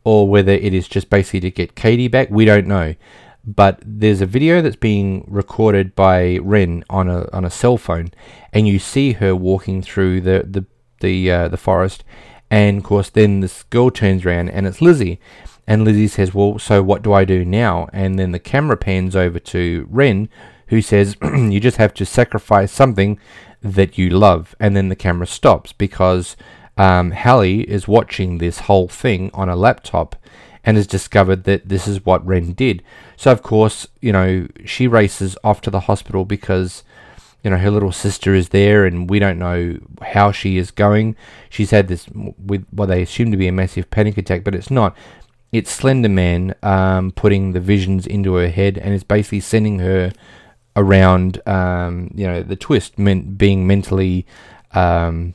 or 0.05 0.29
whether 0.29 0.53
it 0.53 0.75
is 0.75 0.89
just 0.89 1.11
basically 1.11 1.41
to 1.41 1.51
get 1.51 1.75
Katie 1.75 2.09
back, 2.09 2.29
we 2.31 2.45
don't 2.45 2.67
know. 2.67 2.95
But 3.45 3.81
there's 3.85 4.21
a 4.21 4.27
video 4.27 4.63
that's 4.63 4.77
being 4.77 5.25
recorded 5.27 5.95
by 5.97 6.39
Wren 6.43 6.85
on 6.89 7.09
a 7.09 7.29
on 7.33 7.45
a 7.45 7.51
cell 7.51 7.77
phone, 7.77 8.13
and 8.53 8.69
you 8.69 8.79
see 8.79 9.13
her 9.15 9.35
walking 9.35 9.83
through 9.83 10.21
the 10.21 10.45
the 10.49 10.65
the 11.01 11.31
uh, 11.31 11.49
the 11.49 11.57
forest, 11.57 12.05
and 12.51 12.79
of 12.79 12.85
course 12.85 13.11
then 13.11 13.41
this 13.41 13.65
girl 13.65 13.91
turns 13.91 14.25
around 14.25 14.51
and 14.51 14.67
it's 14.67 14.81
Lizzie, 14.81 15.19
and 15.67 15.85
Lizzie 15.85 16.09
says, 16.09 16.33
"Well, 16.33 16.59
so 16.59 16.83
what 16.83 17.03
do 17.03 17.13
I 17.13 17.25
do 17.25 17.45
now?" 17.45 17.89
And 17.93 18.19
then 18.19 18.31
the 18.31 18.39
camera 18.39 18.77
pans 18.77 19.17
over 19.17 19.39
to 19.41 19.89
Wren, 19.91 20.29
who 20.69 20.81
says, 20.81 21.17
"You 21.23 21.59
just 21.59 21.79
have 21.79 21.95
to 21.95 22.07
sacrifice 22.07 22.71
something 22.71 23.19
that 23.61 23.99
you 23.99 24.11
love," 24.11 24.55
and 24.61 24.77
then 24.77 24.89
the 24.89 24.97
camera 24.97 25.27
stops 25.27 25.73
because 25.73 26.37
um, 26.77 27.11
Hallie 27.13 27.63
is 27.63 27.87
watching 27.87 28.39
this 28.39 28.61
whole 28.61 28.89
thing 28.89 29.31
on 29.35 29.49
a 29.49 29.57
laptop 29.57 30.17
and 30.65 30.77
has 30.77 30.87
discovered 30.87 31.45
that 31.45 31.69
this 31.69 31.89
is 31.89 32.07
what 32.07 32.25
Wren 32.25 32.53
did. 32.53 32.83
So, 33.17 33.33
of 33.33 33.43
course, 33.43 33.87
you 34.01 34.13
know, 34.13 34.47
she 34.65 34.87
races 34.87 35.37
off 35.43 35.61
to 35.63 35.71
the 35.71 35.81
hospital 35.81 36.25
because, 36.25 36.85
you 37.43 37.51
know, 37.51 37.59
her 37.59 37.71
little 37.71 37.93
sister 37.93 38.33
is 38.35 38.51
there 38.51 38.87
and 38.87 39.11
we 39.11 39.19
don't 39.19 39.39
know 39.39 39.79
how 40.01 40.31
she 40.31 40.59
is 40.59 40.71
going. 40.71 41.17
She's 41.51 41.73
had 41.73 41.89
this 41.89 42.07
with 42.09 42.65
what 42.71 42.87
they 42.87 43.03
assume 43.03 43.33
to 43.33 43.37
be 43.37 43.49
a 43.49 43.53
massive 43.53 43.91
panic 43.91 44.17
attack, 44.17 44.45
but 44.45 44.55
it's 44.55 44.71
not. 44.71 44.97
it's 45.53 45.71
Slender 45.71 46.09
Man 46.09 46.55
um, 46.63 47.11
putting 47.11 47.53
the 47.53 47.61
visions 47.61 48.07
into 48.07 48.35
her 48.35 48.49
head 48.49 48.79
and 48.79 48.95
it's 48.95 49.05
basically 49.05 49.41
sending 49.41 49.81
her 49.81 50.13
around, 50.75 51.47
um, 51.47 52.11
you 52.15 52.27
know, 52.27 52.43
the 52.43 52.57
twist, 52.57 52.99
meant 52.99 53.37
being 53.37 53.67
mentally 53.67 54.27
um, 54.73 55.35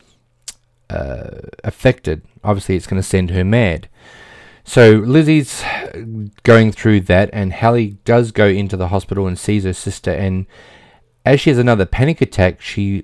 uh, 0.89 1.41
affected. 1.63 2.23
Obviously, 2.43 2.75
it's 2.75 2.87
going 2.87 3.01
to 3.01 3.07
send 3.07 3.31
her 3.31 3.43
mad. 3.43 3.89
So 4.63 4.91
Lizzie's 4.91 5.63
going 6.43 6.71
through 6.73 7.01
that, 7.01 7.29
and 7.31 7.53
Hallie 7.53 7.97
does 8.03 8.31
go 8.31 8.47
into 8.47 8.75
the 8.75 8.89
hospital 8.89 9.25
and 9.25 9.39
sees 9.39 9.63
her 9.63 9.73
sister. 9.73 10.11
And 10.11 10.45
as 11.25 11.39
she 11.39 11.49
has 11.49 11.59
another 11.59 11.85
panic 11.85 12.21
attack, 12.21 12.61
she 12.61 13.03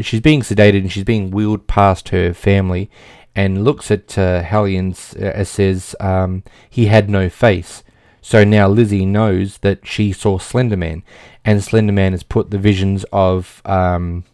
she's 0.00 0.20
being 0.20 0.40
sedated 0.40 0.80
and 0.80 0.92
she's 0.92 1.04
being 1.04 1.30
wheeled 1.30 1.68
past 1.68 2.08
her 2.08 2.34
family, 2.34 2.90
and 3.36 3.64
looks 3.64 3.90
at 3.90 4.18
uh, 4.18 4.42
Hallie 4.42 4.76
and 4.76 4.92
uh, 5.20 5.44
says 5.44 5.94
um, 6.00 6.42
he 6.68 6.86
had 6.86 7.08
no 7.08 7.28
face. 7.28 7.84
So 8.20 8.42
now 8.42 8.66
Lizzie 8.66 9.06
knows 9.06 9.58
that 9.58 9.86
she 9.86 10.12
saw 10.12 10.38
Slenderman, 10.38 11.04
and 11.44 11.60
Slenderman 11.60 12.10
has 12.10 12.24
put 12.24 12.50
the 12.50 12.58
visions 12.58 13.04
of 13.12 13.62
um, 13.64 14.24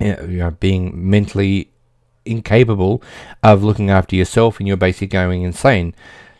you 0.00 0.16
know, 0.16 0.50
being 0.50 1.10
mentally 1.10 1.69
incapable 2.30 3.02
of 3.42 3.62
looking 3.62 3.90
after 3.90 4.16
yourself, 4.16 4.58
and 4.58 4.68
you're 4.68 4.76
basically 4.76 5.08
going 5.08 5.42
insane. 5.42 5.94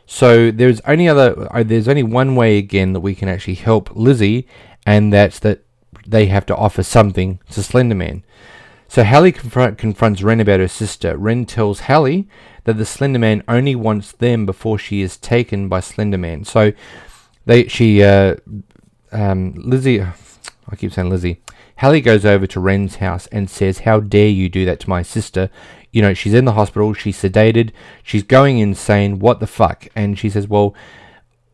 So 0.06 0.50
there's 0.50 0.80
only 0.80 1.08
other 1.08 1.48
uh, 1.54 1.62
there's 1.62 1.88
only 1.88 2.02
one 2.02 2.34
way 2.34 2.58
again 2.58 2.92
that 2.94 3.00
we 3.00 3.14
can 3.14 3.28
actually 3.28 3.54
help 3.54 3.94
Lizzie, 3.94 4.46
and 4.86 5.12
that's 5.12 5.38
that 5.40 5.62
they 6.06 6.26
have 6.26 6.46
to 6.46 6.56
offer 6.56 6.82
something 6.82 7.38
to 7.50 7.60
Slenderman. 7.60 8.22
So 8.88 9.04
Hallie 9.04 9.30
confront, 9.30 9.78
confronts 9.78 10.22
Wren 10.22 10.40
about 10.40 10.58
her 10.58 10.66
sister. 10.66 11.16
Wren 11.16 11.44
tells 11.44 11.80
Hallie 11.80 12.28
that 12.64 12.76
the 12.76 12.84
Slenderman 12.84 13.42
only 13.46 13.76
wants 13.76 14.10
them 14.10 14.46
before 14.46 14.78
she 14.78 15.00
is 15.00 15.16
taken 15.16 15.68
by 15.68 15.80
Slenderman. 15.80 16.44
So 16.44 16.72
they 17.46 17.68
she 17.68 18.02
uh, 18.02 18.36
um, 19.12 19.54
Lizzie 19.54 20.04
I 20.70 20.76
keep 20.76 20.92
saying 20.92 21.10
Lizzie. 21.10 21.40
Hallie 21.78 22.00
goes 22.00 22.24
over 22.24 22.46
to 22.46 22.60
Wren's 22.60 22.96
house 22.96 23.26
and 23.28 23.50
says, 23.50 23.80
How 23.80 24.00
dare 24.00 24.28
you 24.28 24.48
do 24.48 24.64
that 24.66 24.80
to 24.80 24.90
my 24.90 25.02
sister? 25.02 25.50
You 25.92 26.02
know, 26.02 26.14
she's 26.14 26.34
in 26.34 26.44
the 26.44 26.52
hospital, 26.52 26.94
she's 26.94 27.20
sedated, 27.20 27.70
she's 28.02 28.22
going 28.22 28.58
insane, 28.58 29.18
what 29.18 29.40
the 29.40 29.46
fuck? 29.46 29.88
And 29.96 30.18
she 30.18 30.30
says, 30.30 30.46
Well, 30.48 30.74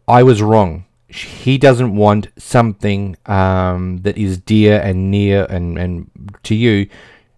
I 0.06 0.22
was 0.22 0.42
wrong. 0.42 0.84
He 1.08 1.56
doesn't 1.56 1.94
want 1.94 2.28
something 2.36 3.16
um, 3.26 3.98
that 3.98 4.18
is 4.18 4.38
dear 4.38 4.80
and 4.80 5.10
near 5.10 5.44
and, 5.44 5.78
and 5.78 6.10
to 6.42 6.54
you. 6.54 6.88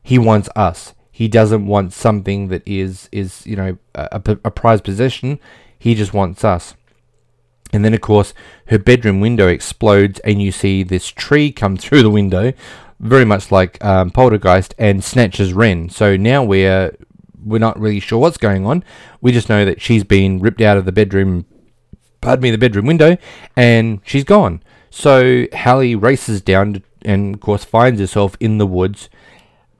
He 0.02 0.18
wants 0.18 0.48
us. 0.56 0.94
He 1.12 1.28
doesn't 1.28 1.66
want 1.66 1.92
something 1.92 2.48
that 2.48 2.62
is, 2.66 3.08
is 3.12 3.46
you 3.46 3.56
know, 3.56 3.78
a, 3.94 4.20
a 4.44 4.50
prized 4.50 4.84
possession. 4.84 5.38
He 5.78 5.94
just 5.94 6.14
wants 6.14 6.44
us. 6.44 6.74
And 7.72 7.84
then, 7.84 7.92
of 7.92 8.00
course, 8.00 8.32
her 8.68 8.78
bedroom 8.78 9.20
window 9.20 9.46
explodes, 9.48 10.20
and 10.20 10.40
you 10.40 10.52
see 10.52 10.82
this 10.82 11.08
tree 11.08 11.52
come 11.52 11.76
through 11.76 12.02
the 12.02 12.10
window, 12.10 12.52
very 13.00 13.24
much 13.24 13.50
like 13.50 13.82
um, 13.84 14.10
Poltergeist, 14.10 14.74
and 14.78 15.02
snatches 15.02 15.52
Wren. 15.52 15.88
So 15.88 16.16
now 16.16 16.42
we're 16.44 16.96
we're 17.44 17.58
not 17.58 17.78
really 17.78 18.00
sure 18.00 18.18
what's 18.18 18.36
going 18.36 18.66
on. 18.66 18.84
We 19.20 19.32
just 19.32 19.48
know 19.48 19.64
that 19.64 19.80
she's 19.80 20.04
been 20.04 20.40
ripped 20.40 20.60
out 20.60 20.76
of 20.76 20.84
the 20.84 20.92
bedroom, 20.92 21.46
pardon 22.20 22.42
me, 22.42 22.50
the 22.50 22.58
bedroom 22.58 22.86
window, 22.86 23.16
and 23.56 24.00
she's 24.04 24.24
gone. 24.24 24.62
So 24.90 25.46
Hallie 25.52 25.94
races 25.94 26.40
down 26.40 26.82
and, 27.02 27.34
of 27.34 27.40
course, 27.40 27.64
finds 27.64 28.00
herself 28.00 28.36
in 28.40 28.58
the 28.58 28.66
woods 28.66 29.08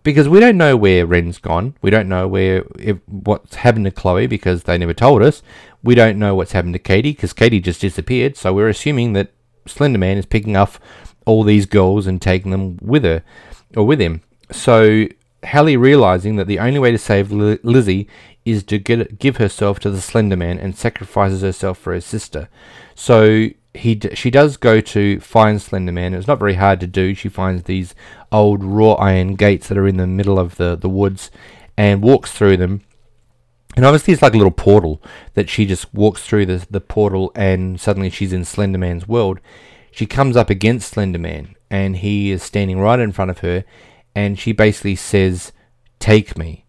because 0.03 0.29
we 0.29 0.41
don't 0.41 0.57
know 0.57 0.77
where 0.77 1.07
Wren's 1.07 1.39
gone. 1.39 1.75
We 1.83 1.91
don't 1.91 2.09
know 2.09 2.29
where 2.29 2.65
if, 2.79 2.99
what's 3.07 3.57
happened 3.57 3.87
to 3.87 3.91
Chloe 3.91 4.27
because 4.27 4.63
they 4.63 4.79
never 4.79 4.95
told 4.95 5.23
us. 5.23 5.43
We 5.83 5.95
don't 5.95 6.19
know 6.19 6.35
what's 6.35 6.53
happened 6.53 6.75
to 6.75 6.79
Katie 6.79 7.13
because 7.13 7.33
Katie 7.33 7.61
just 7.61 7.81
disappeared. 7.81 8.37
So 8.37 8.53
we're 8.53 8.69
assuming 8.69 9.13
that 9.15 9.33
Slenderman 9.67 10.17
is 10.17 10.27
picking 10.27 10.57
up 10.57 10.79
all 11.29 11.45
these 11.45 11.67
girls 11.67 12.07
and 12.07 12.23
taking 12.23 12.51
them 12.51 12.79
with 12.81 13.05
her 13.05 13.23
or 13.77 13.87
with 13.87 14.01
him. 14.01 14.23
So 14.51 15.07
Hallie 15.45 15.77
realizing 15.77 16.37
that 16.37 16.47
the 16.47 16.59
only 16.59 16.79
way 16.79 16.91
to 16.91 16.99
save 16.99 17.31
Lizzie 17.31 18.09
is 18.47 18.65
to 18.65 18.79
get, 18.79 19.19
give 19.19 19.37
herself 19.37 19.79
to 19.81 19.91
the 19.91 20.01
Slender 20.01 20.39
Man 20.39 20.59
and 20.59 20.75
sacrifices 20.75 21.43
herself 21.43 21.77
for 21.77 21.93
her 21.93 22.01
sister. 22.01 22.49
So 22.95 23.51
he 23.75 24.01
she 24.15 24.31
does 24.31 24.57
go 24.57 24.81
to 24.81 25.21
find 25.21 25.61
Slender 25.61 25.93
Man. 25.93 26.15
It's 26.15 26.27
not 26.27 26.39
very 26.39 26.55
hard 26.55 26.81
to 26.81 26.87
do. 26.87 27.15
She 27.15 27.29
finds 27.29 27.65
these 27.65 27.95
old 28.33 28.65
raw 28.65 28.95
iron 28.95 29.35
gates 29.35 29.69
that 29.69 29.77
are 29.77 29.87
in 29.87 29.99
the 29.99 30.07
middle 30.07 30.39
of 30.39 30.57
the, 30.57 30.77
the 30.77 30.89
woods 30.89 31.31
and 31.77 32.03
walks 32.03 32.33
through 32.33 32.57
them. 32.57 32.81
And 33.77 33.85
obviously, 33.85 34.15
it's 34.15 34.23
like 34.23 34.35
a 34.35 34.39
little 34.39 34.51
portal 34.51 35.03
that 35.35 35.51
she 35.51 35.67
just 35.67 35.93
walks 35.93 36.23
through 36.23 36.47
the, 36.47 36.67
the 36.71 36.81
portal 36.81 37.31
and 37.35 37.79
suddenly 37.79 38.09
she's 38.09 38.33
in 38.33 38.47
Slender 38.47 38.79
Man's 38.79 39.07
world. 39.07 39.41
She 39.99 40.07
comes 40.07 40.37
up 40.37 40.49
against 40.49 40.95
Slenderman 40.95 41.57
and 41.69 41.97
he 41.97 42.31
is 42.31 42.45
standing 42.45 42.79
right 42.79 43.01
in 43.01 43.11
front 43.11 43.33
of 43.33 43.41
her 43.41 43.65
and 44.15 44.39
she 44.39 44.53
basically 44.53 44.95
says, 44.95 45.51
Take 45.99 46.39
me. 46.39 46.67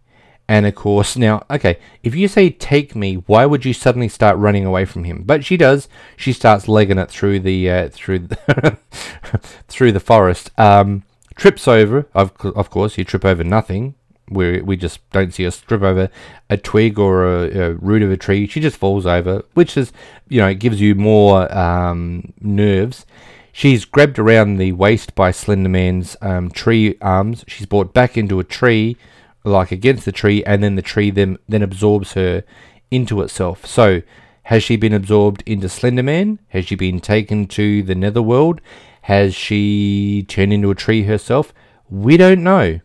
And 0.47 0.65
of 0.65 0.73
course, 0.73 1.15
now, 1.25 1.45
okay, 1.47 1.77
if 2.01 2.15
you 2.15 2.27
say 2.27 2.49
take 2.49 2.95
me, 2.95 3.17
why 3.27 3.45
would 3.45 3.65
you 3.65 3.71
suddenly 3.71 4.07
start 4.07 4.39
running 4.39 4.65
away 4.65 4.83
from 4.85 5.03
him? 5.03 5.21
But 5.27 5.45
she 5.45 5.57
does. 5.57 5.87
She 6.17 6.33
starts 6.33 6.67
legging 6.67 6.97
it 6.97 7.11
through 7.11 7.41
the 7.41 7.69
uh, 7.69 7.89
through 7.89 8.17
the 8.17 8.79
through 9.67 9.91
the 9.91 9.99
forest. 9.99 10.49
Um, 10.57 11.03
trips 11.35 11.67
over. 11.67 12.07
Of 12.15 12.33
of 12.43 12.71
course, 12.71 12.97
you 12.97 13.03
trip 13.03 13.25
over 13.25 13.43
nothing. 13.43 13.93
We 14.29 14.61
we 14.61 14.77
just 14.77 15.09
don't 15.11 15.33
see 15.33 15.43
her 15.43 15.51
strip 15.51 15.81
over 15.81 16.09
a 16.49 16.57
twig 16.57 16.99
or 16.99 17.25
a, 17.25 17.59
a, 17.59 17.73
root 17.73 18.01
of 18.01 18.11
a 18.11 18.17
tree. 18.17 18.47
She 18.47 18.59
just 18.59 18.77
falls 18.77 19.05
over, 19.05 19.43
which 19.53 19.75
is 19.75 19.91
you 20.27 20.39
know 20.39 20.47
it 20.47 20.59
gives 20.59 20.79
you 20.79 20.95
more 20.95 21.51
um, 21.55 22.33
nerves. 22.39 23.05
She's 23.51 23.85
grabbed 23.85 24.19
around 24.19 24.57
the 24.57 24.71
waist 24.73 25.15
by 25.15 25.31
Slenderman's 25.31 26.15
um, 26.21 26.49
tree 26.51 26.97
arms. 27.01 27.43
She's 27.47 27.65
brought 27.65 27.93
back 27.93 28.17
into 28.17 28.39
a 28.39 28.43
tree 28.43 28.95
like 29.43 29.71
against 29.71 30.05
the 30.05 30.11
tree, 30.11 30.43
and 30.43 30.63
then 30.63 30.75
the 30.75 30.81
tree 30.81 31.11
then 31.11 31.37
then 31.47 31.61
absorbs 31.61 32.13
her 32.13 32.43
into 32.91 33.21
itself. 33.21 33.65
So, 33.65 34.01
has 34.43 34.63
she 34.63 34.75
been 34.75 34.93
absorbed 34.93 35.43
into 35.45 35.67
Slenderman? 35.67 36.39
Has 36.49 36.65
she 36.65 36.75
been 36.75 36.99
taken 36.99 37.47
to 37.47 37.83
the 37.83 37.95
Netherworld? 37.95 38.61
Has 39.03 39.33
she 39.33 40.25
turned 40.27 40.53
into 40.53 40.71
a 40.71 40.75
tree 40.75 41.03
herself? 41.03 41.53
We 41.89 42.17
don't 42.17 42.43
know. 42.43 42.79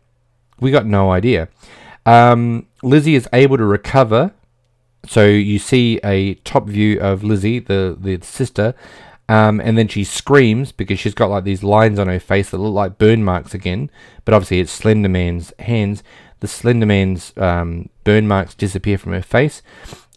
We 0.60 0.70
got 0.70 0.86
no 0.86 1.10
idea. 1.10 1.48
Um, 2.06 2.66
Lizzie 2.82 3.14
is 3.14 3.28
able 3.32 3.56
to 3.56 3.64
recover. 3.64 4.32
So 5.06 5.26
you 5.26 5.58
see 5.58 6.00
a 6.02 6.34
top 6.34 6.66
view 6.66 6.98
of 7.00 7.22
Lizzie, 7.22 7.58
the 7.58 7.96
the 7.98 8.18
sister, 8.22 8.74
um, 9.28 9.60
and 9.60 9.76
then 9.76 9.88
she 9.88 10.02
screams 10.02 10.72
because 10.72 10.98
she's 10.98 11.14
got 11.14 11.28
like 11.28 11.44
these 11.44 11.62
lines 11.62 11.98
on 11.98 12.06
her 12.06 12.20
face 12.20 12.50
that 12.50 12.58
look 12.58 12.72
like 12.72 12.96
burn 12.96 13.22
marks 13.22 13.52
again. 13.52 13.90
But 14.24 14.32
obviously, 14.32 14.60
it's 14.60 14.72
Slender 14.72 15.10
Man's 15.10 15.52
hands 15.58 16.02
the 16.44 16.48
Slender 16.48 16.84
Man's 16.84 17.32
um, 17.38 17.88
burn 18.04 18.28
marks 18.28 18.54
disappear 18.54 18.98
from 18.98 19.12
her 19.12 19.22
face, 19.22 19.62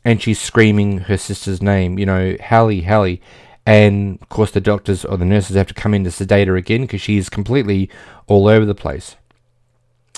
and 0.03 0.21
she's 0.21 0.41
screaming 0.41 0.99
her 0.99 1.15
sister's 1.15 1.61
name, 1.61 1.97
you 1.97 2.05
know, 2.05 2.35
Hallie, 2.43 2.81
Hallie. 2.81 3.21
And 3.65 4.19
of 4.21 4.27
course, 4.27 4.51
the 4.51 4.59
doctors 4.59 5.05
or 5.05 5.15
the 5.15 5.23
nurses 5.23 5.55
have 5.55 5.67
to 5.67 5.73
come 5.73 5.93
in 5.93 6.03
to 6.03 6.11
sedate 6.11 6.49
her 6.49 6.57
again 6.57 6.81
because 6.81 6.99
she 6.99 7.17
is 7.17 7.29
completely 7.29 7.89
all 8.27 8.49
over 8.49 8.65
the 8.65 8.75
place. 8.75 9.15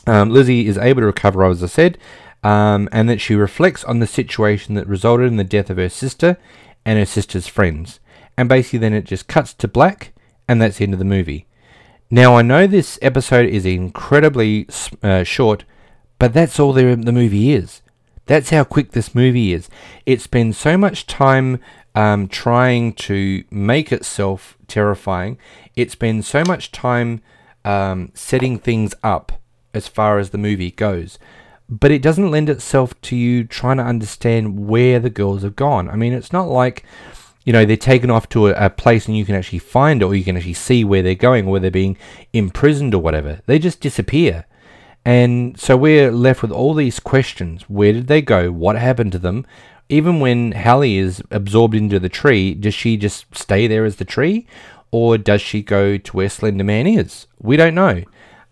Um, 0.09 0.31
Lizzie 0.31 0.65
is 0.65 0.79
able 0.79 1.01
to 1.01 1.05
recover, 1.05 1.43
as 1.43 1.63
I 1.63 1.67
said, 1.67 1.99
um, 2.41 2.89
and 2.91 3.07
that 3.07 3.21
she 3.21 3.35
reflects 3.35 3.83
on 3.83 3.99
the 3.99 4.07
situation 4.07 4.73
that 4.73 4.87
resulted 4.87 5.27
in 5.27 5.37
the 5.37 5.43
death 5.43 5.69
of 5.69 5.77
her 5.77 5.87
sister 5.87 6.37
and 6.83 6.97
her 6.97 7.05
sister's 7.05 7.45
friends. 7.45 7.99
And 8.35 8.49
basically, 8.49 8.79
then 8.79 8.93
it 8.93 9.03
just 9.03 9.27
cuts 9.27 9.53
to 9.53 9.67
black, 9.67 10.13
and 10.47 10.59
that's 10.59 10.77
the 10.77 10.85
end 10.85 10.93
of 10.93 10.99
the 10.99 11.05
movie. 11.05 11.45
Now, 12.09 12.37
I 12.37 12.41
know 12.41 12.65
this 12.65 12.97
episode 13.03 13.45
is 13.45 13.67
incredibly 13.67 14.67
uh, 15.03 15.21
short, 15.21 15.63
but 16.17 16.33
that's 16.33 16.59
all 16.59 16.73
the, 16.73 16.95
the 16.95 17.11
movie 17.11 17.51
is. 17.53 17.83
That's 18.25 18.49
how 18.49 18.63
quick 18.63 18.93
this 18.93 19.13
movie 19.13 19.53
is. 19.53 19.69
It 20.07 20.21
spends 20.21 20.57
so 20.57 20.75
much 20.75 21.05
time 21.05 21.59
um, 21.93 22.27
trying 22.27 22.93
to 22.93 23.43
make 23.51 23.91
itself 23.91 24.57
terrifying. 24.67 25.37
It 25.75 25.91
spends 25.91 26.27
so 26.27 26.43
much 26.47 26.71
time 26.71 27.21
um, 27.63 28.11
setting 28.15 28.57
things 28.57 28.95
up 29.03 29.38
as 29.73 29.87
far 29.87 30.19
as 30.19 30.29
the 30.29 30.37
movie 30.37 30.71
goes. 30.71 31.19
But 31.69 31.91
it 31.91 32.01
doesn't 32.01 32.31
lend 32.31 32.49
itself 32.49 32.99
to 33.01 33.15
you 33.15 33.43
trying 33.43 33.77
to 33.77 33.83
understand 33.83 34.67
where 34.67 34.99
the 34.99 35.09
girls 35.09 35.43
have 35.43 35.55
gone. 35.55 35.87
I 35.89 35.95
mean, 35.95 36.13
it's 36.13 36.33
not 36.33 36.47
like, 36.47 36.83
you 37.45 37.53
know, 37.53 37.63
they're 37.63 37.77
taken 37.77 38.09
off 38.09 38.27
to 38.29 38.47
a, 38.47 38.65
a 38.65 38.69
place 38.69 39.07
and 39.07 39.15
you 39.15 39.25
can 39.25 39.35
actually 39.35 39.59
find 39.59 40.01
it 40.01 40.05
or 40.05 40.15
you 40.15 40.23
can 40.23 40.35
actually 40.35 40.53
see 40.53 40.83
where 40.83 41.03
they're 41.03 41.15
going 41.15 41.45
or 41.45 41.51
where 41.51 41.59
they're 41.59 41.69
being 41.69 41.97
imprisoned 42.33 42.95
or 42.95 43.01
whatever. 43.01 43.41
They 43.45 43.59
just 43.59 43.81
disappear. 43.81 44.45
And 45.05 45.59
so 45.59 45.77
we're 45.77 46.11
left 46.11 46.41
with 46.41 46.51
all 46.51 46.73
these 46.73 46.99
questions. 46.99 47.63
Where 47.63 47.93
did 47.93 48.07
they 48.07 48.21
go? 48.21 48.51
What 48.51 48.75
happened 48.75 49.11
to 49.13 49.19
them? 49.19 49.45
Even 49.89 50.19
when 50.19 50.51
Hallie 50.51 50.97
is 50.97 51.23
absorbed 51.31 51.75
into 51.75 51.99
the 51.99 52.09
tree, 52.09 52.53
does 52.53 52.73
she 52.73 52.97
just 52.97 53.25
stay 53.35 53.65
there 53.67 53.85
as 53.85 53.95
the 53.95 54.05
tree? 54.05 54.45
Or 54.91 55.17
does 55.17 55.41
she 55.41 55.61
go 55.61 55.97
to 55.97 56.17
where 56.17 56.29
Slender 56.29 56.63
Man 56.63 56.87
is? 56.87 57.27
We 57.39 57.57
don't 57.57 57.75
know. 57.75 58.03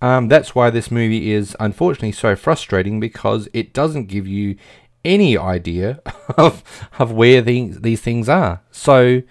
Um, 0.02 0.28
that's 0.28 0.54
why 0.54 0.70
this 0.70 0.92
movie 0.92 1.32
is 1.32 1.56
unfortunately 1.60 2.12
so 2.12 2.36
frustrating 2.36 3.00
because 3.00 3.50
it 3.54 3.74
doesn't 3.74 4.06
give 4.06 4.28
you 4.28 4.56
any 5.04 5.38
idea 5.38 6.02
of 6.38 6.64
of 7.00 7.12
where 7.12 7.42
these 7.42 7.82
these 7.82 8.02
things 8.02 8.30
are. 8.30 8.62
So 8.72 9.22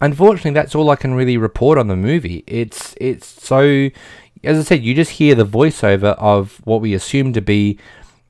unfortunately 0.00 0.52
that's 0.52 0.74
all 0.74 0.90
I 0.90 0.96
can 0.96 1.14
really 1.14 1.36
report 1.36 1.78
on 1.78 1.88
the 1.88 1.96
movie. 1.96 2.44
It's 2.46 2.94
it's 3.00 3.26
so 3.26 3.90
as 4.44 4.58
I 4.58 4.62
said, 4.62 4.84
you 4.84 4.94
just 4.94 5.12
hear 5.12 5.34
the 5.34 5.46
voiceover 5.46 6.16
of 6.18 6.60
what 6.64 6.80
we 6.80 6.94
assume 6.94 7.32
to 7.32 7.40
be 7.40 7.78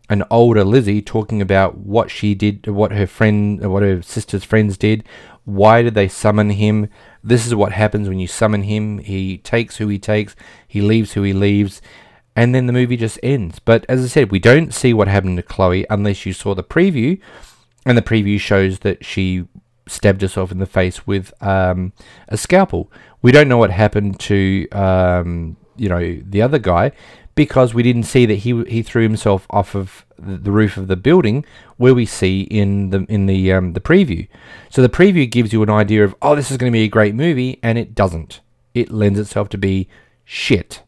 an 0.09 0.25
older 0.31 0.65
Lizzie 0.65 1.03
talking 1.03 1.43
about 1.43 1.79
what 1.79 2.11
she 2.11 2.35
did, 2.35 2.67
what 2.69 2.93
her 2.93 3.07
friend, 3.07 3.71
what 3.71 3.83
her 3.83 4.01
sister's 4.03 4.45
friends 4.45 4.79
did. 4.79 5.05
Why 5.45 5.83
did 5.83 5.95
they 5.95 6.09
summon 6.09 6.51
him? 6.51 6.89
This 7.27 7.47
is 7.47 7.55
what 7.55 7.73
happens 7.73 8.09
when 8.09 8.21
you 8.21 8.29
summon 8.29 8.63
him. 8.63 8.99
He 8.99 9.39
takes 9.39 9.77
who 9.77 9.89
he 9.89 9.99
takes. 9.99 10.37
He 10.67 10.81
leaves 10.81 11.13
who 11.15 11.23
he 11.23 11.33
leaves. 11.33 11.83
And 12.37 12.55
then 12.55 12.67
the 12.67 12.73
movie 12.73 12.97
just 12.97 13.19
ends. 13.23 13.59
But 13.59 13.85
as 13.89 14.05
I 14.05 14.07
said, 14.07 14.31
we 14.31 14.39
don't 14.39 14.73
see 14.73 14.95
what 14.95 15.09
happened 15.09 15.37
to 15.39 15.43
Chloe 15.43 15.87
unless 15.91 16.25
you 16.25 16.33
saw 16.33 16.55
the 16.55 16.63
preview. 16.63 17.21
And 17.85 17.99
the 17.99 18.03
preview 18.03 18.39
shows 18.39 18.81
that 18.81 19.05
she 19.05 19.47
stabbed 19.89 20.23
herself 20.23 20.53
in 20.53 20.59
the 20.59 20.67
face 20.67 21.07
with 21.07 21.33
um, 21.43 21.93
a 22.29 22.37
scalpel. 22.37 22.91
We 23.23 23.33
don't 23.33 23.49
know 23.49 23.59
what 23.59 23.71
happened 23.71 24.21
to 24.21 24.69
um, 24.71 25.57
you 25.77 25.89
know 25.89 26.21
the 26.25 26.43
other 26.43 26.59
guy 26.59 26.93
because 27.37 27.75
we 27.75 27.85
didn't 27.85 28.03
see 28.03 28.27
that 28.27 28.37
he 28.37 28.65
he 28.65 28.83
threw 28.83 29.03
himself 29.03 29.47
off 29.51 29.77
of 29.77 30.05
the 30.19 30.51
roof 30.51 30.77
of 30.77 30.89
the 30.89 30.97
building 30.97 31.45
where 31.77 31.95
we 31.95 32.07
see 32.07 32.41
in 32.41 32.91
the 32.91 33.07
in 33.09 33.27
the 33.27 33.53
um, 33.53 33.75
the 33.75 33.81
preview. 33.81 34.27
So 34.71 34.83
the 34.83 34.89
preview 34.89 35.31
gives 35.31 35.53
you 35.53 35.63
an 35.63 35.71
idea 35.71 36.03
of 36.03 36.17
oh 36.21 36.35
this 36.35 36.51
is 36.51 36.57
going 36.57 36.73
to 36.73 36.77
be 36.77 36.85
a 36.85 36.89
great 36.89 37.15
movie 37.15 37.61
and 37.63 37.79
it 37.79 37.95
doesn't. 37.95 38.41
It 38.75 38.91
lends 38.91 39.21
itself 39.21 39.49
to 39.51 39.59
be 39.59 39.89
shit. 40.25 40.83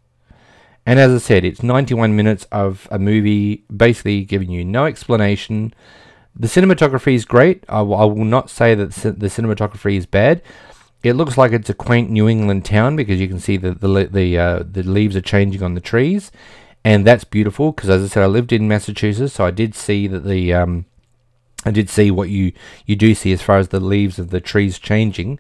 And 0.85 0.99
as 0.99 1.13
I 1.13 1.19
said, 1.19 1.45
it's 1.45 1.63
91 1.63 2.17
minutes 2.17 2.47
of 2.51 2.89
a 2.91 2.99
movie 2.99 3.65
basically 3.75 4.25
giving 4.25 4.51
you 4.51 4.65
no 4.65 4.87
explanation. 4.87 5.75
The 6.35 6.49
cinematography 6.49 7.15
is 7.15 7.27
great. 7.27 7.63
I, 7.69 7.79
w- 7.79 7.97
I 7.97 8.07
will 8.07 8.25
not 8.25 8.49
say 8.49 8.75
that 8.75 8.93
the 8.93 9.27
cinematography 9.27 9.99
is 9.99 10.07
bad. 10.07 10.41
It 11.03 11.13
looks 11.13 11.39
like 11.39 11.53
it's 11.53 11.71
a 11.71 11.75
quaint 11.75 12.11
New 12.11 12.29
England 12.29 12.65
town 12.65 12.97
because 12.97 13.21
you 13.21 13.29
can 13.29 13.39
see 13.39 13.57
the 13.57 13.73
the 13.73 14.09
the, 14.11 14.39
uh, 14.39 14.63
the 14.69 14.83
leaves 14.83 15.15
are 15.17 15.21
changing 15.21 15.63
on 15.63 15.75
the 15.75 15.81
trees, 15.81 16.33
and 16.85 17.07
that's 17.07 17.25
beautiful. 17.25 17.73
Because 17.73 17.89
as 17.91 18.03
I 18.03 18.09
said, 18.09 18.23
I 18.23 18.27
lived 18.27 18.53
in 18.53 18.67
Massachusetts, 18.67 19.35
so 19.35 19.45
I 19.45 19.51
did 19.53 19.75
see 19.75 20.09
that 20.09 20.25
the 20.25 20.53
um, 20.53 20.87
I 21.65 21.71
did 21.71 21.89
see 21.89 22.11
what 22.11 22.31
you 22.31 22.53
you 22.85 22.97
do 22.97 23.15
see 23.15 23.33
as 23.33 23.43
far 23.43 23.59
as 23.59 23.69
the 23.69 23.81
leaves 23.81 24.19
of 24.19 24.31
the 24.31 24.41
trees 24.41 24.79
changing 24.79 25.39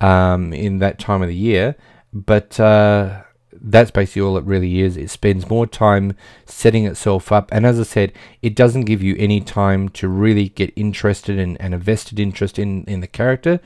um, 0.00 0.52
in 0.52 0.78
that 0.78 0.98
time 0.98 1.22
of 1.22 1.28
the 1.28 1.34
year. 1.34 1.76
But 2.12 2.58
uh, 2.60 3.22
that's 3.52 3.90
basically 3.90 4.22
all 4.22 4.36
it 4.36 4.44
really 4.44 4.80
is. 4.80 4.96
It 4.96 5.10
spends 5.10 5.48
more 5.48 5.66
time 5.66 6.16
setting 6.44 6.84
itself 6.84 7.32
up, 7.32 7.48
and 7.50 7.64
as 7.64 7.80
I 7.80 7.84
said, 7.84 8.12
it 8.42 8.54
doesn't 8.54 8.84
give 8.84 9.02
you 9.02 9.16
any 9.18 9.40
time 9.40 9.88
to 9.90 10.08
really 10.08 10.50
get 10.50 10.72
interested 10.76 11.38
in, 11.38 11.56
and 11.56 11.74
a 11.74 11.78
vested 11.78 12.20
interest 12.20 12.58
in 12.58 12.84
in 12.84 13.00
the 13.00 13.06
character. 13.06 13.60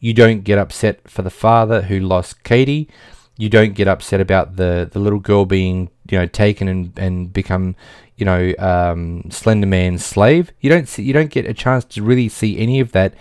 You 0.00 0.14
don't 0.14 0.44
get 0.44 0.58
upset 0.58 1.08
for 1.08 1.22
the 1.22 1.30
father 1.30 1.82
who 1.82 1.98
lost 1.98 2.44
Katie. 2.44 2.88
You 3.36 3.48
don't 3.48 3.74
get 3.74 3.88
upset 3.88 4.20
about 4.20 4.56
the, 4.56 4.88
the 4.90 4.98
little 4.98 5.18
girl 5.20 5.44
being 5.44 5.90
you 6.10 6.18
know 6.18 6.26
taken 6.26 6.68
and, 6.68 6.98
and 6.98 7.32
become 7.32 7.76
you 8.16 8.24
know 8.24 8.52
um, 8.58 9.30
Slender 9.30 9.66
Man's 9.66 10.04
slave. 10.04 10.52
You 10.60 10.70
don't 10.70 10.88
see, 10.88 11.02
you 11.02 11.12
don't 11.12 11.30
get 11.30 11.46
a 11.46 11.54
chance 11.54 11.84
to 11.86 12.02
really 12.02 12.28
see 12.28 12.58
any 12.58 12.80
of 12.80 12.92
that, 12.92 13.14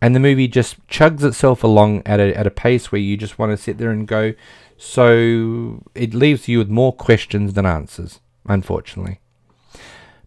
and 0.00 0.14
the 0.14 0.20
movie 0.20 0.48
just 0.48 0.84
chugs 0.88 1.24
itself 1.24 1.64
along 1.64 2.02
at 2.06 2.20
a 2.20 2.36
at 2.36 2.46
a 2.46 2.50
pace 2.50 2.90
where 2.90 3.00
you 3.00 3.16
just 3.16 3.38
want 3.38 3.50
to 3.50 3.56
sit 3.56 3.78
there 3.78 3.90
and 3.90 4.06
go. 4.06 4.34
So 4.76 5.82
it 5.94 6.14
leaves 6.14 6.48
you 6.48 6.58
with 6.58 6.68
more 6.68 6.92
questions 6.92 7.54
than 7.54 7.66
answers, 7.66 8.20
unfortunately. 8.46 9.20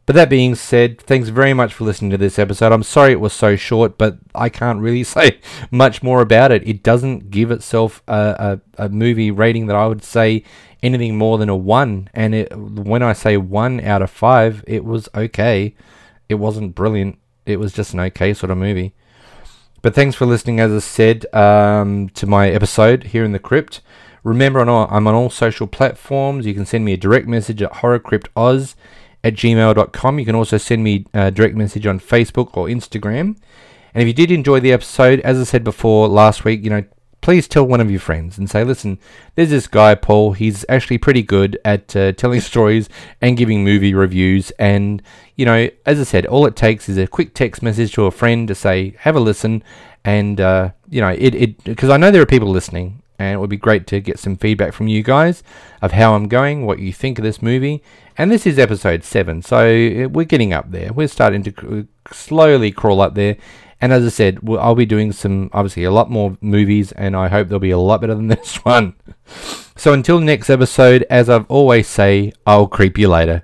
But 0.08 0.16
that 0.16 0.30
being 0.30 0.56
said, 0.56 1.02
thanks 1.02 1.28
very 1.28 1.54
much 1.54 1.74
for 1.74 1.84
listening 1.84 2.12
to 2.12 2.18
this 2.18 2.40
episode. 2.40 2.72
I'm 2.72 2.82
sorry 2.82 3.12
it 3.12 3.20
was 3.20 3.34
so 3.34 3.58
short, 3.58 3.98
but 3.98 4.18
I 4.34 4.48
can't 4.48 4.80
really 4.80 5.04
say 5.04 5.40
much 5.70 6.02
more 6.02 6.22
about 6.22 6.50
it. 6.52 6.66
It 6.66 6.82
doesn't 6.82 7.30
give 7.30 7.52
itself 7.52 8.02
a, 8.08 8.62
a, 8.78 8.86
a 8.86 8.90
movie 8.90 9.32
rating 9.32 9.68
that 9.68 9.76
I 9.76 9.86
would 9.86 10.06
say 10.06 10.46
anything 10.82 11.18
more 11.18 11.38
than 11.38 11.50
a 11.50 11.58
1. 11.58 12.10
And 12.14 12.34
it, 12.34 12.58
when 12.58 13.04
I 13.04 13.12
say 13.12 13.36
1 13.36 13.82
out 13.82 14.02
of 14.02 14.10
5, 14.10 14.64
it 14.66 14.86
was 14.86 15.10
okay. 15.14 15.76
It 16.30 16.36
wasn't 16.36 16.74
brilliant. 16.74 17.20
It 17.46 17.60
was 17.60 17.74
just 17.74 17.94
an 17.94 18.00
okay 18.00 18.34
sort 18.34 18.50
of 18.50 18.58
movie. 18.58 18.96
But 19.82 19.94
thanks 19.94 20.16
for 20.16 20.26
listening, 20.26 20.62
as 20.62 20.72
I 20.72 20.80
said, 20.80 21.26
um, 21.36 22.08
to 22.12 22.26
my 22.26 22.50
episode 22.50 23.04
here 23.04 23.26
in 23.26 23.34
the 23.34 23.40
crypt. 23.40 23.82
Remember, 24.24 24.62
I'm 24.62 24.70
on 24.70 25.14
all 25.14 25.30
social 25.30 25.68
platforms. 25.68 26.46
You 26.46 26.54
can 26.54 26.66
send 26.66 26.86
me 26.86 26.94
a 26.94 26.98
direct 26.98 27.28
message 27.28 27.62
at 27.62 27.74
horrorcryptoz 27.74 28.76
at 29.24 29.34
gmail.com. 29.34 30.20
You 30.20 30.26
can 30.26 30.36
also 30.36 30.58
send 30.58 30.84
me 30.84 31.06
a 31.14 31.32
direct 31.32 31.56
message 31.56 31.86
on 31.86 32.00
Facebook 32.00 32.56
or 32.56 32.68
Instagram. 32.68 33.38
And 33.94 34.04
if 34.04 34.08
you 34.08 34.14
did 34.14 34.32
enjoy 34.32 34.60
the 34.60 34.74
episode, 34.74 35.20
as 35.22 35.40
I 35.40 35.44
said 35.44 35.64
before 35.64 36.08
last 36.08 36.46
week, 36.46 36.64
you 36.64 36.70
know, 36.70 36.84
please 37.22 37.48
tell 37.48 37.66
one 37.66 37.82
of 37.82 37.90
your 37.90 38.00
friends 38.00 38.38
and 38.38 38.50
say, 38.50 38.64
listen, 38.64 39.00
there's 39.36 39.50
this 39.50 39.68
guy, 39.68 39.96
Paul. 39.96 40.34
He's 40.34 40.64
actually 40.70 40.98
pretty 40.98 41.24
good 41.24 41.60
at 41.66 41.96
uh, 41.96 42.12
telling 42.14 42.42
stories 42.54 42.90
and 43.22 43.38
giving 43.38 43.64
movie 43.64 43.94
reviews. 43.94 44.52
And, 44.52 45.02
you 45.36 45.46
know, 45.46 45.70
as 45.86 46.00
I 46.00 46.04
said, 46.04 46.26
all 46.26 46.46
it 46.46 46.56
takes 46.56 46.88
is 46.88 46.98
a 46.98 47.08
quick 47.08 47.34
text 47.34 47.62
message 47.62 47.94
to 47.94 48.06
a 48.06 48.12
friend 48.12 48.48
to 48.48 48.56
say, 48.56 48.96
have 49.00 49.16
a 49.16 49.20
listen. 49.20 49.64
And, 50.06 50.40
uh, 50.40 50.72
you 50.90 51.02
know, 51.02 51.10
it, 51.10 51.36
it, 51.36 51.64
because 51.64 51.90
I 51.90 51.98
know 51.98 52.12
there 52.12 52.22
are 52.22 52.28
people 52.28 52.50
listening 52.50 53.02
and 53.20 53.34
it 53.34 53.38
would 53.38 53.50
be 53.50 53.58
great 53.58 53.88
to 53.88 54.00
get 54.00 54.20
some 54.20 54.38
feedback 54.38 54.74
from 54.74 54.88
you 54.88 55.04
guys 55.04 55.44
of 55.82 55.92
how 55.92 56.14
I'm 56.14 56.28
going, 56.28 56.66
what 56.66 56.80
you 56.80 56.94
think 56.94 57.18
of 57.18 57.24
this 57.24 57.42
movie. 57.42 57.84
And 58.18 58.32
this 58.32 58.48
is 58.48 58.58
episode 58.58 59.04
7, 59.04 59.42
so 59.42 59.66
we're 60.12 60.26
getting 60.26 60.54
up 60.54 60.72
there. 60.72 60.92
We're 60.94 61.08
starting 61.08 61.44
to 61.44 61.88
slowly 62.12 62.72
crawl 62.72 63.02
up 63.02 63.16
there. 63.16 63.38
And 63.80 63.94
as 63.94 64.04
I 64.06 64.10
said, 64.10 64.40
I'll 64.50 64.76
be 64.76 64.88
doing 64.88 65.12
some, 65.12 65.52
obviously, 65.54 65.84
a 65.84 65.92
lot 65.92 66.10
more 66.10 66.36
movies, 66.42 66.92
and 66.94 67.16
I 67.16 67.28
hope 67.28 67.48
they'll 67.48 67.60
be 67.60 67.72
a 67.72 67.78
lot 67.78 68.02
better 68.02 68.16
than 68.16 68.28
this 68.28 68.58
one. 68.66 68.96
So 69.76 69.94
until 69.94 70.20
next 70.20 70.50
episode, 70.50 71.06
as 71.10 71.30
I've 71.30 71.50
always 71.50 71.88
say, 71.88 72.34
I'll 72.46 72.68
creep 72.68 72.98
you 72.98 73.08
later. 73.08 73.44